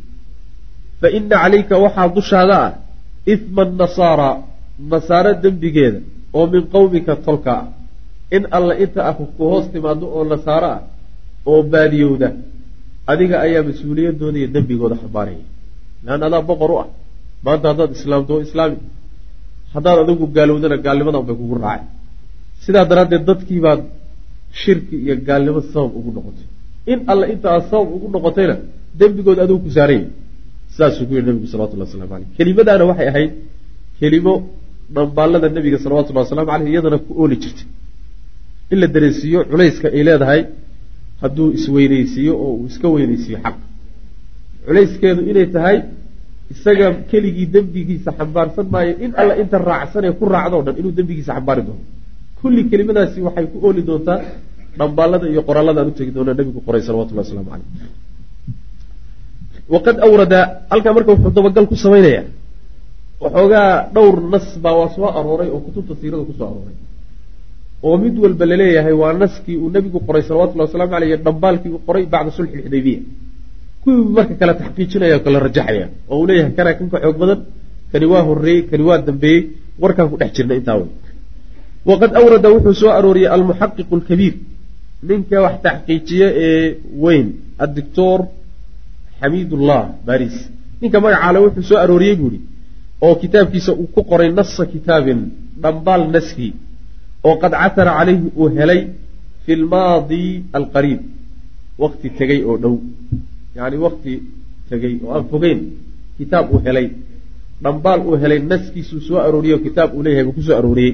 fa 1.01 1.07
ina 1.17 1.35
calayka 1.43 1.75
waxaa 1.85 2.07
dushaada 2.17 2.55
ah 2.65 2.71
ihma 3.33 3.63
nasaara 3.81 4.29
nasaaro 4.91 5.31
dembigeeda 5.43 5.99
oo 6.37 6.45
min 6.53 6.63
qowmika 6.73 7.13
tolka 7.25 7.51
ah. 7.61 7.67
In 8.35 8.43
alla 8.57 8.73
inta 8.83 8.99
ah 9.09 9.13
ku 9.17 9.23
hoos 9.51 9.65
timaado 9.73 10.05
oo 10.15 10.23
nasaaro 10.33 10.67
ah 10.77 10.81
oo 11.49 11.61
baadiyowda 11.73 12.29
adiga 13.11 13.35
ayaa 13.45 13.63
mas'uuliyadooda 13.69 14.37
iyo 14.41 14.49
dembigooda 14.55 14.95
xambaaraya. 15.01 15.45
Leanna 16.05 16.25
adaa 16.29 16.41
boqor 16.49 16.71
u 16.73 16.77
ah 16.83 16.87
maanta 17.45 17.65
haddaad 17.71 17.91
islaamto 17.97 18.31
oo 18.35 18.41
islaami 18.47 18.77
haddaad 19.75 19.97
adigu 20.03 20.25
gaalowdana 20.37 20.77
gaalnimadan 20.85 21.23
bay 21.27 21.35
kugu 21.41 21.55
raacay 21.65 21.87
sidaa 22.63 22.85
daraaddeed 22.91 23.23
dadkiibaad 23.29 23.81
shirki 24.61 24.95
iyo 25.05 25.15
gaalnimo 25.27 25.61
sabab 25.73 25.91
ugu 25.99 26.09
noqotay. 26.17 26.47
In 26.91 26.99
alla 27.11 27.25
inta 27.33 27.47
aad 27.55 27.63
sabab 27.71 27.89
ugu 27.95 28.07
noqotayna 28.15 28.55
dembigood 28.99 29.39
adigu 29.43 29.59
ku 29.65 29.69
saaranya 29.77 30.09
sidaasuu 30.79 31.05
ku 31.07 31.13
yihi 31.15 31.25
nabigu 31.27 31.47
salawatullah 31.51 31.85
waslamu 31.87 32.13
aleyh 32.15 32.29
kelimadaana 32.37 32.83
waxay 32.89 33.07
ahayd 33.11 33.31
kelimo 33.99 34.33
dhambaalada 34.95 35.47
nebiga 35.57 35.77
salawatullahi 35.83 36.25
waslamu 36.25 36.51
aleyh 36.55 36.71
iyadana 36.73 36.97
ku 37.05 37.11
ooli 37.21 37.35
jirtay. 37.43 37.67
In 38.71 38.77
la 38.81 38.87
dareensiiyo 38.87 39.39
culayska 39.51 39.87
ay 39.95 40.03
leedahay 40.07 40.41
hadduu 41.21 41.51
isweyneysiiyo 41.57 42.33
oo 42.43 42.53
uu 42.59 42.65
iska 42.71 42.87
weyneysiiyo 42.95 43.39
xaq. 43.45 43.55
Culayskeedu 44.65 45.21
inay 45.31 45.47
tahay 45.55 45.77
isaga 46.53 46.87
keligii 47.11 47.47
dembigiisa 47.55 48.11
xambaarsan 48.19 48.67
maayo 48.73 48.93
in 49.05 49.11
alla 49.21 49.33
inta 49.41 49.57
raacsanee 49.69 50.13
ku 50.19 50.25
raacdo 50.33 50.55
o 50.59 50.63
dhan 50.65 50.75
inuu 50.81 50.93
dembigiisa 50.99 51.31
xambaari 51.37 51.61
doono. 51.67 51.83
Kulli 52.39 52.61
kelimadaasi 52.71 53.19
waxay 53.27 53.45
ku 53.51 53.57
ooli 53.67 53.81
doontaa 53.89 54.19
dhambaalada 54.79 55.25
iyo 55.33 55.41
qoraalada 55.47 55.79
aan 55.81 55.89
u 55.91 56.11
doona 56.15 56.31
nabigu 56.39 56.59
qoray 56.67 56.81
salawatullahi 56.87 57.25
waslamu 57.27 57.49
caleyh 57.51 57.67
waqad 59.73 59.97
awrada 60.05 60.39
halkaa 60.71 60.93
marka 60.97 61.09
wuxuu 61.13 61.31
dabagal 61.37 61.65
ku 61.71 61.75
samaynayaa 61.85 62.25
waxoogaa 63.23 63.69
dhowr 63.95 64.15
nas 64.33 64.47
baa 64.63 64.75
waa 64.79 64.89
soo 64.95 65.09
arooray 65.19 65.49
oo 65.55 65.61
kutubta 65.65 65.93
siirada 66.01 66.23
ku 66.29 66.33
soo 66.39 66.47
arooray. 66.51 66.75
oo 67.85 67.95
mid 68.03 68.15
walba 68.23 68.45
la 68.49 68.55
leeyahay 68.61 68.95
waa 69.01 69.13
naskii 69.21 69.57
uu 69.63 69.69
nebigu 69.75 69.99
qoray 70.07 70.23
salawatullahi 70.27 70.67
waslamu 70.69 70.93
aleyh 70.97 71.17
dhambaalkii 71.25 71.71
uu 71.75 71.81
qoray 71.87 72.03
bacda 72.13 72.31
sulxi 72.37 72.57
xudaybiya 72.65 72.99
kuwii 73.83 74.09
marka 74.17 74.33
kale 74.39 74.53
taxqiijinaya 74.61 75.15
o 75.19 75.21
kala 75.25 75.39
rajaxaya 75.47 75.85
oo 76.11 76.17
uu 76.19 76.27
leeyahay 76.29 76.53
kanaa 76.57 76.75
kan 76.79 76.87
ka 76.93 76.97
xoog 77.03 77.17
badan 77.21 77.39
kani 77.91 78.05
waa 78.13 78.23
horreeyey 78.29 78.61
kani 78.71 78.83
waa 78.89 78.99
dambeeyey 79.07 79.41
warkaan 79.83 80.07
ku 80.11 80.15
dhex 80.21 80.31
jirna 80.37 80.53
intaa 80.59 80.77
waqad 81.89 82.11
awrada 82.19 82.47
wuxuu 82.55 82.75
soo 82.81 82.91
arooriyey 82.99 83.29
almuxaqiqu 83.35 83.93
alkabiir 83.99 84.33
ninka 85.09 85.37
wax 85.45 85.55
taxqiijiye 85.65 86.27
ee 86.47 86.65
weyn 87.03 87.27
addictor 87.63 88.19
xamiidullah 89.19 89.81
baris. 90.07 90.35
Ninka 90.81 90.97
magacaale 91.03 91.39
wuxuu 91.45 91.63
soo 91.69 91.77
arooriyey 91.83 92.15
buu 92.19 92.29
ihi 92.35 92.39
oo 93.05 93.15
kitaabkiisa 93.21 93.71
uu 93.81 93.87
ku 93.95 94.01
qoray 94.09 94.29
nasa 94.37 94.63
kitaabin 94.73 95.19
dhambaal 95.63 96.01
naskii 96.15 96.51
oo 97.27 97.35
qad 97.41 97.53
catara 97.61 97.91
calayhi 97.99 98.21
uu 98.41 98.47
helay 98.57 98.81
fi 99.43 99.51
lmaadi 99.61 100.21
alqariib 100.57 101.01
wakti 101.81 102.07
tegey 102.19 102.39
oo 102.49 102.55
dhow. 102.63 102.75
Yacni 103.57 103.77
wakti 103.85 104.13
tegey 104.69 104.93
oo 105.05 105.11
aan 105.15 105.25
fogeyn 105.31 105.59
kitaab 106.17 106.45
uu 106.53 106.59
helay 106.65 106.87
dhambaal 107.63 107.99
uu 108.09 108.15
helay 108.23 108.39
naskiisuu 108.51 109.01
soo 109.07 109.17
arooriyey 109.27 109.55
oo 109.57 109.61
kitaab 109.67 109.89
uu 109.95 110.03
leeyahay 110.05 110.25
buu 110.27 110.35
ku 110.37 110.41
soo 110.47 110.55
arooriyey. 110.61 110.93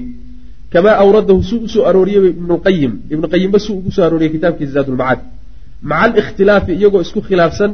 Kamaa 0.72 0.96
awradahu 1.02 1.40
suu 1.50 1.60
u 1.66 1.68
soo 1.74 1.84
arooriyey 1.90 2.22
ibnuqayim 2.34 2.92
ibnuqayimba 3.14 3.58
suu 3.66 3.74
ugu 3.80 3.90
soo 3.96 4.04
arooriyey 4.08 4.32
kitaabkiisa 4.36 4.72
zaadulmacaad 4.76 5.20
maca 5.90 6.02
alikhtilaafi 6.06 6.72
iyagoo 6.78 7.02
isku 7.06 7.20
khilaafsan 7.28 7.70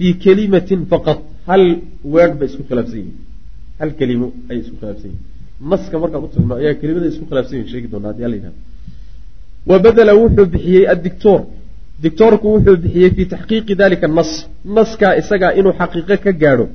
fii 0.00 0.14
kelimatin 0.24 0.80
faqad 0.92 1.18
hal 1.48 1.64
weedh 2.14 2.34
bay 2.38 2.48
isku 2.50 2.62
khilaafsan 2.68 2.98
yihiin 3.02 3.16
hal 3.80 3.90
kelimo 3.98 4.28
ayay 4.50 4.60
isku 4.64 4.76
khilaafsan 4.80 5.08
yihiin 5.10 5.24
naska 5.70 5.96
markaan 6.02 6.22
u 6.26 6.28
tagno 6.34 6.54
ayaa 6.60 6.74
kelimada 6.80 7.06
isku 7.12 7.24
khilaafsan 7.30 7.54
yihiin 7.56 7.70
sheegi 7.72 7.88
doona 7.92 8.06
haddii 8.10 8.24
alla 8.26 8.36
yidhahdo 8.38 8.60
wa 9.70 9.76
badela 9.84 10.12
wuxuu 10.20 10.46
bixiyey 10.54 10.84
addictor 10.94 11.40
dictoorku 12.02 12.46
wuxuu 12.54 12.76
bixiyey 12.84 13.10
fii 13.16 13.26
taxqiiqi 13.34 13.74
dalika 13.82 14.06
nas 14.18 14.30
naskaa 14.76 15.12
isagaa 15.20 15.52
inuu 15.58 15.74
xaqiiqo 15.80 16.16
ka 16.24 16.32
gaadho 16.42 16.66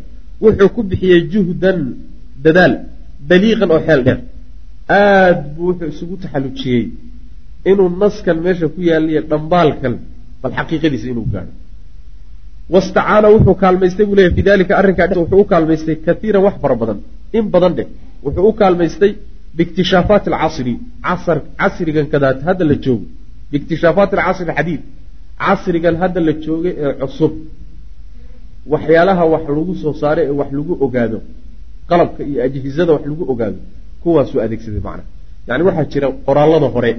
wuxuu 0.43 0.69
ku 0.75 0.81
bixiyey 0.91 1.21
juhdan 1.33 1.79
dadaal 2.45 2.73
baliiqan 3.29 3.69
oo 3.75 3.81
xeel 3.87 4.01
dheer 4.07 4.19
aada 4.99 5.41
buu 5.55 5.65
wuxuu 5.69 5.89
isugu 5.93 6.15
taxallujiyey 6.23 6.83
inuu 7.71 7.89
naskan 8.01 8.37
meesha 8.45 8.67
ku 8.73 8.79
yaaliyo 8.89 9.21
dhambaalkan 9.31 9.93
bal 10.41 10.51
xaqiiqadiisa 10.57 11.07
inuu 11.13 11.27
gaadho 11.33 11.53
wastacaana 12.73 13.27
wuxuu 13.35 13.55
kaalmaystay 13.63 14.05
buu 14.09 14.15
leeyahy 14.19 14.35
fi 14.37 14.43
dalika 14.49 14.73
arrinkaa 14.81 15.07
wuxuu 15.21 15.39
u 15.43 15.45
kaalmaystay 15.51 15.95
kaiiran 16.05 16.41
wax 16.47 16.55
fara 16.63 16.75
badan 16.81 16.97
in 17.37 17.45
badan 17.53 17.73
dheh 17.77 17.87
wuxuu 18.25 18.47
u 18.49 18.53
kaalmaystay 18.61 19.11
biikhtishaafaati 19.57 20.27
alcasri 20.33 20.73
casrigan 21.61 22.07
kadaat 22.13 22.37
hadda 22.47 22.63
la 22.71 22.75
joogo 22.85 23.05
biikhtishaafaati 23.51 24.13
alcasri 24.17 24.45
alxadiid 24.51 24.81
casrigan 25.45 25.95
hadda 26.01 26.19
la 26.27 26.33
joogay 26.45 26.73
ee 26.85 26.93
cusub 27.01 27.33
waxyaalaha 28.73 29.23
wax 29.33 29.43
lagu 29.57 29.73
soo 29.83 29.93
saaro 30.01 30.21
ee 30.27 30.33
wax 30.39 30.49
lagu 30.59 30.73
ogaado 30.85 31.17
qalabka 31.89 32.21
iyo 32.29 32.39
ajhizada 32.47 32.91
wax 32.95 33.03
lagu 33.11 33.23
ogaado 33.33 33.59
kuwaasuu 34.01 34.39
adeegsaday 34.45 34.81
macna 34.87 35.03
yani 35.47 35.63
waxaa 35.67 35.85
jira 35.93 36.07
qoraalada 36.27 36.67
hore 36.75 36.91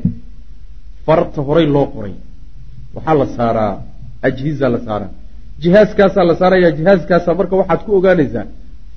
farta 1.07 1.41
horey 1.49 1.67
loo 1.77 1.87
qoray 1.95 2.15
waxaa 2.97 3.15
la 3.21 3.27
saaraa 3.37 3.73
ajhiza 4.29 4.67
la 4.75 4.79
saaraa 4.87 5.11
jihaaskaasaa 5.63 6.25
la 6.31 6.35
saaraya 6.41 6.71
jihaaskaasa 6.79 7.31
marka 7.41 7.55
waxaad 7.61 7.81
ku 7.87 7.91
ogaanaysaa 7.99 8.45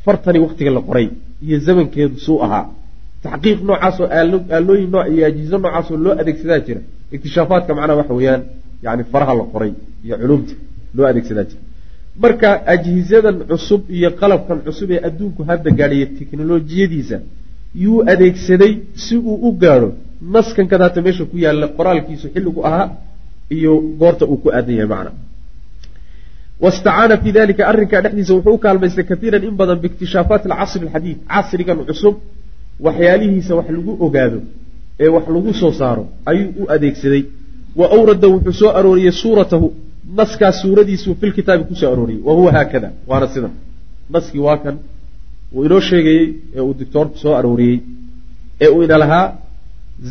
fartani 0.06 0.40
waktiga 0.46 0.72
la 0.78 0.82
qoray 0.90 1.08
iyo 1.46 1.58
zamankeedu 1.68 2.16
suu 2.26 2.38
ahaa. 2.46 2.66
Taxqiiq 3.24 3.60
noocaasoo 3.68 4.08
aalooyin 4.18 4.90
nooc 4.94 5.06
iyo 5.14 5.24
ajizo 5.30 5.58
noocaasoo 5.64 5.98
loo 6.06 6.14
adeegsadaa 6.22 6.60
jira. 6.68 6.82
Ikhtishaafaadka 7.16 7.72
macnaha 7.78 7.98
waxa 8.02 8.14
weeyaan 8.20 8.42
yani 8.86 9.04
faraha 9.12 9.34
la 9.40 9.44
qoray 9.54 9.72
iyo 10.06 10.16
culumta 10.22 10.54
loo 10.96 11.06
adeegsadaa 11.12 11.44
jira. 11.50 11.62
Marka 12.24 12.50
ajhizadan 12.74 13.36
cusub 13.50 13.82
iyo 13.98 14.10
qalabkan 14.22 14.58
cusub 14.66 14.90
ee 14.96 15.00
adduunku 15.08 15.42
hadda 15.50 15.70
gaadhaya 15.80 16.06
teknolojiyadiisa 16.20 17.18
yuu 17.84 18.00
adeegsaday 18.14 18.72
si 19.04 19.16
uu 19.30 19.36
u 19.48 19.52
gaadho 19.64 19.90
naskan 20.36 20.66
kadaata 20.72 21.00
meesha 21.06 21.26
ku 21.32 21.36
yaalla 21.46 21.68
qoraalkiisu 21.78 22.26
xilligu 22.34 22.62
ahaa 22.70 22.88
iyo 23.58 23.72
goorta 24.00 24.24
uu 24.32 24.38
ku 24.44 24.48
aadan 24.58 24.76
yahay 24.80 24.90
macna 24.94 25.12
wastacaana 26.64 27.16
fi 27.24 27.30
dalika 27.38 27.64
arrinkaa 27.72 28.02
dhexdiisa 28.06 28.34
wuxuu 28.38 28.54
u 28.58 28.62
kaalmaystay 28.66 29.06
kaiiran 29.12 29.44
in 29.50 29.56
badan 29.62 29.78
biikhtishaafaati 29.84 30.46
alcasri 30.52 30.82
alxadiid 30.88 31.18
casrigan 31.34 31.78
cusub 31.90 32.16
waxyaalihiisa 32.86 33.52
wax 33.60 33.68
lagu 33.78 33.92
ogaado 34.06 34.40
ee 35.04 35.10
wax 35.16 35.26
lagu 35.36 35.52
soo 35.62 35.72
saaro 35.82 36.04
ayuu 36.32 36.50
u 36.62 36.72
adeegsaday 36.76 37.24
wa 37.80 37.86
awrada 37.98 38.28
wuxuu 38.34 38.56
soo 38.62 38.72
arooriyey 38.80 39.14
suuratahu 39.24 39.68
naskaas 40.20 40.56
suuradiisuu 40.64 41.14
filkitaabi 41.22 41.64
ku 41.70 41.76
soo 41.82 41.90
arooriyey 41.94 42.22
wa 42.28 42.34
huwa 42.38 42.52
haakada 42.58 42.90
waana 43.10 43.28
sidan 43.34 43.54
naskii 44.16 44.42
waa 44.48 44.58
kan 44.64 44.76
uu 45.56 45.64
inoo 45.68 45.82
sheegayey 45.90 46.26
ee 46.58 46.62
uu 46.68 46.74
dictoorku 46.82 47.18
soo 47.24 47.34
arooriyey 47.40 47.78
ee 48.64 48.70
uu 48.76 48.82
ina 48.88 48.98
lahaa 49.04 49.26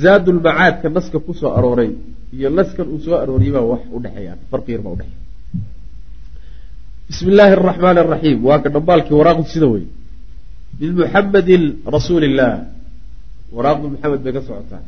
zaadulmacaadka 0.02 0.86
naska 0.96 1.18
ku 1.26 1.32
soo 1.40 1.50
arooray 1.58 1.90
iyo 2.36 2.48
naskan 2.58 2.86
uu 2.94 3.00
soo 3.04 3.16
arooriyey 3.22 3.52
baa 3.56 3.66
wax 3.72 3.80
udhexeeya 3.98 4.32
farqi 4.50 4.70
yar 4.74 4.82
baa 4.86 4.92
udhexeeya 4.96 5.26
bismi 7.08 7.28
illaahi 7.32 7.52
araxmaani 7.58 7.98
araxiim 8.04 8.38
waa 8.48 8.58
ka 8.62 8.68
dhambaalkii 8.74 9.16
waraaqdu 9.20 9.44
sida 9.54 9.66
wey 9.74 9.84
min 10.80 10.90
muxamedin 11.00 11.62
rasuuli 11.96 12.26
illaah 12.30 12.78
waraaqdu 13.52 13.86
maxamed 13.92 14.20
bay 14.24 14.32
ka 14.32 14.42
socotaa. 14.48 14.82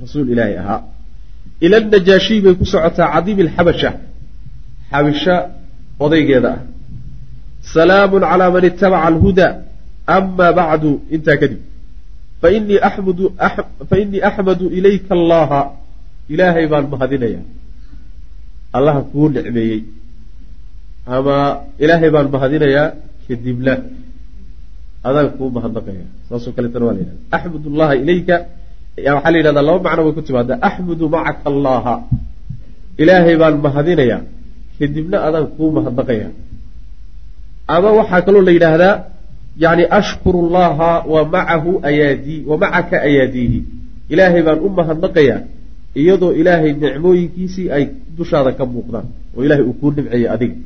Rasuul 0.00 0.26
ilaahi 0.32 0.54
ahaa. 0.62 0.80
Ila 1.60 1.80
najaashiy 1.80 2.40
bay 2.44 2.54
ku 2.60 2.64
socotaa 2.64 3.12
cadiimi 3.14 3.42
alxabasha 3.46 3.90
xabisha 4.90 5.34
odaygeeda 6.04 6.50
ah. 6.56 6.60
Salaamun 7.74 8.22
calaa 8.30 8.50
man 8.50 8.64
itabaca 8.64 9.06
alhuda. 9.10 9.48
Ama 10.06 10.46
bacdu 10.58 10.90
intaa 11.14 11.36
kadib. 11.36 11.60
Axmadu 12.88 13.24
fainii 13.90 14.22
axmadu 14.28 14.64
ilayka 14.78 15.12
allaha. 15.18 15.60
Ilaahay 16.32 16.66
baan 16.72 16.84
mahadinaya 16.92 17.40
allaha 18.76 19.00
kuu 19.12 19.28
nicmeeyey 19.28 19.82
ama 21.06 21.36
ilaahay 21.78 22.10
baan 22.14 22.28
mahadinayaa 22.34 22.88
kadibna 23.28 23.72
adaan 25.08 25.28
kuu 25.38 25.50
mahadnaqaya 25.56 26.04
saasoo 26.28 26.52
kaleetana 26.56 26.84
waa 26.86 26.94
la 26.98 27.00
yidhahda 27.02 27.18
axmud 27.36 27.64
llaha 27.78 27.94
ilayka 28.02 28.36
waxaa 29.14 29.30
la 29.32 29.38
yidhahdaa 29.40 29.66
laba 29.68 29.80
macno 29.86 30.02
bay 30.06 30.14
ku 30.18 30.22
timaadaa 30.28 30.58
axmudu 30.68 31.04
macaka 31.14 31.46
allaha 31.52 31.94
ilaahay 33.02 33.34
baan 33.42 33.56
mahadinayaa 33.66 34.20
kadibna 34.78 35.16
adaan 35.28 35.46
kuu 35.56 35.70
mahadnaqaya 35.78 36.28
ama 37.74 37.88
waxaa 37.98 38.20
kaloo 38.26 38.42
la 38.48 38.52
yidhaahdaa 38.56 38.94
yani 39.64 39.84
ashkuru 39.98 40.40
llaha 40.54 40.90
wa 41.12 41.20
macahu 41.34 41.80
ayaadii 41.90 42.44
wa 42.50 42.56
macaka 42.62 42.96
ayaadiihi. 43.08 43.58
Ilaahay 44.12 44.42
baan 44.46 44.58
u 44.60 44.68
mahadnaqayaa 44.78 45.40
iyadoo 46.00 46.32
ilaahay 46.40 46.72
nicmooyinkiisii 46.82 47.68
ay 47.76 47.84
dushaada 48.18 48.52
ka 48.58 48.64
muuqdaan 48.72 49.06
oo 49.36 49.40
ilahay 49.46 49.64
uu 49.64 49.76
kuu 49.80 49.90
nimceeyey 49.96 50.28
adiga 50.34 50.56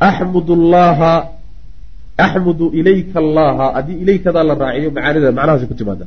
axmud 0.00 0.48
llaha 0.72 1.14
axmudu 2.18 2.70
ilayka 2.74 3.18
allaha 3.18 3.66
haddii 3.76 3.98
ilaykadaa 4.04 4.44
la 4.50 4.54
raaciyo 4.54 4.90
macaanida 4.90 5.32
macnahaasi 5.32 5.66
ku 5.70 5.74
timaada 5.74 6.06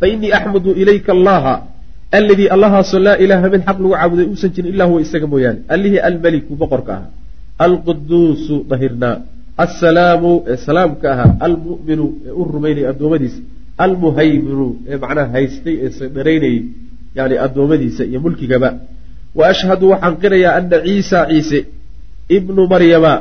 fainii 0.00 0.32
axmudu 0.38 0.70
ilayka 0.82 1.12
allaha 1.16 1.54
alladii 2.18 2.48
allahaasoo 2.56 3.00
laa 3.06 3.16
ilaaha 3.24 3.48
mid 3.54 3.62
xaq 3.68 3.78
lagu 3.80 3.94
caabuday 3.94 4.26
uusan 4.32 4.50
jirin 4.54 4.74
ilaa 4.74 4.88
huwa 4.90 5.00
isaga 5.06 5.26
mooyaane 5.32 5.60
allihii 5.74 6.02
almeliku 6.08 6.52
boqorka 6.62 6.92
ahaa 6.96 7.10
alquduusu 7.66 8.56
dahirnaa 8.70 9.16
assalaamu 9.64 10.32
ee 10.52 10.56
salaamka 10.66 11.06
ahaa 11.14 11.32
almu'minu 11.46 12.06
ee 12.26 12.32
u 12.40 12.44
rumaynaya 12.54 12.88
addoommadiisa 12.92 13.40
almuhayminu 13.84 14.66
ee 14.90 14.96
macnaha 15.04 15.28
haystay 15.36 15.76
ee 15.84 15.90
sadaraynayay 16.00 16.58
yani 17.18 17.34
addoommadiisa 17.46 18.02
iyo 18.10 18.20
mulkigaba 18.26 18.70
wa 19.38 19.44
ashhadu 19.52 19.84
waxaan 19.92 20.14
qirayaa 20.22 20.54
ana 20.60 20.78
ciisa 20.86 21.18
ciise 21.30 21.58
ibnu 22.36 22.62
maryama 22.72 23.12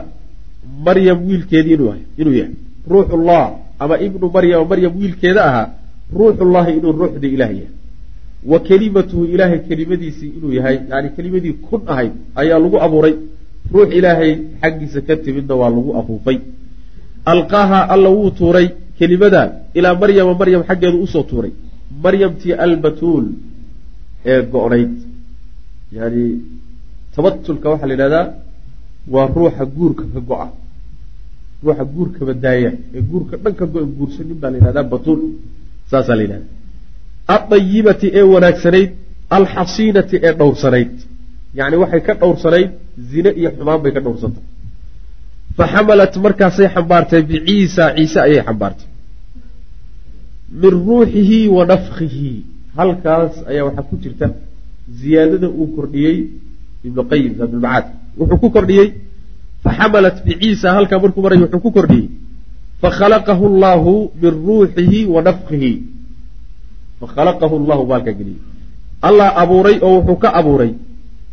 maryam 0.86 1.18
wiilkeedii 1.28 1.74
inuu 1.74 2.34
yahay 2.40 2.54
ruuxullah 2.92 3.44
ama 3.80 3.96
ibnu 4.08 4.26
maryama 4.36 4.66
maryam 4.72 4.94
wiilkeeda 5.00 5.42
ahaa 5.50 5.68
ruuxullahi 6.20 6.72
inuu 6.78 6.94
ruuxdii 7.02 7.34
ilaah 7.36 7.52
yahay. 7.60 7.74
Wa 8.52 8.60
kelimatuhu 8.68 9.26
ilaahay 9.34 9.60
kelimadiisii 9.70 10.32
inuu 10.38 10.54
yahay 10.58 10.78
yani 10.92 11.10
kelimadii 11.16 11.54
kun 11.68 11.82
ahayd 11.94 12.14
ayaa 12.42 12.60
lagu 12.66 12.78
abuuray. 12.86 13.16
Ruux 13.74 13.90
ilaahay 13.98 14.32
xaggiisa 14.62 15.02
ka 15.08 15.16
timidna 15.24 15.56
waa 15.62 15.70
lagu 15.70 15.92
afuufay. 16.00 16.38
Alqaaha 17.34 17.80
alla 17.94 18.10
wuu 18.10 18.32
tuuray 18.40 18.68
kelimada 19.00 19.42
ilaa 19.78 19.96
maryama 20.02 20.34
maryam 20.42 20.64
xaggeedu 20.70 20.98
u 21.06 21.08
soo 21.14 21.24
tuuray. 21.32 21.52
Maryamtii 22.04 22.54
albatuul 22.66 23.26
ee 24.26 24.42
go-nayd. 24.52 24.94
Yani 25.98 26.24
tabatulka 27.16 27.70
waxaa 27.72 27.88
la 27.88 27.94
yidhahdaa 27.96 28.26
waa 29.14 29.28
ruuxa 29.36 29.64
guurka 29.76 30.04
ka 30.14 30.20
go-a. 30.30 30.48
Ruuxa 31.64 31.84
guurkaba 31.94 32.34
daaya. 32.44 32.72
Ee 32.96 33.02
guurka 33.12 33.36
dhan 33.44 33.54
ka 33.60 33.66
go-en 33.74 33.92
guursanin 33.98 34.38
baa 34.42 34.50
la 34.52 34.58
yidhahdaa 34.58 34.84
batuul 34.94 35.22
saasaa 35.92 36.16
la 36.20 36.24
yidhahda 36.26 36.48
aayibati 37.36 38.08
ee 38.20 38.26
wanaagsanayd 38.34 38.90
alxasiinati 39.38 40.16
ee 40.28 40.34
dhowrsanayd. 40.40 40.94
Yani 41.60 41.76
waxay 41.84 42.02
ka 42.08 42.14
dhowrsanayd 42.22 42.70
zine 43.12 43.30
iyo 43.40 43.50
xumaan 43.58 43.80
bay 43.84 43.92
ka 43.96 44.02
dhowrsantay. 44.06 44.44
Fa 45.58 45.66
xamalat 45.74 46.14
markaasay 46.26 46.68
xambaartay 46.76 47.22
biciisa 47.30 47.84
ciise 47.96 48.20
ayay 48.28 48.42
xambaartay. 48.48 48.88
Min 50.62 50.72
ruuxihi 50.88 51.40
wa 51.56 51.64
nafkihi 51.72 52.32
halkaas 52.78 53.34
ayaa 53.52 53.64
waxaa 53.68 53.86
ku 53.90 53.96
jirta 54.04 54.28
ziyaadada 55.00 55.48
uu 55.60 55.68
kordhiyey 55.76 56.18
ibnu 56.88 57.02
qayim 57.12 57.32
zaadulmacaad 57.40 57.86
wuxuu 58.20 58.38
ku 58.44 58.50
kordhiyey. 58.56 58.88
Fa 59.64 59.70
xamalat 59.78 60.18
biciisa 60.26 60.68
halkaa 60.76 61.00
markuu 61.04 61.22
maray 61.26 61.40
wuxuu 61.44 61.60
ku 61.66 61.72
kordhiyey. 61.78 62.08
Fakhalaqahu 62.82 63.46
llahu 63.64 63.94
min 64.22 64.34
ruuxihi 64.48 65.00
wa 65.14 65.22
nafkihi 65.28 65.72
fakhalaqahu 67.02 67.56
llahu 67.70 67.84
halkaa 67.94 68.14
geliyey. 68.20 68.42
Allah 69.08 69.30
abuuray 69.44 69.78
oo 69.82 70.02
wuxuu 70.02 70.18
ka 70.24 70.30
abuuray 70.40 70.72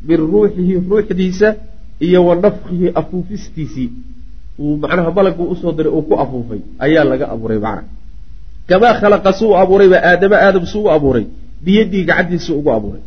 min 0.08 0.18
ruuxihi 0.32 0.74
ruuxdiisa 0.90 1.48
iyo 2.06 2.20
wa 2.28 2.34
nafkihi 2.44 2.86
afuufistiisii 3.00 3.90
uu 4.58 4.76
macnaha 4.76 5.10
malaguu 5.10 5.46
u 5.52 5.56
soo 5.56 5.72
diray 5.72 5.92
uu 5.92 6.02
ku 6.08 6.14
afuufay. 6.24 6.60
Ayaa 6.78 7.04
laga 7.04 7.26
abuuray 7.34 7.58
macna. 7.58 7.88
Kamaa 8.68 8.94
khalaqa 9.00 9.32
suu 9.38 9.56
abuurayba 9.62 9.98
aadama 10.10 10.36
aadam 10.46 10.64
suu 10.72 10.84
u 10.88 10.90
abuuray. 10.96 11.26
Biyadii 11.64 12.04
gacantiisa 12.08 12.52
ugu 12.54 12.70
abuuray 12.72 13.02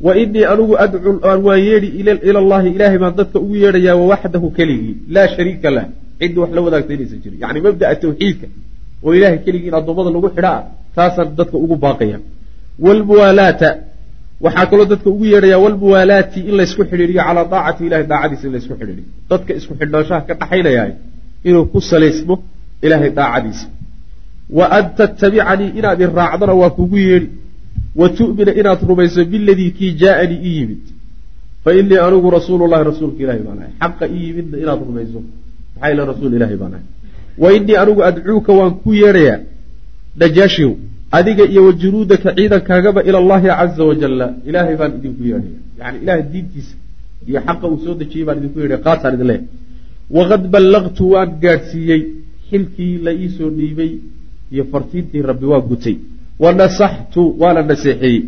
wa 0.00 0.16
inii 0.16 0.44
anigu 0.44 0.78
adcu 0.78 1.20
waan 1.46 1.60
yeedhi 1.60 1.88
ila 2.28 2.38
allahi 2.38 2.68
ilaahay 2.76 2.98
baan 2.98 3.14
dadka 3.16 3.38
ugu 3.38 3.56
yeedhayaa 3.56 3.96
wawaxdahu 3.96 4.50
keligii 4.50 4.96
laa 5.08 5.28
shariika 5.36 5.70
lah. 5.70 5.86
Ciddi 6.18 6.38
wax 6.38 6.50
la 6.54 6.60
wadaagta 6.60 6.94
inaysan 6.94 7.18
jirin. 7.24 7.38
Yani 7.40 7.60
mabda'a 7.60 7.94
tawxiidka 7.96 8.46
oo 9.04 9.14
ilahay 9.14 9.38
keligii 9.38 9.68
in 9.68 9.74
addoommada 9.74 10.10
lagu 10.10 10.28
xidhaa 10.36 10.60
taasaan 10.96 11.36
dadka 11.36 11.56
ugu 11.64 11.76
baaqaya 11.76 12.18
wlmuwaalaata 12.84 13.68
waxaa 14.40 14.66
kaloo 14.66 14.84
dadka 14.84 15.10
ugu 15.10 15.24
yeedhaya 15.32 15.58
walmuwaalaati 15.58 16.40
in 16.40 16.56
laysku 16.56 16.84
xidhiiriyo 16.90 17.22
calaa 17.28 17.44
daacati 17.54 17.86
ilahay 17.86 18.06
daacadiisa 18.12 18.46
in 18.46 18.52
laysku 18.52 18.74
xidhiiriyo 18.80 19.08
dadka 19.30 19.54
isku 19.54 19.74
xidhnaanshaha 19.80 20.20
ka 20.20 20.34
dhaxaynayaa 20.40 20.88
inuu 21.44 21.64
ku 21.72 21.80
salaysmo 21.80 22.42
ilahay 22.82 23.10
daacadiisa. 23.10 23.66
Wa 24.50 24.66
an 24.76 24.84
tattabicanii 24.98 25.70
inaad 25.78 26.00
i 26.02 26.06
waa 26.62 26.70
kugu 26.70 26.98
yeedhi 26.98 27.28
wa 28.00 28.08
tu'mina 28.18 28.52
inaad 28.60 28.80
rumayso 28.90 29.24
biladii 29.32 29.70
kii 29.78 29.92
jaaanii 30.02 30.40
ii 30.48 30.56
yimid. 30.58 30.82
Fa 31.64 31.70
inii 31.80 31.98
anigu 32.06 32.30
rasuulu 32.30 32.66
llahi 32.70 32.84
rasuulka 32.90 33.20
ilahi 33.24 33.40
baan 33.46 33.58
ahay. 33.62 33.72
Xaqa 33.82 34.04
ii 34.16 34.22
yimidna 34.28 34.56
inaad 34.64 34.80
rumayso. 34.88 35.20
Maxaa 35.74 35.92
ila 35.94 36.02
rasuul 36.12 36.32
ilahi 36.38 36.56
baan 36.62 36.72
ahay. 36.76 36.86
Wa 37.42 37.48
inii 37.56 37.76
anigu 37.82 38.00
adcuuka 38.08 38.52
waan 38.58 38.72
ku 38.82 38.90
yeedhayaa. 38.94 39.38
Najaashiw 40.20 40.72
adiga 41.18 41.44
iyo 41.52 41.62
wa 41.66 41.72
junuudaka 41.72 42.28
ciidankaagaba 42.36 43.00
ila 43.08 43.18
allahi 43.22 43.46
caza 43.58 43.84
wajalla 43.90 44.26
ilaahay 44.48 44.76
baan 44.80 44.92
idinku 44.98 45.22
yeedhaya 45.30 45.58
yani 45.80 45.96
ilahay 46.02 46.22
diintiisa 46.32 46.74
iyo 47.28 47.40
xaqa 47.46 47.64
uu 47.68 47.78
soo 47.84 47.94
dejiyey 48.00 48.24
baan 48.26 48.38
idinku 48.40 48.58
yeedhaya 48.60 48.80
qaataan 48.86 49.14
idin 49.16 49.26
leeyahay. 49.26 49.48
Waqad 50.16 50.42
ballaqtu 50.54 51.02
waan 51.14 51.30
gaadhsiiyey. 51.44 52.00
Xilkii 52.50 52.94
la 53.04 53.12
iisoo 53.12 53.50
dhiibay 53.58 53.90
iyo 54.52 54.64
fartiintii 54.72 55.22
rabbi 55.30 55.46
waa 55.52 55.60
gutay 55.70 55.96
wa 56.42 56.50
nasaxtu 56.60 57.22
waana 57.40 57.62
naseexeeyey. 57.70 58.20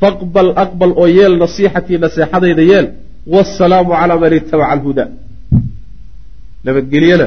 Faqbal 0.00 0.48
aqbal 0.64 0.92
oo 1.02 1.08
yeel 1.18 1.34
nasiixatii 1.42 1.98
naseexadayda 2.04 2.62
yeel. 2.70 2.86
Waasalaamu 3.32 3.90
calaa 4.00 4.18
man 4.22 4.32
itabaca 4.38 4.70
alhuda 4.74 5.04
nabadgelyana 6.64 7.26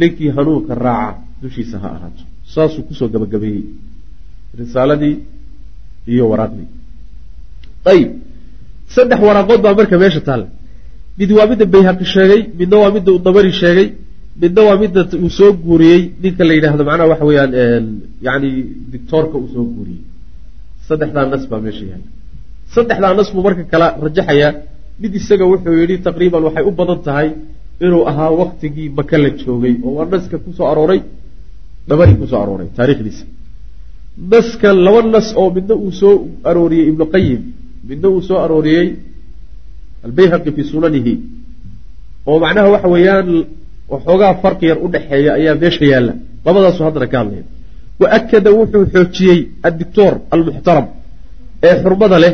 ninkii 0.00 0.30
hanuunka 0.36 0.74
raaca 0.74 1.18
dushiisa 1.42 1.76
ha 1.82 1.88
ahaato. 1.96 2.22
Saasuu 2.54 2.82
ku 2.88 2.92
soo 2.98 3.08
gabagabeeyey. 3.14 3.64
Risaaladii 4.60 5.16
iyo 6.12 6.24
waraaqdii. 6.30 6.68
Ayib. 7.92 8.10
Saddex 8.94 9.20
waraaqood 9.28 9.60
baa 9.64 9.74
marka 9.78 9.96
meesha 10.02 10.20
taalla. 10.28 10.46
Mid 11.18 11.30
waa 11.36 11.46
midda 11.50 11.64
bayhaqi 11.74 12.04
sheegay 12.14 12.40
midna 12.58 12.76
waa 12.82 12.90
midda 12.96 13.10
uu 13.14 13.20
dabari 13.26 13.52
sheegay 13.62 13.88
midna 14.42 14.60
waa 14.68 14.76
midda 14.82 15.00
uu 15.24 15.30
soo 15.38 15.50
guuriyey 15.66 16.00
ninka 16.22 16.42
la 16.48 16.52
yidhaahdo 16.56 16.82
macnaha 16.88 17.08
waxa 17.12 17.24
weeyaan 17.30 17.52
yani 18.26 18.50
dictoorka 18.92 19.36
uu 19.42 19.48
soo 19.54 19.64
guuriyey. 19.76 20.02
Saddexdaa 20.88 21.26
nas 21.32 21.44
baa 21.50 21.60
meesha 21.66 21.84
yaalla 21.90 22.08
saddexdaa 22.74 23.12
nas 23.18 23.28
buu 23.34 23.42
marka 23.46 23.64
kala 23.72 23.86
rajaxayaa 24.04 24.52
mid 25.02 25.12
isaga 25.20 25.44
wuxuu 25.52 25.74
yidhi 25.82 25.96
taqriiban 26.08 26.42
waxay 26.46 26.64
u 26.70 26.72
badan 26.80 27.00
tahay 27.06 27.28
inuu 27.84 28.02
ahaa 28.10 28.30
waktigii 28.40 28.88
maka 28.98 29.16
la 29.24 29.30
joogay 29.42 29.74
oo 29.86 29.92
waa 29.98 30.06
naska 30.12 30.36
ku 30.44 30.50
soo 30.58 30.66
arooray. 30.72 31.00
Dabari 31.88 32.14
ku 32.20 32.26
soo 32.30 32.40
arooray 32.44 32.68
taarikhdiisa 32.78 33.24
naska 34.32 34.68
laba 34.86 35.00
nas 35.14 35.28
oo 35.40 35.48
midna 35.56 35.74
uu 35.84 35.92
soo 36.00 36.14
arooriyey 36.50 36.86
ibnu 36.90 37.04
qayim 37.14 37.40
midna 37.90 38.06
uu 38.14 38.22
soo 38.28 38.38
arooriyey 38.44 38.86
albayhaqi 40.06 40.50
fii 40.56 40.66
sunanihi. 40.72 41.14
Oo 42.28 42.36
macnaha 42.44 42.68
waxa 42.74 42.88
weeyaan 42.94 43.28
waxoogaa 43.92 44.34
farqi 44.42 44.64
yar 44.70 44.78
u 44.84 44.88
dhexeeya 44.94 45.30
ayaa 45.38 45.54
meesha 45.62 45.84
yaalla. 45.92 46.12
Labadaasu 46.46 46.80
haddana 46.86 47.06
ka 47.12 47.18
hadlaya. 47.20 47.44
Wa 48.00 48.06
akada 48.18 48.50
wuxuu 48.58 48.84
xoojiyey 48.94 49.38
addictor 49.68 50.12
almuxtaram 50.34 50.86
ee 51.68 51.74
xurmada 51.82 52.18
leh 52.24 52.32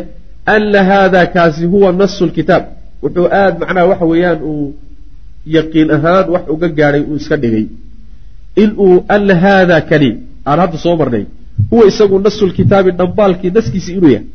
ana 0.55 0.81
haada 0.91 1.21
kaasi 1.35 1.65
huwa 1.73 1.89
nasu 2.01 2.23
lkitaab 2.29 2.65
wuxuu 3.03 3.27
aada 3.39 3.57
macnaha 3.63 3.87
waxa 3.91 4.05
weeyaan 4.13 4.41
uu 4.51 4.67
yaqiin 5.57 5.89
ahaan 5.97 6.27
wax 6.35 6.45
uga 6.55 6.69
gaadhay 6.79 7.03
uu 7.11 7.17
iska 7.21 7.37
dhigay. 7.43 7.67
Inuu 8.63 8.95
ana 9.15 9.35
haada 9.45 9.77
kani 9.91 10.11
aan 10.49 10.59
hadda 10.63 10.79
soo 10.85 10.95
marnay 11.01 11.25
huwa 11.71 11.85
isagu 11.91 12.17
nasu 12.27 12.43
lkitaabi 12.51 12.91
dhambaalkii 13.01 13.51
naskiisi 13.57 13.91
inuu 13.99 14.11
yahay. 14.17 14.27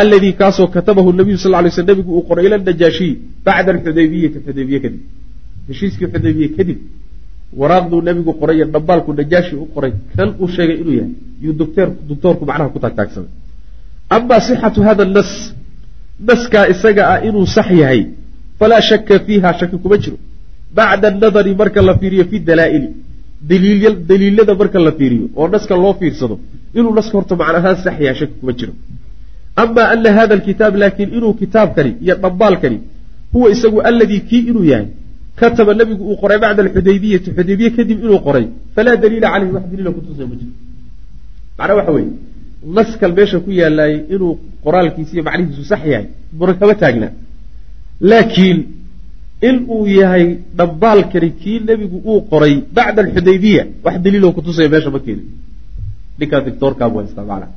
Alladii 0.00 0.32
kaasoo 0.40 0.66
katabahu 0.74 1.10
nabiyu 1.18 1.38
sal 1.44 1.52
lay 1.64 1.70
sl 1.76 1.84
nabigu 1.90 2.10
uu 2.18 2.22
qoray 2.28 2.44
ila 2.46 2.56
najaashiyi 2.68 3.12
bacda 3.46 3.70
alxudaybiyati 3.74 4.38
xudaybiye 4.46 4.78
kadib 4.84 5.00
heshiiskii 5.68 6.06
xudaybiye 6.14 6.48
kadib 6.56 6.78
waraaqduu 7.60 8.00
nabigu 8.08 8.32
qoray 8.40 8.56
iyo 8.58 8.66
dhambaalku 8.74 9.10
najaashi 9.20 9.54
u 9.64 9.66
qoray. 9.74 9.92
Kan 10.16 10.28
uu 10.42 10.48
sheegay 10.56 10.76
inuu 10.82 10.94
yahay 11.00 11.12
yuu 11.44 11.54
doctoorku 12.10 12.42
macnaha 12.50 12.68
ku 12.74 12.78
taagtaagsamay 12.84 13.30
ama 14.16 14.36
sixatu 14.46 14.80
hada 14.88 15.04
nas 15.16 15.30
naskaa 16.28 16.64
isaga 16.72 17.02
ah 17.12 17.18
inuu 17.28 17.46
sax 17.56 17.68
yahay 17.82 18.00
falaa 18.60 18.82
shaka 18.90 19.14
fiiha 19.26 19.50
shaki 19.60 19.76
kuma 19.82 19.96
jiro. 20.02 20.18
Bacda 20.76 21.06
anadari 21.12 21.52
marka 21.60 21.80
la 21.88 21.94
fiiriyo 22.00 22.24
fi 22.30 22.36
dalaa'ili 22.48 22.88
daliilada 24.10 24.54
marka 24.60 24.78
la 24.86 24.92
fiiriyo 24.98 25.26
oo 25.40 25.46
naska 25.54 25.74
loo 25.82 25.94
fiirsado 26.00 26.36
inuu 26.78 26.92
naska 26.98 27.14
horta 27.18 27.34
macna 27.40 27.58
ahaan 27.60 27.76
sax 27.84 27.96
yahay 28.06 28.16
shaki 28.20 28.34
kuma 28.40 28.52
jiro. 28.58 28.72
Ama 29.62 29.82
ana 29.94 30.10
hada 30.18 30.34
alkitaab 30.38 30.74
laakiin 30.82 31.10
inuu 31.18 31.32
kitaabkani 31.40 31.92
iyo 32.04 32.14
dhambaalkani 32.22 32.78
huwa 33.32 33.46
isagu 33.54 33.78
alladii 33.88 34.20
kii 34.28 34.42
inuu 34.50 34.64
yahay 34.72 34.86
kataba 35.40 35.72
nabigu 35.80 36.02
uu 36.10 36.16
qoray 36.22 36.38
bacda 36.44 36.60
alxudaybiyati 36.66 37.28
xudaybiye 37.36 37.70
kadib 37.76 37.98
inuu 38.04 38.20
qoray 38.26 38.44
falaa 38.74 38.96
daliila 39.02 39.28
caleyhi 39.32 39.52
wax 39.56 39.64
daliila 39.70 39.90
kutusay 39.96 40.26
ma 40.30 40.34
jiro 40.40 40.52
macnaa 41.58 41.76
waxa 41.78 41.92
weeye 41.96 42.12
naskal 42.76 43.12
meesha 43.18 43.38
ku 43.44 43.50
yaalaayey 43.60 44.00
inuu 44.14 44.32
qoraalkiisa 44.64 45.12
iyo 45.14 45.22
macnihiisu 45.28 45.64
sax 45.70 45.80
yahay 45.92 46.06
muna 46.38 46.52
kama 46.60 46.74
taagna 46.82 47.08
laakiin 48.10 48.58
in 49.48 49.56
uu 49.74 49.86
yahay 50.00 50.26
dhambaalkani 50.58 51.30
kii 51.40 51.58
nebigu 51.68 51.98
uu 52.10 52.20
qoray 52.32 52.54
bacda 52.76 53.00
alxudaybiya 53.04 53.62
wax 53.84 53.94
daliiloo 54.04 54.32
kutusaya 54.38 54.68
meesha 54.74 54.90
ma 54.96 55.00
keenin 55.06 55.26
ninkaa 56.18 56.40
dictoorkaabu 56.46 56.96
haystaa 56.98 57.26
macnaa 57.30 57.52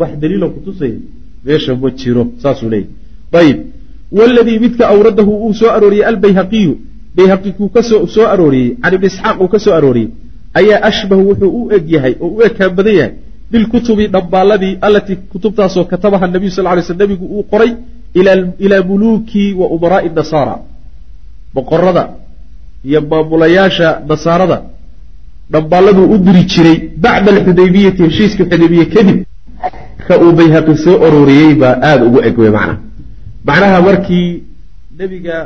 wax 0.00 0.10
daliiloo 0.22 0.50
kutusaya 0.56 0.98
meesha 1.46 1.72
ma 1.82 1.90
jiro 2.00 2.22
saasuu 2.42 2.68
leeyahy 2.74 2.90
ayib 3.40 3.58
waladii 4.18 4.58
midka 4.64 4.84
awradahu 4.94 5.32
uu 5.46 5.54
soo 5.60 5.70
arooriyey 5.76 6.06
albayhaqiyu 6.12 6.72
bayhaqi 7.16 7.52
kuu 7.58 7.68
ka 7.68 7.82
soo 7.82 8.06
soo 8.14 8.26
arooriyey 8.34 8.76
can 8.82 8.94
ibni 8.94 9.06
isxaaq 9.12 9.36
uu 9.40 9.48
ka 9.48 9.58
soo 9.58 9.74
arooriyey 9.78 10.10
ayaa 10.60 10.80
ashbahu 10.90 11.22
wuxuu 11.30 11.50
u 11.60 11.72
eg 11.76 11.84
yahay 11.94 12.14
oo 12.20 12.30
u 12.36 12.42
ekaan 12.48 12.72
badan 12.78 12.94
yahay 13.00 13.12
bilkutubi 13.50 14.06
dhambaaladii 14.14 14.78
allatii 14.86 15.16
kutubtaasoo 15.32 15.84
katabaha 15.92 16.26
nabiyu 16.26 16.50
sal 16.50 16.64
lay 16.64 16.82
sl 16.82 16.98
nabigu 17.02 17.26
uu 17.26 17.42
qoray 17.52 17.72
ilaa 18.64 18.82
muluuki 18.90 19.52
wa 19.52 19.66
umaraai 19.76 20.10
nasaara. 20.18 20.56
Boqorada 21.54 22.08
iyo 22.84 23.00
maamulayaasha 23.00 23.88
nasaarada 24.08 24.62
dhambaaladuu 25.50 26.06
u 26.14 26.18
diri 26.18 26.42
jiray 26.52 26.76
bacda 27.04 27.32
alxudaybiyati 27.32 28.02
heshiiskii 28.02 28.44
xudaybiye 28.50 28.84
kadib 28.94 29.18
ka 30.08 30.14
uu 30.22 30.32
bayhaqi 30.32 30.74
soo 30.84 30.96
arooriyey 31.06 31.54
baa 31.54 31.74
aada 31.88 32.04
ugu 32.08 32.20
eg 32.28 32.38
wey 32.38 32.50
macnaha 32.56 32.78
macnaha 33.48 33.78
markii 33.88 34.42
nebiga 34.98 35.36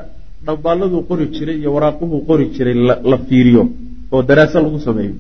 dhambaaladuu 0.47 1.03
qori 1.09 1.25
jiray 1.37 1.57
iyo 1.63 1.71
waraaquhuu 1.77 2.21
qori 2.29 2.45
jiray 2.55 2.75
la 3.11 3.19
fiiriyo 3.29 3.63
oo 4.15 4.23
daraasa 4.29 4.59
lagu 4.65 4.79
sameeyo. 4.89 5.15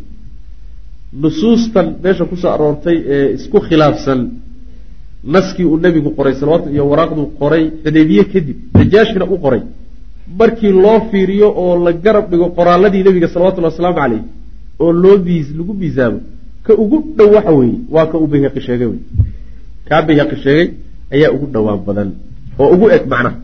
Nusuustan 1.23 1.87
meesha 2.03 2.25
ku 2.31 2.37
soo 2.43 2.51
aroortay 2.57 2.97
ee 3.15 3.27
isku 3.37 3.59
khilaafsan 3.67 4.21
naskii 5.35 5.65
uu 5.71 5.79
nebigu 5.85 6.11
qoray 6.19 6.35
salawatu 6.41 6.67
iyo 6.75 6.85
waraaqduu 6.93 7.27
qoray 7.41 7.65
xudaybiye 7.85 8.25
kadib 8.33 8.57
najaashina 8.79 9.25
u 9.35 9.37
qoray. 9.45 9.63
Markii 10.41 10.73
loo 10.85 10.99
fiiriyo 11.11 11.49
oo 11.63 11.73
la 11.85 11.93
garab 12.05 12.25
dhigo 12.31 12.47
qoraaladii 12.59 13.03
nebiga 13.07 13.29
salawatullhi 13.35 13.69
wasalaamu 13.71 13.99
caleyh 14.01 14.23
oo 14.83 14.93
loo 15.03 15.17
miis 15.27 15.47
lagu 15.59 15.73
miisaamo 15.81 16.19
ka 16.67 16.73
ugu 16.83 16.97
dhow 17.17 17.29
waxa 17.37 17.53
weeye 17.59 17.79
waa 17.95 18.07
ka 18.13 18.17
uu 18.23 18.29
bayhaqi 18.33 18.61
sheegay 18.67 18.87
wey 18.93 19.01
kaa 19.89 20.03
bayhaqi 20.09 20.37
sheegay 20.45 20.67
ayaa 21.15 21.31
ugu 21.37 21.47
dhowaan 21.55 21.81
badan 21.87 22.09
oo 22.61 22.69
ugu 22.75 22.87
eg 22.97 23.05
macnaha 23.13 23.37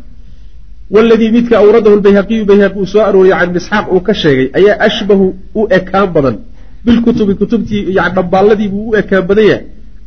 waladii 0.95 1.31
midka 1.37 1.55
awradahu 1.63 1.97
lbayhaqiyu 2.01 2.45
bayhaqi 2.51 2.79
uu 2.79 2.87
soo 2.87 3.03
arooriyey 3.09 3.39
can 3.41 3.57
isxaaq 3.61 3.87
uu 3.95 4.01
ka 4.09 4.15
sheegay 4.23 4.49
ayaa 4.59 4.77
ashbahu 4.89 5.27
u 5.55 5.63
ekaan 5.79 6.09
badan 6.17 6.37
bilkutubi 6.85 7.35
kutubtii 7.41 7.83
yani 7.97 8.15
dhambaaladii 8.17 8.69
buu 8.75 8.85
u 8.91 8.97
ekaan 9.01 9.25
badan 9.31 9.47
yahay 9.51 9.65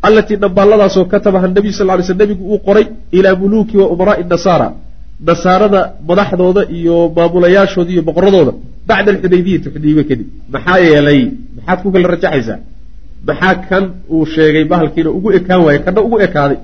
allatii 0.08 0.38
dhambaaladaasoo 0.44 1.06
katabaha 1.14 1.48
nabiyu 1.48 1.74
sal 1.80 1.88
lay 1.88 2.04
sl 2.12 2.18
nabigu 2.24 2.44
uu 2.54 2.60
qoray 2.68 2.86
ilaa 3.18 3.36
muluuki 3.42 3.78
wa 3.82 3.88
umaraai 3.94 4.24
nasaara 4.34 4.68
nasaarada 5.30 5.82
madaxdooda 6.10 6.62
iyo 6.78 6.98
maamulayaashooda 7.16 7.92
iyo 7.92 8.02
boqoradooda 8.10 8.54
bacda 8.88 9.10
alxudaybiyati 9.14 9.68
xudaybiye 9.76 10.04
kadib 10.10 10.28
maxaa 10.54 10.78
yeelay 10.88 11.22
maxaad 11.56 11.80
ku 11.84 11.90
kala 11.94 12.08
rajaxaysaa 12.16 12.60
maxaa 13.28 13.56
kan 13.70 13.84
uu 14.14 14.26
sheegay 14.36 14.64
bahalkiina 14.72 15.10
ugu 15.18 15.30
ekaan 15.40 15.62
waaye 15.66 15.80
kana 15.86 16.00
ugu 16.08 16.18
ekaaday 16.28 16.58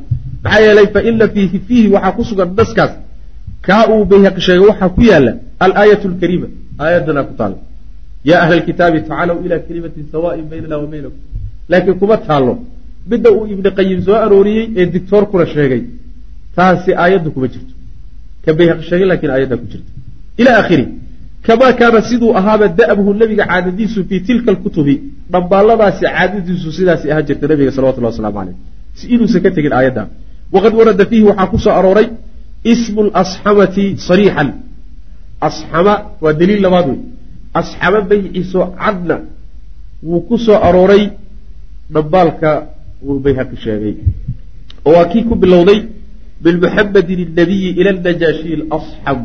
maxaa 0.44 0.62
yeelay 0.66 0.88
fa 0.94 1.00
ina 1.10 1.28
fiihi 1.34 1.60
fiihi 1.68 1.88
waxaa 1.96 2.12
ku 2.18 2.24
sugan 2.30 2.50
naskaas 2.60 2.92
kaa 3.68 3.84
uu 3.94 4.06
bayhaqi 4.12 4.42
sheegay 4.48 4.68
waxaa 4.72 4.90
ku 4.96 5.02
yaalla 5.10 5.32
alaayatu 5.66 6.06
lkariima 6.14 6.48
aayaddanaa 6.84 7.26
ku 7.30 7.34
taalla 7.40 7.58
yaa 8.30 8.40
ahla 8.44 8.56
alkitaabi 8.60 8.98
tacaalow 9.10 9.38
ilaa 9.46 9.62
kalimatin 9.68 10.06
sawaain 10.14 10.46
baynana 10.52 10.78
wa 10.84 10.88
baynakum. 10.94 11.20
Laakiin 11.72 12.00
kuma 12.02 12.18
taallo. 12.28 12.54
Midda 13.12 13.30
uu 13.38 13.46
ibni 13.54 13.70
qayim 13.78 14.00
soo 14.08 14.18
arooriyey 14.26 14.66
ee 14.80 14.86
dictoorkuna 14.94 15.46
sheegay 15.56 15.82
taasi 16.58 16.92
aayaddu 17.04 17.30
kuma 17.36 17.48
jirto. 17.54 17.74
Ka 18.46 18.52
bayhaqi 18.60 18.84
sheegay 18.90 19.08
lakiin 19.14 19.32
aayaddaa 19.36 19.60
ku 19.64 19.68
jirta 19.74 19.90
ila 20.42 20.52
akhiri 20.62 20.86
kamaa 21.48 21.74
kaana 21.80 22.02
siduu 22.10 22.32
ahaaba 22.40 22.68
da'buhu 22.68 23.14
nebiga 23.22 23.46
caadadiisu 23.52 24.00
fii 24.10 24.20
tilka 24.28 24.52
alkutubi 24.52 24.96
dhambaaladaasi 25.32 26.06
caadadiisu 26.06 26.72
sidaasi 26.78 27.12
ahaan 27.12 27.26
jirta 27.30 27.48
nabiga 27.52 27.72
salawatullah 27.78 28.12
waslamu 28.14 28.38
caleyh 28.40 28.56
si 28.98 29.04
inuusan 29.14 29.42
ka 29.46 29.50
tegin 29.58 29.74
aayadda 29.80 30.04
waqad 30.56 30.74
warada 30.80 31.06
fiihi 31.12 31.26
waxaa 31.30 31.48
ku 31.52 31.58
arooray 31.80 32.08
ismu 32.74 33.02
asxamati 33.22 33.86
sariixan. 34.08 34.50
Asxama 35.48 35.94
waa 36.24 36.34
daliil 36.40 36.62
labaad 36.66 36.88
wey 36.92 37.00
asxama 37.60 38.00
magiciisoo 38.10 38.66
cadna 38.82 39.16
wuu 40.08 40.22
ku 40.28 40.36
soo 40.46 40.58
arooray 40.68 41.04
dhambaalka 41.94 42.50
wuu 43.06 43.20
bayhaqi 43.26 43.56
sheegay. 43.64 43.96
Oo 44.86 44.94
waa 44.96 45.06
kii 45.12 45.24
ku 45.30 45.36
bilowday 45.42 45.80
bilmuxamedi 46.44 47.14
linabiyi 47.22 47.70
ila 47.80 47.90
anajaashiyi 47.96 48.56
alasxam 48.76 49.20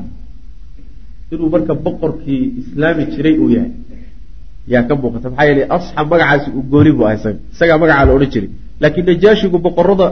inuu 1.33 1.49
marka 1.55 1.75
boqorkii 1.85 2.43
islaami 2.61 3.03
jiray 3.13 3.35
uu 3.43 3.51
yahay. 3.57 3.73
Yaa 4.73 4.85
ka 4.89 4.95
muuqata 5.01 5.29
maxaa 5.31 5.47
yeele 5.49 5.63
asxab 5.77 6.07
magacaasi 6.13 6.49
uu 6.57 6.65
gooni 6.73 6.93
bu 6.97 7.03
ah 7.09 7.15
isaga. 7.19 7.39
Isagaa 7.55 7.79
magacaa 7.83 8.07
la 8.09 8.13
odhan 8.17 8.31
jiray. 8.35 8.51
Laakiin 8.83 9.07
najaashigu 9.11 9.59
boqorada 9.67 10.07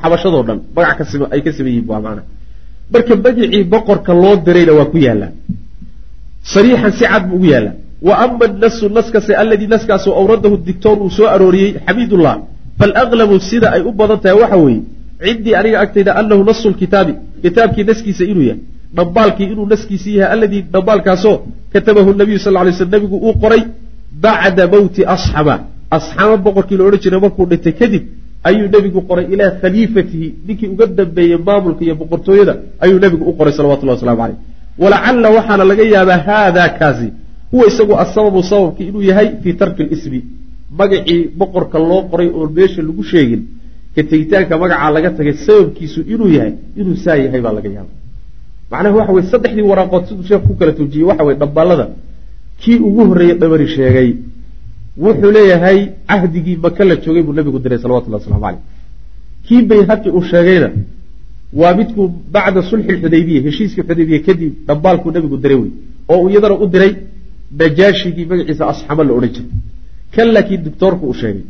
xabashadoo 0.00 0.42
dhan 0.48 0.58
magac 0.76 0.96
kasima 1.00 1.26
ay 1.34 1.40
ka 1.44 1.50
siman 1.56 1.72
yihiin 1.72 1.88
waa 1.90 2.00
maana 2.06 2.22
marka 2.92 3.14
magicii 3.24 3.64
boqorka 3.72 4.12
loo 4.22 4.36
dirayna 4.46 4.72
waa 4.78 4.88
ku 4.92 4.98
yaallaa 5.06 5.32
sariixan 6.54 6.92
si 6.98 7.04
cad 7.12 7.22
buu 7.28 7.36
ugu 7.36 7.46
yaallaa 7.54 7.74
wa 8.08 8.14
ama 8.24 8.46
nasu 8.62 8.88
naskase 8.88 9.32
alladii 9.42 9.66
naskaasoo 9.74 10.14
awradahu 10.20 10.56
dictoor 10.68 10.96
uu 11.02 11.10
soo 11.18 11.26
arooriyey 11.34 11.70
xamiidullah 11.86 12.34
falaglabu 12.78 13.36
sida 13.50 13.68
ay 13.76 13.82
u 13.88 13.92
badan 14.00 14.18
tahay 14.22 14.36
waxa 14.42 14.56
weeye 14.64 14.82
cindii 15.24 15.54
aniga 15.60 15.78
agtayda 15.84 16.12
anahu 16.20 16.44
nasu 16.50 16.70
lkitaabi 16.70 17.12
kitaabkii 17.42 17.84
naskiisa 17.90 18.24
inuu 18.32 18.42
yahay. 18.50 18.60
Dhambaalkii 18.96 19.44
inuu 19.52 19.66
naskiisi 19.72 20.16
yahay 20.16 20.32
alladii 20.34 20.62
dhambaalkaasoo 20.74 21.36
katabahu 21.72 22.10
nabiyu 22.20 22.38
sal 22.38 22.54
lay 22.66 22.72
sl 22.72 22.88
nabigu 22.94 23.16
uu 23.26 23.34
qoray 23.42 23.62
bacda 24.22 24.66
mowti 24.74 25.02
asxama 25.14 25.54
asxama 25.96 26.36
boqorkii 26.46 26.76
la 26.78 26.84
odhan 26.88 27.00
jiray 27.04 27.20
markuu 27.24 27.46
dhintay 27.50 27.72
kadib 27.80 28.02
ayuu 28.44 28.68
nebigu 28.74 29.00
qoray 29.08 29.26
ilaa 29.34 29.50
khaliifatihi 29.60 30.34
ninkii 30.46 30.68
uga 30.74 30.86
dambeeyey 30.86 31.38
maamulka 31.48 31.84
iyo 31.84 31.94
boqortooyada 31.94 32.54
ayuu 32.80 32.98
nebigu 32.98 33.24
u 33.30 33.32
qoray 33.38 33.52
salawatullah 33.52 33.94
waslamu 33.96 34.18
caleyh 34.22 34.38
walacalla 34.78 35.28
waxaana 35.36 35.64
laga 35.70 35.84
yaabaa 35.94 36.18
haada 36.28 36.68
kaasi 36.80 37.08
huwa 37.52 37.66
isagu 37.66 37.94
asababu 38.04 38.42
sababki 38.42 38.82
inuu 38.88 39.02
yahay 39.02 39.28
fii 39.42 39.52
tarki 39.52 39.82
lismi 39.82 40.24
magacii 40.78 41.28
boqorka 41.38 41.78
loo 41.78 42.02
qoray 42.10 42.28
oon 42.38 42.52
meesha 42.52 42.82
lagu 42.82 43.02
sheegin 43.02 43.42
ka 43.94 44.02
tegitaanka 44.02 44.58
magacaa 44.62 44.90
laga 44.90 45.10
tagay 45.10 45.32
sababkiisu 45.46 46.00
inuu 46.12 46.28
yahay 46.36 46.52
inuu 46.76 46.96
saa 47.04 47.16
yahay 47.24 47.40
baa 47.40 47.52
laga 47.58 47.68
yaaba 47.76 47.92
macnaha 48.70 48.96
waxa 48.96 49.12
weye 49.12 49.26
saddexdii 49.32 49.66
waraaqood 49.70 50.04
siduu 50.08 50.24
sheekhu 50.30 50.46
ku 50.48 50.54
kala 50.60 50.72
tuujiyey 50.78 51.06
waxa 51.10 51.24
weye 51.24 51.38
dhambaalada 51.42 51.86
kii 52.60 52.78
ugu 52.88 53.00
horreeyey 53.08 53.36
dhabari 53.42 53.66
sheegay 53.76 54.08
wuxuu 55.04 55.30
leeyahay 55.36 55.78
cahdigii 56.10 56.56
maka 56.64 56.82
la 56.90 56.94
joogay 57.04 57.22
buu 57.26 57.34
nabigu 57.38 57.58
diray 57.64 57.78
salawatullahi 57.84 58.20
waslamu 58.22 58.42
caleyh 58.46 58.62
kii 59.46 59.62
bayhaqi 59.70 60.08
uu 60.16 60.24
sheegayna 60.32 60.68
waa 61.60 61.74
midkuu 61.78 62.06
bacda 62.34 62.60
sulxi 62.70 62.90
lxudaybiya 62.96 63.40
heshiiskii 63.46 63.82
xudaybiya 63.88 64.20
kadib 64.28 64.52
dhambaalkuu 64.68 65.10
nabigu 65.16 65.36
diray 65.44 65.58
wey 65.62 65.70
oo 66.12 66.24
iyadana 66.30 66.54
u 66.64 66.66
diray 66.74 66.92
najaashigii 67.60 68.26
magaciisa 68.30 68.64
asxama 68.72 69.02
la 69.08 69.12
odhan 69.18 69.30
jiray. 69.36 69.50
Kan 70.14 70.28
laakiin 70.34 70.60
doctoorku 70.66 71.04
uu 71.10 71.16
sheegay 71.22 71.44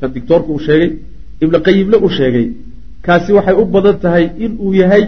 kan 0.00 0.10
dictoorka 0.14 0.48
uu 0.54 0.60
sheegay 0.66 0.90
ibnu 1.42 1.58
qayimle 1.66 1.96
uu 2.04 2.10
sheegay 2.18 2.46
kaasi 3.06 3.30
waxay 3.36 3.54
u 3.62 3.64
badan 3.74 3.96
tahay 4.04 4.24
in 4.44 4.52
uu 4.64 4.72
yahay 4.80 5.04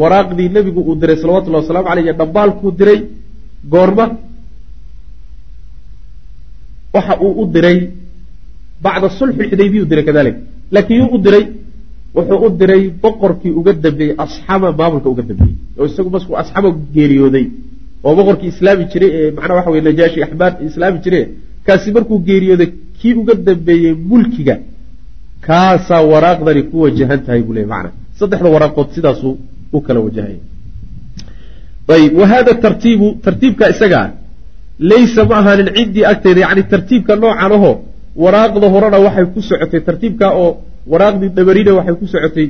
waraaqdii 0.00 0.48
nebigu 0.56 0.80
uu 0.88 0.96
diray 1.02 1.16
salawatullahi 1.22 1.62
wasalaamu 1.64 1.88
aleyh 1.92 2.04
iyo 2.06 2.14
dhambaalkuu 2.20 2.70
diray 2.80 2.98
goorma 3.72 4.04
waxa 6.94 7.14
uu 7.24 7.32
u 7.42 7.44
diray 7.54 7.78
bacda 8.84 9.08
sulxi 9.18 9.42
xudaybiya 9.50 9.82
u 9.84 9.86
diray 9.90 10.04
kadalik. 10.08 10.36
Laakiin 10.74 10.98
yuu 11.00 11.14
u 11.16 11.18
diray 11.26 11.44
wuxuu 12.16 12.38
u 12.46 12.48
diray 12.60 12.82
boqorkii 13.02 13.52
uga 13.58 13.72
dambeeyey 13.84 14.14
asxama 14.24 14.68
maamulka 14.78 15.08
uga 15.14 15.22
dambeeyey. 15.30 15.56
Oo 15.78 15.86
isagu 15.90 16.10
markuu 16.14 16.36
asxama 16.42 16.68
geeriyooday. 16.94 17.46
Oo 18.04 18.14
boqorkii 18.18 18.50
islaami 18.54 18.84
jiray 18.92 19.10
ee 19.18 19.30
macnaha 19.36 19.56
waxa 19.58 19.70
weye 19.74 19.82
najaashi 19.88 20.18
axbaar 20.26 20.52
islaami 20.68 20.98
jire 21.04 21.20
kaasi 21.66 21.88
markuu 21.96 22.18
geeriyooday 22.28 22.68
kii 22.98 23.14
uga 23.20 23.34
dambeeyey 23.48 23.92
mulkiga 24.10 24.56
kaasaa 25.46 26.02
waraaqdani 26.12 26.62
ku 26.70 26.76
wajahan 26.84 27.20
tahay 27.26 27.42
buu 27.46 27.54
leey 27.58 27.66
macna. 27.72 27.90
Saddexda 28.18 28.48
waraaqood 28.54 28.88
sidaasuu 28.96 29.34
u 29.76 29.80
kala 29.86 30.00
wajahaya 30.06 30.40
ayb 31.94 32.12
wa 32.20 32.26
hada 32.32 32.52
tartiibu 32.64 33.06
tartiibka 33.24 33.64
isaga 33.74 33.98
ah 34.04 34.10
laysa 34.90 35.22
ma 35.30 35.34
ahaanin 35.40 35.68
cindii 35.76 36.04
agtayda 36.12 36.40
yani 36.46 36.62
tartiibka 36.72 37.12
noocan 37.22 37.52
aho 37.56 37.72
waraaqda 38.22 38.66
horena 38.74 38.98
waxay 39.06 39.26
ku 39.34 39.40
socotay 39.48 39.80
tartiibka 39.88 40.26
oo 40.42 40.50
waraaqdii 40.92 41.30
dhabarina 41.36 41.70
waxay 41.78 41.94
ku 42.00 42.06
socotay 42.14 42.46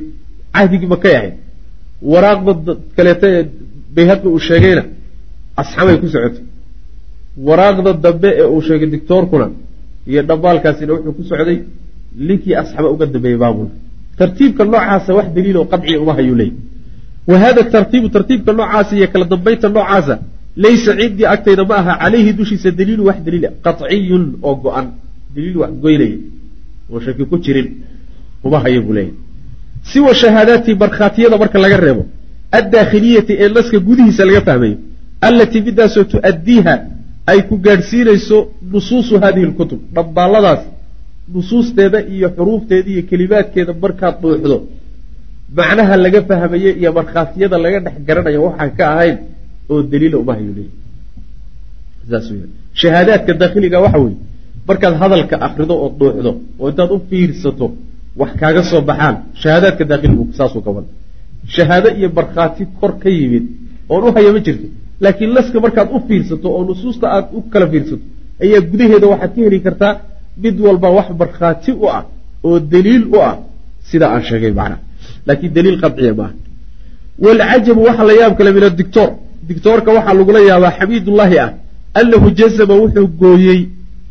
cahdigii 0.55 0.91
makay 0.95 1.15
ahayd 1.19 1.35
waraaqda 2.13 2.53
kaleeta 2.97 3.27
ee 3.37 3.43
bayhaqi 3.97 4.27
uu 4.35 4.39
sheegayna 4.49 4.83
asxamay 5.61 5.97
ku 6.03 6.09
socotay. 6.15 6.43
Waraaqda 7.49 7.91
dambe 8.05 8.29
ee 8.41 8.47
uu 8.55 8.61
sheegay 8.69 8.89
dictoorkuna 8.95 9.47
iyo 10.11 10.23
dhambaalkaasina 10.29 10.93
wuxuu 10.95 11.13
ku 11.19 11.23
socday 11.31 11.59
linkii 12.29 12.55
asxama 12.63 12.89
uga 12.95 13.07
dambeeyey 13.15 13.39
maamulka 13.43 13.75
tartiibka 14.19 14.63
noocaasa 14.71 15.11
wax 15.19 15.27
daliil 15.37 15.57
oo 15.61 15.67
qadciya 15.73 15.99
uma 16.05 16.13
hayuu 16.19 16.37
leeyay 16.41 16.55
wa 17.31 17.37
hada 17.43 17.63
tartiibu 17.75 18.09
tartiibka 18.17 18.51
noocaasa 18.59 18.93
iyo 18.99 19.07
kala 19.13 19.25
dambaynta 19.33 19.69
noocaasa 19.77 20.15
laysa 20.65 20.91
cindii 21.01 21.27
agtayda 21.35 21.65
ma 21.71 21.75
aha 21.81 21.93
calayhi 22.03 22.33
dushiisa 22.39 22.69
daliilu 22.79 23.03
wax 23.09 23.19
daliila 23.27 23.49
qaciyun 23.67 24.25
oo 24.49 24.55
go-an 24.65 24.87
daliil 25.35 25.57
wax 25.63 25.73
goynaya 25.85 26.19
oo 26.93 26.99
shaki 27.05 27.25
ku 27.31 27.37
jirin 27.45 27.69
uma 28.47 28.59
hayo 28.65 28.81
buu 28.87 28.95
leeyahy 28.99 29.15
siwa 29.93 30.11
shahaadaati 30.23 30.73
markhaatiyada 30.83 31.37
marka 31.43 31.59
laga 31.65 31.77
reebo 31.85 32.03
addaakhiliyati 32.59 33.33
ee 33.43 33.49
naska 33.57 33.79
gudihiisa 33.89 34.23
laga 34.29 34.41
fahmayo 34.49 34.77
allatii 35.29 35.61
midaasoo 35.69 36.05
tu'addiiha 36.13 36.75
ay 37.33 37.39
ku 37.49 37.55
gaadhsiinayso 37.67 38.39
nusuusu 38.73 39.15
hadihi 39.25 39.47
lkutub 39.51 39.81
dhambaaladaas 39.97 40.63
nusuusteeda 41.35 41.99
iyo 42.15 42.29
xuruufteeda 42.37 42.89
iyo 42.95 43.03
kelimaadkeeda 43.11 43.73
markaad 43.85 44.15
dhuuxdo 44.23 44.57
macnaha 45.59 45.95
laga 46.05 46.21
fahmaye 46.31 46.71
iyo 46.81 46.91
markhaatiyada 46.99 47.57
laga 47.65 47.79
dhex 47.87 47.95
garanayo 48.09 48.41
waxaan 48.47 48.71
ka 48.79 48.85
ahayn 48.95 49.17
oo 49.73 49.83
daliila 49.93 50.17
uma 50.23 50.33
hayo 50.39 50.53
leeyahy 50.59 52.47
shahaadaadka 52.81 53.33
daakhiliga 53.41 53.79
waxa 53.85 53.99
weeye 54.05 54.19
markaad 54.69 54.95
hadalka 55.03 55.37
akrido 55.47 55.75
oo 55.85 55.89
dhuuxdo 55.99 56.33
oo 56.61 56.69
intaad 56.71 56.91
u 56.97 56.99
fiirsato 57.09 57.67
wax 58.21 58.31
kaaga 58.41 58.63
soo 58.71 58.81
baxaan 58.91 59.17
shahaadaadka 59.43 59.85
daakiligu 59.91 60.25
saasuu 60.39 60.63
wada 60.77 60.89
shahaado 61.55 61.89
iyo 61.99 62.09
markhaati 62.19 62.63
kor 62.81 62.93
ka 63.03 63.09
yimid 63.19 63.45
oon 63.93 64.03
u 64.09 64.13
haya 64.17 64.31
ma 64.37 64.41
jirto. 64.47 64.67
Laakiin 65.01 65.31
laska 65.37 65.59
markaad 65.65 65.89
u 65.97 65.99
fiirsato 66.09 66.47
oo 66.57 66.63
nusuusta 66.69 67.07
aad 67.17 67.27
u 67.39 67.41
kala 67.53 67.67
fiirsato 67.73 68.05
ayaa 68.45 68.61
gudaheeda 68.71 69.07
waxaad 69.13 69.33
ka 69.37 69.41
heli 69.47 69.59
kartaa 69.67 69.93
mid 70.43 70.57
walba 70.67 70.89
wax 70.99 71.09
markhaati 71.21 71.71
u 71.83 71.87
ah 71.99 72.03
oo 72.47 72.59
daliil 72.73 73.05
u 73.15 73.17
ah 73.29 73.35
sida 73.89 74.07
aan 74.15 74.23
sheegay 74.29 74.53
macnaha. 74.59 74.81
Laakiin 75.27 75.53
daliil 75.57 75.79
qadciya 75.83 76.15
maaha. 76.21 76.35
Waalcajabu 77.25 77.81
waxa 77.89 78.05
la 78.09 78.15
yaab 78.21 78.33
kale 78.39 78.51
min 78.57 78.65
adictor 78.71 79.09
dictoorka 79.49 79.91
waxaa 79.97 80.15
lagula 80.21 80.41
yaabaa 80.51 80.73
xamiidullaahi 80.79 81.39
ah. 81.39 81.51
Annahu 82.01 82.31
jazama 82.39 82.75
wuxuu 82.83 83.09
gooyey 83.21 83.61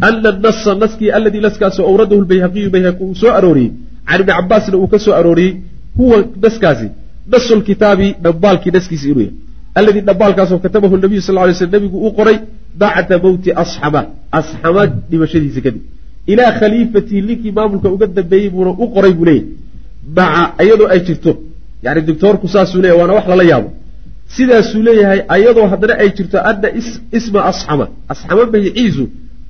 ana 0.08 0.32
nasa 0.32 0.76
naskii 0.76 1.12
aladii 1.18 1.42
naskaasoo 1.48 1.86
awradahu 1.92 2.22
lbayhaqiyu 2.26 2.70
bayhaqi 2.76 3.04
uu 3.04 3.16
soo 3.22 3.32
arooriyey 3.40 3.72
can 4.08 4.22
ibni 4.22 4.34
cabaasna 4.34 4.78
uu 4.78 4.88
ka 4.94 5.00
soo 5.06 5.14
arooriyey 5.20 5.54
huwa 5.98 6.18
naskaasi 6.44 6.88
nasu 7.32 7.56
lkitaabi 7.60 8.16
dhambaalkii 8.24 8.72
naskiisi 8.72 9.10
inuu 9.12 9.22
yahay. 9.22 9.34
Alladii 9.76 10.02
dhambaalkaasoo 10.10 10.60
katabahu 10.66 10.98
nabiyu 10.98 11.22
sal 11.22 11.36
lay 11.36 11.54
sl 11.54 11.72
nabigu 11.76 11.98
uu 12.06 12.12
qoray 12.20 12.38
bacda 12.82 13.18
mowti 13.24 13.52
asxama. 13.64 14.02
Asxama 14.32 14.86
dhimashadiisa 15.10 15.62
kadib 15.66 15.84
ilaa 16.28 16.52
khaliifatii 16.60 17.22
ninkii 17.22 17.52
maamulka 17.58 17.90
uga 17.96 18.08
dambeeyey 18.08 18.50
buuna 18.50 18.72
u 18.84 18.88
qoray 18.96 19.14
buu 19.18 19.26
leeyahy 19.26 19.46
maca 20.18 20.64
iyadoo 20.64 20.88
ay 20.94 21.00
jirto. 21.08 21.32
Yani 21.84 22.02
doctoorku 22.02 22.48
saasuu 22.48 22.82
leeyahy 22.82 23.00
waana 23.02 23.14
wax 23.14 23.28
lala 23.28 23.44
yaabo 23.44 23.70
sidaasuu 24.36 24.82
leeyahay 24.88 25.20
ayadoo 25.36 25.68
haddana 25.74 25.94
ay 26.04 26.10
jirto 26.18 26.38
ana 26.50 26.68
isma 27.18 27.40
asxama. 27.52 27.86
Asxama 28.14 28.44
magiciisu 28.56 29.04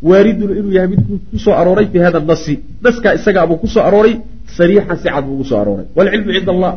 waaridun 0.09 0.49
inuu 0.59 0.73
yahay 0.77 0.89
mid 0.93 1.01
ku 1.31 1.37
soo 1.45 1.53
arooray 1.61 1.87
fi 1.93 1.97
hada 2.05 2.19
nasi 2.31 2.53
naskaa 2.85 3.13
isagaa 3.19 3.45
buu 3.49 3.57
ku 3.63 3.67
soo 3.73 3.83
arooray 3.89 4.13
sariixan 4.57 4.97
si 5.01 5.07
cad 5.13 5.23
buu 5.27 5.37
ku 5.41 5.45
soo 5.49 5.57
arooray. 5.63 5.85
Waalcilmu 5.97 6.31
cinda 6.37 6.51
allah. 6.55 6.73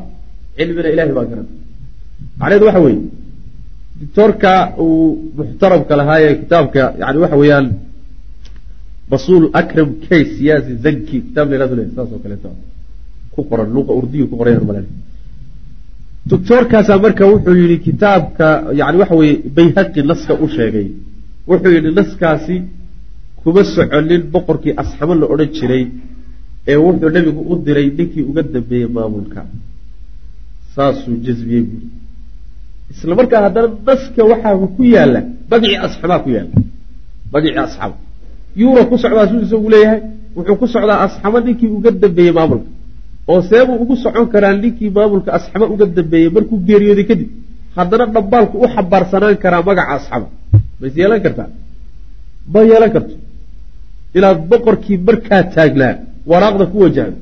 Cilmina 0.58 0.88
ilahay 0.94 1.12
baa 1.18 1.26
garan 1.30 1.46
macnaheedu 2.40 2.64
waxa 2.68 2.80
weeye 2.86 3.00
doctoorka 4.00 4.52
uu 4.84 4.96
muxtaramka 5.38 5.92
lahaayee 6.00 6.34
kitaabka 6.42 6.82
yani 7.00 7.18
waxa 7.24 7.36
weeyaan 7.42 7.66
basuul 9.10 9.44
akram 9.60 9.90
kay 10.08 10.22
siyaasi 10.36 10.72
zanki 10.84 11.16
kitaab 11.26 11.46
layrado 11.52 11.74
le 11.78 11.84
saas 11.96 12.08
oo 12.14 12.20
kaleeto. 12.24 12.48
Ku 13.34 13.40
qoran 13.50 13.68
luqa 13.76 13.92
urdiyu 14.00 14.24
ku 14.30 14.34
qoran 14.40 14.64
mal 14.68 14.78
doctoorkaasaa 16.30 16.98
marka 17.04 17.24
wuxuu 17.32 17.56
yihi 17.62 17.76
kitaabka 17.86 18.46
yani 18.80 18.96
waxa 19.02 19.14
weeye 19.20 19.36
bayhaqi 19.56 20.00
naska 20.10 20.32
u 20.44 20.48
sheegay. 20.56 20.86
Wuxuu 21.50 21.72
yihi 21.76 21.90
naskaasi 21.98 22.56
kuma 23.42 23.62
soconin 23.74 24.22
boqorkii 24.32 24.74
asxamo 24.82 25.14
la 25.20 25.26
odhan 25.32 25.50
jiray 25.56 25.84
ee 26.70 26.76
wuxuu 26.86 27.10
nebigu 27.16 27.40
u 27.52 27.54
diray 27.66 27.86
ninkii 27.98 28.24
uga 28.30 28.42
dambeeyey 28.54 28.88
maamulka. 28.96 29.40
Saasuu 30.74 31.16
jazbiyey 31.26 31.62
buuri 31.68 31.86
isla 32.92 33.14
markaa 33.20 33.40
haddana 33.46 33.68
naska 33.86 34.22
waxaa 34.30 34.54
ku 34.76 34.82
yaalla 34.94 35.20
magicii 35.50 35.78
asxabaa 35.86 36.18
ku 36.24 36.28
yaalla. 36.36 36.56
Magicii 37.32 37.62
asxaba. 37.66 37.96
Yuura 38.60 38.82
ku 38.90 38.94
socdaa 39.02 39.26
suu 39.30 39.40
isagu 39.46 39.68
leeyahay. 39.74 40.00
Wuxuu 40.36 40.56
ku 40.60 40.66
socdaa 40.74 40.98
asxamo 41.06 41.38
ninkii 41.46 41.70
uga 41.76 41.90
dambeeyey 42.02 42.32
maamulka 42.38 42.68
oo 43.32 43.40
seebuu 43.50 43.76
ugu 43.82 43.94
socon 44.04 44.26
karaa 44.32 44.52
ninkii 44.62 44.90
maamulka 44.96 45.30
asxamo 45.36 45.64
uga 45.74 45.86
dambeeyey 45.96 46.30
markuu 46.36 46.56
geeriyooday 46.68 47.06
kadib 47.10 47.28
haddana 47.76 48.04
dhambaalku 48.14 48.56
u 48.64 48.66
xabaarsanaan 48.74 49.36
karaa 49.42 49.62
magaca 49.68 49.92
asxaba. 49.98 50.26
Mays 50.80 50.94
yeelan 51.00 51.20
kartaa? 51.24 51.48
Ma 52.52 52.60
yeelan 52.70 52.90
karto? 52.94 53.14
Inaad 54.16 54.38
boqorkii 54.50 54.98
markaa 55.08 55.42
taagnaa 55.54 55.92
waraaqda 56.30 56.64
ku 56.72 56.76
wajahdo 56.84 57.16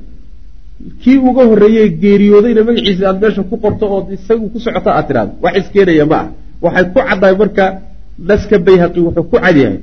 kii 1.01 1.17
uga 1.29 1.43
horreeyey 1.49 1.87
geeriyoodayna 2.01 2.61
magaciisa 2.67 3.03
aad 3.09 3.17
meesha 3.23 3.41
ku 3.49 3.55
qorto 3.63 3.85
ood 3.95 4.07
isagu 4.17 4.45
ku 4.53 4.57
socota 4.65 4.89
aad 4.97 5.05
tidhahdo 5.09 5.31
wax 5.43 5.53
iskeenaya 5.61 6.05
ma 6.11 6.17
ah 6.23 6.27
waxay 6.65 6.85
ku 6.93 6.99
caddahay 7.07 7.35
marka 7.41 7.65
naska 8.29 8.55
bayhaqi 8.67 8.99
wuxuu 9.05 9.23
ku 9.31 9.37
cadyahay 9.43 9.77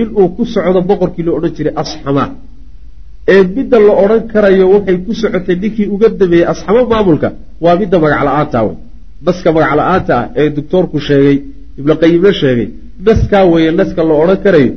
inuu 0.00 0.26
ku 0.36 0.42
socdo 0.54 0.80
boqorkii 0.90 1.24
la 1.26 1.30
odhan 1.38 1.52
jiray 1.56 1.74
asxama 1.82 2.24
ee 3.32 3.42
midda 3.56 3.78
la 3.86 3.92
odhan 4.02 4.22
karayo 4.32 4.64
waxay 4.74 4.96
ku 5.06 5.12
socotay 5.20 5.56
ninkii 5.62 5.86
uga 5.94 6.08
dameeyey 6.20 6.46
asxamo 6.52 6.82
maamulka 6.92 7.28
waa 7.64 7.76
midda 7.80 7.96
magac 8.04 8.22
la'aanta 8.28 8.58
wey 8.66 8.76
naska 9.26 9.48
magac 9.56 9.72
la'aanta 9.80 10.12
ah 10.20 10.26
ee 10.40 10.48
doctoorku 10.56 10.98
sheegay 11.08 11.36
ibnuqayimna 11.78 12.32
sheegay 12.40 12.68
naskaa 13.06 13.44
weeye 13.52 13.70
naska 13.80 14.00
la 14.08 14.14
odhan 14.22 14.38
karayo 14.44 14.72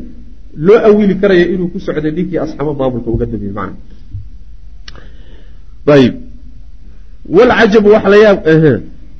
loo 0.66 0.80
awili 0.88 1.16
karayo 1.22 1.46
inuu 1.54 1.70
ku 1.74 1.80
socday 1.86 2.12
ninkii 2.18 2.40
asxamo 2.46 2.72
maamulka 2.80 3.10
uga 3.16 3.26
dameeyey 3.32 3.56
macna. 3.60 3.78
Ayb 5.96 6.14
walcajabu 7.36 7.90
waxa 7.96 8.10
la 8.14 8.18
yaab 8.26 8.40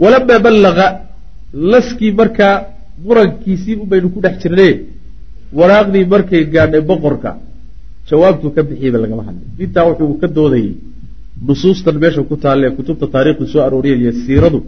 walamaa 0.04 0.40
ballaqa 0.46 0.86
laskii 1.72 2.12
markaa 2.20 2.56
murankiisii 3.06 3.76
ubaynu 3.84 4.10
ku 4.14 4.20
dhex 4.24 4.36
jirnay 4.44 4.74
waraaqdii 5.60 6.06
markay 6.14 6.44
gaadhay 6.54 6.82
boqorka 6.90 7.32
jawaabtuu 8.10 8.52
ka 8.56 8.62
bixiyeyba 8.70 8.98
lagama 9.04 9.24
hadlay 9.28 9.48
intaa 9.66 9.86
wuxuu 9.90 10.14
ka 10.22 10.28
doodayey 10.38 10.72
nusuustan 11.48 11.96
meesha 12.04 12.22
ku 12.30 12.36
taalle 12.44 12.68
kutubta 12.78 13.06
taariikhdu 13.14 13.46
soo 13.54 13.62
arooriyaya 13.68 14.12
siiradu 14.24 14.60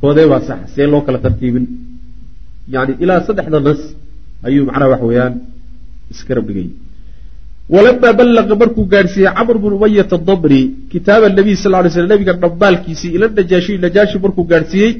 koodee 0.00 0.26
baa 0.32 0.42
sax 0.48 0.60
see 0.74 0.86
loo 0.92 1.00
kala 1.06 1.18
tartiibin. 1.24 1.66
Yani 2.74 2.92
ilaa 3.02 3.20
saddexda 3.26 3.58
nas 3.68 3.80
ayuu 4.48 4.64
macnaha 4.68 4.88
wax 4.92 5.02
weeyaan 5.08 5.34
iskarab 6.12 6.44
dhigay 6.48 6.68
walamaa 7.74 8.12
ballaqa 8.18 8.54
markuu 8.62 8.84
gaadhsiiyey 8.92 9.32
camr 9.38 9.56
bnu 9.62 9.74
umayata 9.78 10.16
dabri 10.28 10.60
kitaaba 10.92 11.26
nabiy 11.38 11.56
sal 11.62 11.74
ly 11.84 11.90
sl 11.96 12.06
nabiga 12.12 12.32
dhambaalkiisii 12.42 13.10
ila 13.16 13.26
najaashiy 13.38 13.76
najaashi 13.84 14.16
markuu 14.24 14.44
gaadhsiiyey 14.52 14.92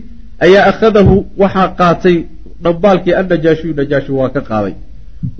ayaa 0.46 0.64
akhadahu 0.72 1.14
waxaa 1.42 1.68
qaatay 1.80 2.16
dhambaalkii 2.64 3.14
annajaashiyu 3.20 3.72
najaashi 3.80 4.10
waa 4.18 4.30
ka 4.36 4.40
qaaday 4.50 4.74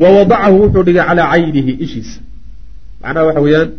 wa 0.03 0.09
wadacahu 0.17 0.57
wuxuu 0.63 0.83
dhigay 0.83 1.05
calaa 1.09 1.31
caynihi 1.33 1.73
ishiisa 1.85 2.21
macnaha 3.03 3.27
waxa 3.27 3.41
weeyaan 3.47 3.71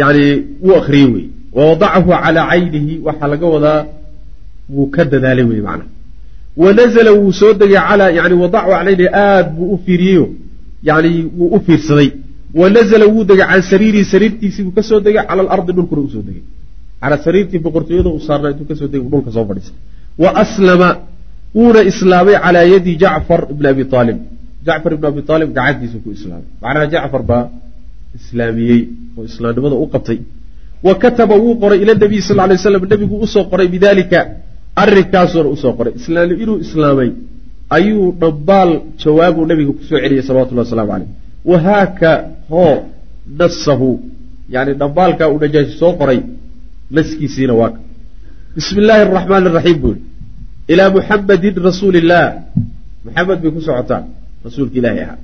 yani 0.00 0.24
wuu 0.64 0.76
akriyey 0.80 1.08
wey 1.14 1.24
wawadacahu 1.52 2.10
calaa 2.10 2.46
caynihi 2.50 2.98
waxaa 3.06 3.28
laga 3.34 3.46
wadaa 3.54 3.80
wuu 4.74 4.86
ka 4.94 5.04
dadaalay 5.04 5.44
wey 5.44 5.60
macnaha 5.60 5.90
wanazla 6.56 7.12
wuu 7.12 7.32
soo 7.32 7.52
degay 7.52 7.80
calaa 7.88 8.10
yani 8.18 8.34
wadachu 8.34 8.70
calayni 8.70 9.06
aad 9.24 9.46
buu 9.56 9.68
u 9.74 9.78
fiiriyeyo 9.86 10.26
yani 10.82 11.10
wuu 11.38 11.48
u 11.56 11.60
fiirsaday 11.66 12.10
wanazla 12.54 13.06
wuu 13.06 13.24
degay 13.24 13.46
can 13.46 13.62
sariirihi 13.62 14.04
sariirtiisii 14.04 14.62
buu 14.62 14.74
ka 14.78 14.82
soo 14.82 15.00
degay 15.00 15.24
cala 15.28 15.42
alardi 15.42 15.72
dhulkuna 15.72 16.02
u 16.02 16.10
soo 16.14 16.22
degay 16.28 16.42
calaa 17.00 17.24
sariirtii 17.26 17.58
boqortooyada 17.66 18.10
uu 18.10 18.20
saarnaa 18.28 18.50
intuu 18.54 18.66
ka 18.70 18.74
soo 18.80 18.88
degay 18.92 19.08
dhulka 19.12 19.30
soo 19.36 19.44
fadhiistay 19.48 19.76
wa 20.22 20.30
aslama 20.42 20.88
wuuna 21.58 21.80
islaamay 21.90 22.36
calaa 22.44 22.66
yadi 22.74 22.92
jacfar 23.02 23.40
ibni 23.52 23.66
abi 23.72 23.82
aalib 23.98 24.18
jacfar 24.66 24.92
ibn 24.96 25.04
abi 25.12 25.20
aalib 25.32 25.50
gacantiisu 25.58 25.98
ku 26.04 26.08
islaamay. 26.16 26.48
Macnaha 26.62 26.86
jacfar 26.94 27.22
baa 27.30 27.44
islaamiyey 28.18 28.80
oo 29.16 29.24
islaamnimada 29.30 29.76
u 29.84 29.86
qabtay. 29.94 30.18
Wa 30.86 30.92
kataba 31.02 31.34
wuu 31.44 31.54
qoray 31.62 31.78
ila 31.84 31.94
nabiy 32.04 32.20
sal 32.28 32.38
lay 32.50 32.58
slam 32.64 32.84
nebigu 32.92 33.16
u 33.24 33.26
soo 33.34 33.44
qoray 33.52 33.68
bidalika 33.74 34.18
arrinkaasuuna 34.82 35.48
u 35.54 35.56
soo 35.62 35.72
qoray. 35.78 35.92
Inuu 36.44 36.58
islaamay 36.66 37.10
ayuu 37.76 38.06
dhambaal 38.22 38.70
jawaabuu 39.02 39.44
nabiga 39.50 39.72
ku 39.78 39.82
soo 39.88 39.98
celiyey 40.02 40.22
salawatullah 40.28 40.64
waslamu 40.66 40.90
caleyh 40.92 41.10
wahaaka 41.50 42.10
hoo 42.52 42.74
nasahu 43.40 43.90
yani 44.54 44.72
dhambaalkaa 44.80 45.28
uu 45.32 45.38
najaashi 45.44 45.74
soo 45.82 45.92
qoray 46.00 46.20
naskiisiina 46.96 47.54
waaka 47.60 47.78
bismi 48.56 48.78
illaahi 48.82 49.02
araxmaan 49.06 49.46
araxiim 49.50 49.78
buu 49.82 49.94
yihi 49.94 50.02
ilaa 50.72 50.90
muxamadin 50.96 51.54
rasuuli 51.68 51.98
illaah 52.02 52.28
maxamed 53.06 53.38
bay 53.42 53.50
ku 53.56 53.60
socotaa 53.68 54.02
rasuulka 54.46 54.76
ilaahi 54.80 55.00
ahaa 55.06 55.18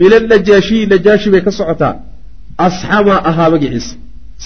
min 0.00 0.10
anajaashiyi 0.18 0.86
najaashi 0.92 1.28
bay 1.34 1.42
ka 1.46 1.52
socotaa 1.60 1.94
asxama 2.66 3.14
ahaa 3.30 3.48
magaciisa 3.54 3.94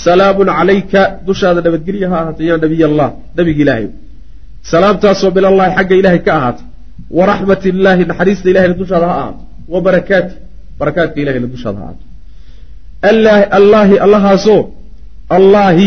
salaamun 0.05 0.49
calayka 0.59 1.01
dushaada 1.29 1.61
nabadgelya 1.67 2.07
ha 2.13 2.17
ahaatay 2.23 2.47
yaa 2.51 2.59
nabiy 2.65 2.83
allah 2.91 3.09
nabigi 3.39 3.63
ilaahay 3.65 3.87
salaamtaasoo 4.73 5.31
min 5.37 5.45
allahi 5.51 5.71
xagga 5.79 5.95
ilaahay 6.01 6.23
ka 6.27 6.33
ahaatay 6.39 6.67
wa 7.19 7.27
raxmat 7.31 7.63
illaahi 7.73 8.03
naxariista 8.11 8.47
ilahayna 8.53 8.75
dushaada 8.83 9.07
ha 9.11 9.15
ahaato 9.21 9.43
wa 9.73 9.79
barakaati 9.87 10.35
barakaatka 10.81 11.19
ilahayna 11.25 11.49
dushaada 11.55 11.79
ha 11.83 11.87
ahaato 11.87 12.05
allaahi 13.59 13.99
allahaasoo 14.07 14.61
allaahi 15.39 15.87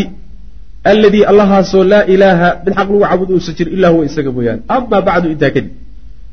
alladii 0.92 1.24
allahaasoo 1.32 1.84
laa 1.94 2.04
ilaaha 2.14 2.50
mid 2.66 2.74
xaq 2.80 2.88
lagu 2.92 3.00
cabudo 3.10 3.32
uusan 3.38 3.56
jir 3.60 3.68
ilaa 3.76 3.92
huwa 3.96 4.06
isaga 4.10 4.32
mooyaane 4.38 4.62
amaa 4.76 5.02
bacdu 5.08 5.28
intaa 5.34 5.52
kadib 5.56 5.72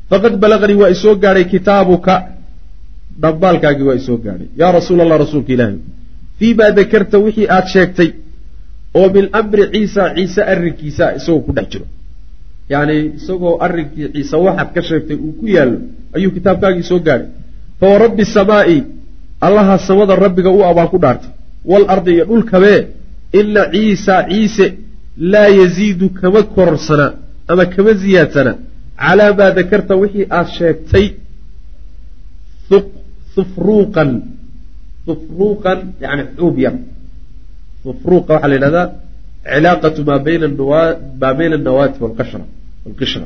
faqad 0.09 0.33
balaganii 0.43 0.77
waa 0.81 0.91
isoo 0.95 1.13
gaadhay 1.23 1.45
kitaabuka 1.53 2.13
dhambaalkaagii 3.23 3.85
waa 3.89 3.97
isoo 4.01 4.17
gaadhay 4.25 4.47
yaa 4.61 4.71
rasuul 4.77 4.99
allah 5.05 5.17
rasuulka 5.25 5.51
ilaahi 5.55 5.77
fii 6.39 6.53
ma 6.59 6.71
dakarta 6.79 7.17
wixii 7.25 7.47
aad 7.55 7.67
sheegtay 7.75 8.09
oo 8.99 9.07
min 9.15 9.25
amri 9.39 9.63
ciisa 9.73 10.03
ciise 10.15 10.41
arrinkiisa 10.53 11.05
isagoo 11.17 11.41
ku 11.45 11.51
dhex 11.57 11.67
jiro 11.73 11.85
yacni 12.73 12.95
isagoo 13.19 13.53
arrinkii 13.65 14.07
ciise 14.15 14.35
waxaad 14.45 14.69
ka 14.75 14.81
sheegtay 14.89 15.17
uu 15.25 15.33
ku 15.39 15.45
yaallo 15.55 15.79
ayuu 16.17 16.31
kitaabkaagii 16.37 16.85
soo 16.91 16.99
gaadhay 17.07 17.29
fa 17.79 17.85
wa 17.93 17.97
rabbi 18.05 18.23
samaa'i 18.37 18.77
allaha 19.47 19.75
samada 19.87 20.13
rabbiga 20.25 20.49
u 20.57 20.61
abaan 20.69 20.89
ku 20.93 20.97
dhaartay 21.03 21.31
waalardi 21.71 22.11
iyo 22.15 22.25
dhulkabee 22.31 22.79
ina 23.39 23.61
ciisa 23.73 24.15
ciise 24.29 24.65
laa 25.17 25.47
yaziidu 25.59 26.09
kama 26.09 26.43
kororsanaa 26.43 27.11
ama 27.47 27.65
kama 27.65 27.93
ziyaadsana 27.93 28.53
calaa 29.03 29.33
maa 29.39 29.51
dakarta 29.59 29.93
wixii 30.01 30.27
aad 30.37 30.47
sheegtay 30.57 31.05
ufruuqan 33.41 34.09
ufruuqan 35.13 35.79
yani 36.03 36.23
xuub 36.37 36.55
yar 36.65 36.75
ufruuqa 37.91 38.33
waxaa 38.33 38.49
la 38.51 38.55
yidhahdaa 38.57 38.87
cilaaqatu 39.53 39.99
maa 40.09 40.19
bayna 41.39 41.55
annawaati 41.59 41.97
walqishra 42.03 43.25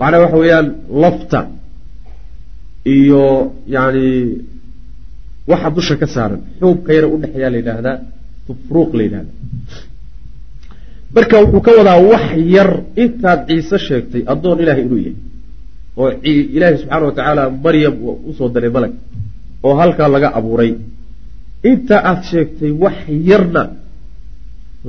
macnaha 0.00 0.22
waxa 0.24 0.36
weeyaan 0.42 0.66
lafta 1.02 1.40
iyo 2.96 3.52
yani 3.76 4.06
waxa 5.50 5.70
dusha 5.76 5.94
ka 6.00 6.06
saaran 6.14 6.40
xuubka 6.60 6.90
yara 6.96 7.08
udhexeeyaa 7.14 7.50
la 7.54 7.58
yidhaahdaa 7.60 7.96
marka 11.14 11.36
wuxuu 11.42 11.60
ka 11.66 11.70
wadaa 11.78 11.98
wax 12.10 12.24
yar 12.56 12.70
intaad 13.04 13.40
ciise 13.48 13.76
sheegtay 13.88 14.22
addoon 14.32 14.58
ilaahay 14.62 14.84
inuu 14.86 15.00
yahay 15.04 15.14
oo 16.00 16.08
ilaahay 16.56 16.76
subxaana 16.82 17.04
wa 17.08 17.12
tacaala 17.18 17.42
maryam 17.64 17.94
u 18.28 18.32
soo 18.38 18.48
diray 18.54 18.70
malag 18.76 18.92
oo 19.66 19.74
halkaa 19.80 20.08
laga 20.14 20.28
abuuray. 20.38 20.72
Inta 21.70 21.96
aad 22.10 22.20
sheegtay 22.30 22.70
wax 22.82 22.96
yarna 23.30 23.62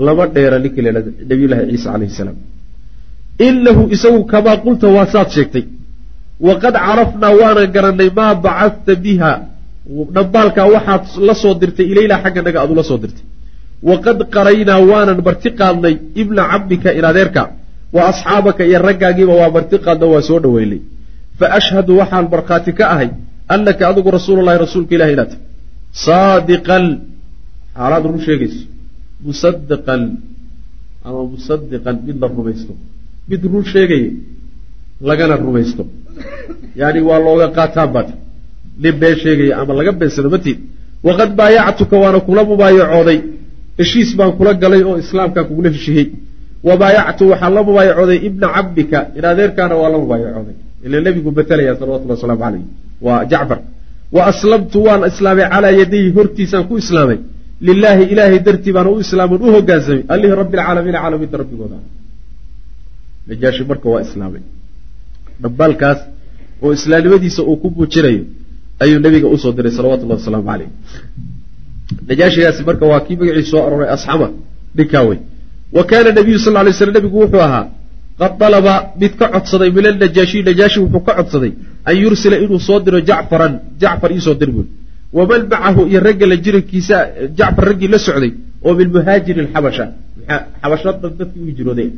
lama 0.06 0.24
dheera 0.36 0.58
ninkii 0.64 0.84
la 0.86 0.92
nabiyullaahi 1.30 1.66
ciisa 1.72 1.90
calayhi 1.94 2.14
salaam. 2.22 2.38
Inahu 3.48 3.82
isagu 3.96 4.20
kamaa 4.34 4.58
qulta 4.66 4.88
waa 4.96 5.08
saad 5.14 5.30
sheegtay. 5.36 5.64
Waqad 6.48 6.76
carafnaa 6.88 7.34
waana 7.42 7.64
garanay 7.76 8.10
maa 8.20 8.34
bacadta 8.46 8.94
biha. 9.04 9.32
Dhambaalkaa 10.16 10.68
waxaad 10.76 11.04
la 11.28 11.34
soo 11.42 11.54
dirtay 11.62 11.86
ilaylaa 11.92 12.20
xagga 12.24 12.42
naga 12.48 12.58
aad 12.64 12.72
ula 12.76 12.84
soo 12.90 13.00
dirtay 13.04 13.26
waqad 13.90 14.20
qaraynaa 14.36 14.80
waanan 14.92 15.20
marti 15.28 15.50
qaadnay 15.60 15.96
ibna 16.22 16.42
cabdika 16.52 16.90
inadeerka 17.00 17.42
wa 17.96 18.02
asxaabaka 18.12 18.62
iyo 18.70 18.80
raggaagiiba 18.88 19.34
waa 19.42 19.50
marti 19.58 19.76
qaadna 19.86 20.06
waa 20.14 20.22
soo 20.30 20.40
dhoweynay 20.44 20.82
fa 21.40 21.46
ashhadu 21.60 21.92
waxaan 22.00 22.26
markhaati 22.34 22.72
ka 22.80 22.86
ahay 22.94 23.10
annaka 23.56 23.84
adigu 23.92 24.10
rasuululahi 24.18 24.58
rasuulka 24.66 24.94
ilahi 24.98 25.14
inaad 25.16 25.32
saadiqan 26.06 26.86
xaalaad 27.78 28.04
run 28.10 28.20
sheegayso 28.28 28.62
musadiqan 29.28 30.02
ama 31.08 31.22
musadiqan 31.34 31.96
mid 32.08 32.18
la 32.22 32.28
rumaysto 32.38 32.74
mid 33.30 33.42
run 33.52 33.66
sheegaya 33.74 34.10
lagana 35.10 35.36
rumaysto 35.46 35.84
yani 36.82 37.00
waa 37.10 37.20
looga 37.26 37.48
qaataan 37.58 37.90
baad 37.96 38.10
nin 38.84 38.96
been 39.02 39.16
sheegaya 39.24 39.54
ama 39.62 39.74
laga 39.80 39.92
beensado 40.00 40.30
matid 40.36 40.58
waqad 41.08 41.30
baayactuka 41.40 41.96
waana 42.04 42.20
kula 42.28 42.42
mubaayacooday 42.52 43.20
heshiis 43.80 44.10
baan 44.20 44.32
kula 44.38 44.52
galay 44.64 44.82
oo 44.90 44.96
islaamkaa 45.04 45.44
kugula 45.50 45.70
heshiyey 45.76 46.06
wa 46.68 46.74
baayactu 46.82 47.24
waxaan 47.32 47.54
la 47.58 47.62
mubaayacooday 47.68 48.18
ibna 48.28 48.48
cabdika 48.56 49.00
in 49.18 49.24
adeerkaana 49.32 49.74
waa 49.82 49.90
la 49.94 49.98
mubaayacooday 50.04 50.56
ila 50.86 50.98
nebigu 51.06 51.30
betelaya 51.38 51.74
salawatullah 51.80 52.16
wasalaamu 52.18 52.42
calayh 52.46 52.64
waa 53.06 53.22
jacfar. 53.32 53.60
Wa 54.16 54.22
aslamtu 54.32 54.78
waan 54.88 55.02
islaamay 55.12 55.46
calaa 55.54 55.72
yadayhi 55.82 56.10
hortiisaan 56.18 56.64
ku 56.70 56.74
islaamay. 56.84 57.18
Lilaahi 57.68 58.04
ilaahay 58.14 58.40
dartii 58.48 58.74
baan 58.78 58.88
u 58.94 59.00
islaaman 59.06 59.40
u 59.46 59.52
hogaansamay 59.56 60.02
allihii 60.14 60.36
rabbi 60.42 60.56
alcaalamiina 60.62 61.00
caalamiinta 61.04 61.38
rabbigooda. 61.42 61.78
Najaashi 63.30 63.64
marka 63.72 63.88
waa 63.94 64.02
islaamay. 64.08 64.42
Dhambaalkaas 65.44 66.00
oo 66.64 66.72
islaamnimadiisa 66.78 67.42
uu 67.52 67.58
ku 67.62 67.68
muujinayo 67.76 68.24
ayuu 68.84 69.00
nabiga 69.06 69.28
u 69.34 69.38
soo 69.44 69.52
diray 69.58 69.72
salawatullahi 69.78 70.20
wasalaamu 70.22 70.46
caleyh 70.52 70.70
najaashigaasi 72.10 72.64
marka 72.70 72.86
waa 72.92 73.02
kii 73.06 73.18
magaciisu 73.22 73.52
soo 73.52 73.64
arooray 73.68 73.90
asxama 73.96 74.28
ninkaa 74.76 75.04
wey 75.10 75.20
wa 75.78 75.84
kaana 75.90 76.12
nabiyu 76.12 76.40
sal 76.40 76.54
lay 76.54 76.74
slam 76.74 76.94
nabigu 76.94 77.18
wuxuu 77.24 77.42
ahaa 77.48 77.66
qad 78.20 78.34
dalaba 78.42 78.74
mid 79.02 79.14
ka 79.20 79.26
codsaday 79.34 79.72
min 79.78 79.86
alnajaashiyi 79.92 80.44
najaashi 80.50 80.80
wuxuu 80.84 81.04
ka 81.08 81.14
codsaday 81.20 81.54
an 81.90 81.96
yursila 82.04 82.38
inuu 82.44 82.60
soo 82.60 82.80
diro 82.86 83.00
jacfaran. 83.10 83.54
Jacfar 83.82 84.12
iisoo 84.12 84.36
dir 84.36 84.52
buy 84.52 84.68
waman 85.14 85.44
macahu 85.52 85.82
iyo 85.90 86.00
ragga 86.08 86.26
la 86.32 86.36
jirankiisa 86.44 86.98
jacfar 87.38 87.66
raggii 87.70 87.88
la 87.94 88.00
socday 88.06 88.34
oo 88.66 88.74
min 88.80 88.90
muhaajiri 88.96 89.48
xabasha 89.54 89.86
xabasha 90.62 90.92
dadkii 91.02 91.42
u 91.44 91.46
hijrooday 91.50 91.90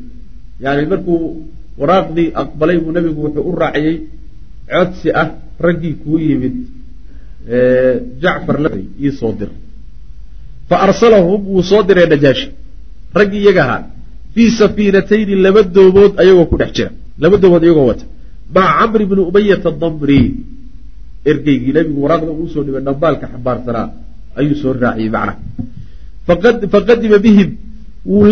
yani 0.63 0.85
markuu 0.91 1.47
waraaqdii 1.79 2.29
aqbalay 2.41 2.77
buu 2.83 2.91
nabigu 2.97 3.19
wuxuu 3.25 3.43
u 3.49 3.55
raaciyey 3.63 3.97
codsi 4.71 5.09
ah 5.21 5.27
raggii 5.59 5.95
kuu 6.03 6.17
yimid. 6.19 6.55
Jacfar 8.21 8.57
iisoo 9.03 9.33
dir 9.39 9.49
fa 10.71 10.77
arsalahum 10.87 11.41
wuu 11.51 11.63
soo 11.69 11.83
diray 11.87 12.07
najaashi. 12.13 12.47
Raggii 13.19 13.41
iyaga 13.43 13.61
ahaa 13.65 13.81
fii 14.33 14.49
safiinatayni 14.59 15.35
laba 15.45 15.61
doomood 15.75 16.13
ayagoo 16.21 16.45
ku 16.51 16.55
dhex 16.61 16.71
jira. 16.77 16.91
Laba 17.23 17.35
doomood 17.41 17.63
iyagoo 17.67 17.87
wata. 17.91 18.05
Maca 18.55 18.71
camri 18.79 19.05
bni 19.09 19.21
umayata 19.29 19.71
damri. 19.81 20.19
Ergeygii 21.31 21.73
nabigu 21.77 21.99
waraaqda 22.03 22.31
uusoo 22.39 22.63
dhibay 22.65 22.83
dhambaalka 22.87 23.25
xambaarsanaa 23.33 23.87
ayuu 24.39 24.55
soo 24.61 24.73
raaciyey 24.83 25.09
macna. 25.15 25.33
Faqadima 26.73 27.17
bihim. 27.25 27.49
Wuu 28.05 28.25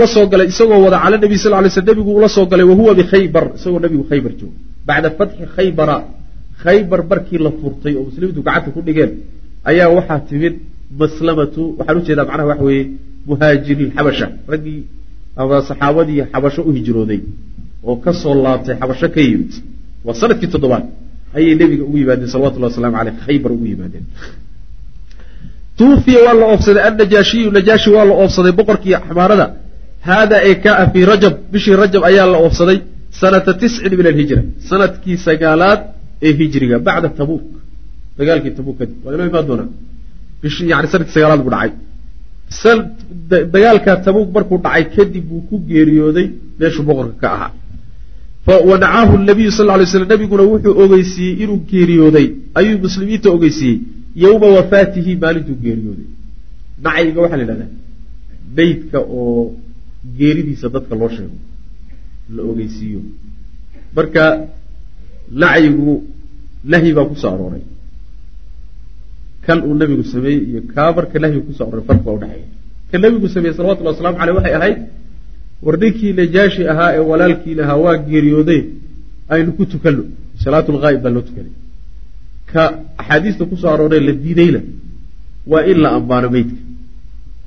la 0.00 0.06
soo 0.14 0.26
galay. 0.32 0.48
Isagoo 0.52 0.80
wada 0.86 0.98
cala 1.04 1.16
nabi 1.24 1.36
sal 1.44 1.52
lay 1.64 1.70
sl 1.76 1.84
nabigu 1.90 2.10
ula 2.18 2.28
soo 2.36 2.46
galay. 2.50 2.66
Wahuwa 2.70 2.92
bikhaybar 3.00 3.44
isagoo 3.58 3.80
nabigu 3.84 4.04
khaybar 4.10 4.32
joogo 4.38 4.56
bacda 4.88 5.08
fatxi 5.18 5.44
khaybara. 5.56 5.96
Khaybar 6.62 7.00
markii 7.10 7.38
la 7.46 7.50
furtay 7.60 7.92
oo 7.98 8.04
muslimiintu 8.08 8.42
gacanta 8.46 8.70
ku 8.74 8.80
dhigeen 8.86 9.12
ayaa 9.70 9.88
waxaa 9.96 10.20
timid 10.28 10.54
maslamatu 11.00 11.62
waxaan 11.78 11.96
u 12.00 12.04
jeedaa 12.08 12.26
macnaha 12.30 12.48
waxa 12.52 12.64
weeye 12.68 12.84
muhaajiriin 13.28 13.90
xabasha. 13.96 14.26
Raggii 14.52 14.80
ama 15.40 15.56
saxaabadii 15.68 16.22
xabasho 16.32 16.60
u 16.68 16.70
hijrooday 16.76 17.20
oo 17.88 17.96
ka 18.04 18.10
soo 18.22 18.34
laabtay 18.44 18.74
xabasho 18.80 19.06
ka 19.14 19.20
yimid 19.28 19.52
waa 20.06 20.14
sannadkii 20.20 20.48
toddobaad 20.54 20.84
ayay 21.36 21.54
nebiga 21.60 21.84
ugu 21.88 21.96
yimaadeen 22.02 22.28
salawatullahi 22.34 22.70
waslamu 22.72 22.96
aleyh 23.00 23.14
khaybar 23.26 23.50
ugu 23.56 23.66
yimaadeen. 23.72 24.04
Tuufiya 25.78 26.20
waa 26.26 26.34
la 26.40 26.46
oofsaday 26.52 26.82
annajaashiyu 26.88 27.48
najaashi 27.56 27.88
waa 27.96 28.04
la 28.10 28.14
oofsaday 28.22 28.52
boqorkii 28.60 28.94
xamaarada 29.08 29.46
haadaa 30.08 30.40
ee 30.48 30.54
kaa 30.64 30.86
fii 30.92 31.04
rajab 31.12 31.34
bishii 31.52 31.76
rajab 31.82 32.02
ayaa 32.10 32.26
la 32.34 32.38
oofsaday 32.46 32.78
sanata 33.20 33.52
tiscin 33.60 33.92
min 33.98 34.06
alhijra 34.12 34.42
sannadkii 34.68 35.16
sagaalaad 35.26 35.80
ee 36.26 36.32
hijriga 36.40 36.76
bacda 36.86 37.08
tabuuk 37.18 37.44
dagaalkii 38.18 38.52
tabuuk 38.58 38.76
kadib 38.80 38.96
waa 39.04 39.12
inoo 39.14 39.26
imaan 39.30 39.46
doonaa 39.50 39.68
bishii 40.42 40.68
yani 40.72 40.86
sannadkii 40.92 41.14
sagaalaad 41.16 41.42
buu 41.46 41.52
dhacay. 41.56 41.70
Dagaalkaa 43.54 43.96
tabuuk 44.06 44.28
markuu 44.36 44.58
dhacay 44.66 44.84
kadib 44.96 45.24
buu 45.30 45.42
ku 45.48 45.54
geeriyooday 45.70 46.26
meeshuu 46.60 46.84
boqorka 46.88 47.16
ka 47.22 47.28
ahaa. 47.36 47.50
Wanacaahu 48.70 49.14
nabiyu 49.30 49.50
sal 49.58 49.66
lay 49.80 49.86
slam 49.92 50.08
nabiguna 50.12 50.44
wuxuu 50.52 50.72
ogeysiiyey 50.82 51.34
inuu 51.42 51.58
geeriyooday 51.70 52.26
ayuu 52.58 52.78
muslimiinta 52.86 53.28
ogeysiiyey 53.36 53.78
yowma 54.24 54.46
wafaatihi 54.56 55.12
maalintuu 55.22 55.56
geeriyooday. 55.64 56.08
Nacyiga 56.84 57.18
waxaa 57.24 57.38
la 57.40 57.44
yidhahdaa 57.44 57.70
beydka 58.56 58.98
oo 59.18 59.32
geeridiisa 60.18 60.66
dadka 60.74 60.94
loo 61.00 61.10
sheego 61.16 61.38
la 62.34 62.40
ogeysiiyo. 62.50 63.00
Marka 63.96 64.22
nacyigu 65.42 65.92
nahyi 66.70 66.90
baa 66.98 67.06
ku 67.10 67.14
soo 67.22 67.30
arooray 67.34 67.62
kan 69.46 69.58
uu 69.68 69.74
nabigu 69.80 70.04
sameeyey 70.14 70.40
iyo 70.50 70.60
kaa 70.74 70.90
marka 70.96 71.16
nahyigu 71.22 71.42
ku 71.48 71.52
soo 71.58 71.64
arooray 71.68 71.84
farq 71.88 72.02
baa 72.06 72.14
udhexeeya 72.18 72.46
kan 72.90 72.98
nabigu 73.04 73.26
sameeyey 73.34 73.54
salawatullhi 73.58 73.90
waslamu 73.92 74.16
aleyh 74.22 74.34
waxay 74.38 74.54
ahayd 74.60 74.78
war 75.64 75.74
ninkii 75.82 76.12
najaashi 76.20 76.62
ahaa 76.72 76.90
ee 76.98 77.04
walaalkiin 77.10 77.58
ahaa 77.64 77.78
waa 77.84 77.96
geeriyooday 78.08 78.60
aynu 79.34 79.50
ku 79.58 79.64
tukanno. 79.72 80.02
Salaatulghaa'ib 80.44 81.00
baa 81.04 81.12
loo 81.16 81.24
tukanay. 81.28 81.52
Ka 82.50 82.62
axaadiista 83.00 83.42
ku 83.50 83.54
soo 83.60 83.70
arooree 83.74 84.00
la 84.08 84.12
diidayna 84.24 84.60
waa 85.52 85.62
in 85.70 85.78
la 85.84 85.88
ambaano 85.98 86.28
meydka 86.36 86.58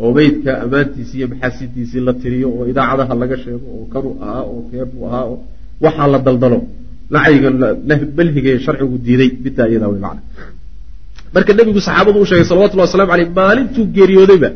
oo 0.04 0.12
meydka 0.18 0.52
ammaantiisi 0.64 1.14
iyo 1.20 1.28
maxaasidiisii 1.34 2.02
la 2.08 2.14
tiriyo 2.22 2.48
oo 2.58 2.64
idaacadaha 2.72 3.14
laga 3.22 3.38
sheego 3.44 3.68
oo 3.78 3.86
kanuu 3.94 4.14
ahaa 4.26 4.44
oo 4.52 4.60
keebuu 4.72 5.04
ahaa 5.10 5.24
oo 5.32 5.38
waxaa 5.86 6.08
la 6.14 6.20
daldalo. 6.28 6.60
Nacyiga 7.14 7.50
malhiga 8.18 8.50
ee 8.56 8.60
sharcigu 8.66 8.96
diiday 9.06 9.30
middaa 9.46 9.68
iyadaa 9.72 9.90
way 9.94 10.02
macna 10.06 10.22
marka 11.36 11.52
nebigu 11.60 11.80
saxaabadu 11.88 12.18
u 12.24 12.26
sheegay 12.30 12.46
salawatullahi 12.52 12.88
waslamu 12.90 13.12
aleyh 13.16 13.30
maalintuu 13.40 13.86
geeriyoodayba 13.96 14.50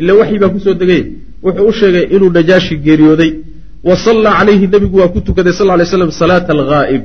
ila 0.00 0.12
waxii 0.20 0.38
baa 0.42 0.50
ku 0.54 0.58
soo 0.64 0.74
degay 0.82 1.02
wuxuu 1.44 1.66
u 1.70 1.72
sheegay 1.80 2.04
inuu 2.14 2.30
najaashi 2.38 2.74
geeriyooday. 2.86 3.32
Wa 3.88 3.94
sallaa 4.06 4.34
calayhi 4.38 4.66
nebigu 4.74 4.96
waa 5.02 5.08
ku 5.14 5.20
tukaday 5.28 5.52
sal 5.58 5.68
lay 5.80 5.86
slam 5.86 6.10
salaata 6.22 6.50
alghaa'ib 6.56 7.02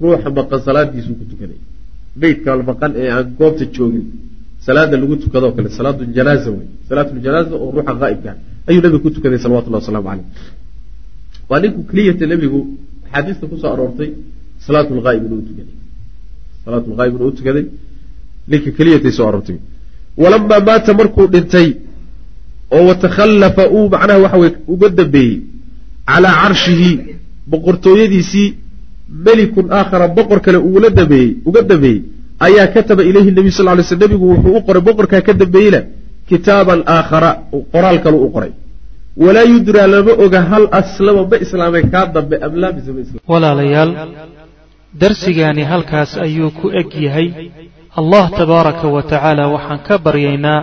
ruuxa 0.00 0.28
maqan 0.38 0.60
salaadiisuu 0.66 1.14
ku 1.20 1.24
tukaday. 1.30 1.58
Meydka 2.20 2.50
maqan 2.70 2.90
ee 3.00 3.08
aan 3.16 3.26
goobta 3.38 3.64
joogin 3.74 4.04
salaada 4.66 4.96
lagu 5.02 5.14
tukadoo 5.24 5.52
kale 5.56 5.68
salaatu 5.78 6.02
janaaza 6.16 6.50
wey. 6.56 6.66
Salaatuljanaaza 6.88 7.54
oo 7.62 7.68
ruuxa 7.76 7.92
haa'ibka 8.02 8.30
ayuu 8.68 8.82
nebigu 8.84 9.02
ku 9.04 9.10
tukaday 9.16 9.38
salawatullahi 9.44 9.82
waslamu 9.82 10.08
caleyh 10.08 10.26
waa 11.50 11.60
ninku 11.62 11.80
keliyata 11.88 12.24
nebigu 12.32 12.60
axaadiista 13.06 13.44
ku 13.50 13.56
soo 13.62 13.70
aroortay 13.74 14.10
salaatu 14.66 14.90
lghaa'ib 14.98 15.22
inuu 15.28 15.42
tukaday. 15.48 15.74
Salaatu 16.64 16.86
lghaa'ib 16.92 17.12
inuu 17.16 17.28
u 17.32 17.36
tukaday 17.38 17.64
ninka 18.50 18.70
keliyatay 18.76 19.12
soo 19.18 19.26
aroortay 19.30 19.56
walamaa 20.22 20.60
maata 20.68 20.92
markuu 21.00 21.26
dhintay 21.34 21.68
oo 22.76 22.84
watakhallafa 22.90 23.62
uu 23.76 23.84
macnaha 23.94 24.18
waxa 24.24 24.38
weye 24.42 24.52
uga 24.74 24.88
dambeeyey 24.98 25.34
calaa 26.10 26.34
carshihi 26.42 26.90
boqortooyadiisii 27.50 28.48
melikun 29.26 29.66
aakhara 29.78 30.06
boqor 30.18 30.38
kale 30.44 30.58
ugula 30.68 30.88
dambeeyey 30.98 31.30
uga 31.48 31.60
dambeeyey 31.70 31.98
ayaa 32.46 32.66
kataba 32.74 33.02
ilayhi 33.10 33.30
nabiy 33.38 33.52
sal 33.58 33.66
lay 33.78 33.84
sl 33.90 33.98
nebigu 34.04 34.26
wuxuu 34.32 34.54
u 34.58 34.62
qoray 34.66 34.82
boqorkaa 34.88 35.20
ka 35.26 35.32
dambeeyeyna 35.42 35.80
kitaaban 36.28 36.80
aakhara 36.96 37.30
qoraal 37.72 37.98
kalu 38.04 38.18
u 38.26 38.30
qoray. 38.34 38.52
Walaa 39.24 39.46
yudraa 39.52 39.86
lama 39.92 40.12
oga 40.24 40.40
hal 40.50 40.64
aslama 40.80 41.22
ma 41.30 41.36
islaamay 41.44 41.82
kaa 41.92 42.06
dambe 42.14 42.36
am 42.46 42.54
laa 42.62 42.72
mise 42.76 42.90
ma 42.96 43.00
islaam 43.04 43.22
walaalayaal 43.32 43.90
darsigaani 45.02 45.62
halkaas 45.72 46.10
ayuu 46.26 46.50
ku 46.58 46.66
eg 46.80 46.90
yahay 47.06 47.26
allah 48.00 48.24
tabaaraka 48.38 48.86
wa 48.94 49.02
tacaala 49.02 49.44
waxaan 49.54 49.80
ka 49.86 49.94
baryaynaa 49.98 50.60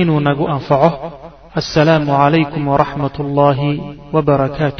inuu 0.00 0.20
nagu 0.20 0.44
anfaco. 0.48 0.90
Assalaamu 1.60 2.10
calaykum 2.20 2.62
waraxmat 2.72 3.14
ullaahi 3.22 3.70
wbarakaatu 4.14 4.72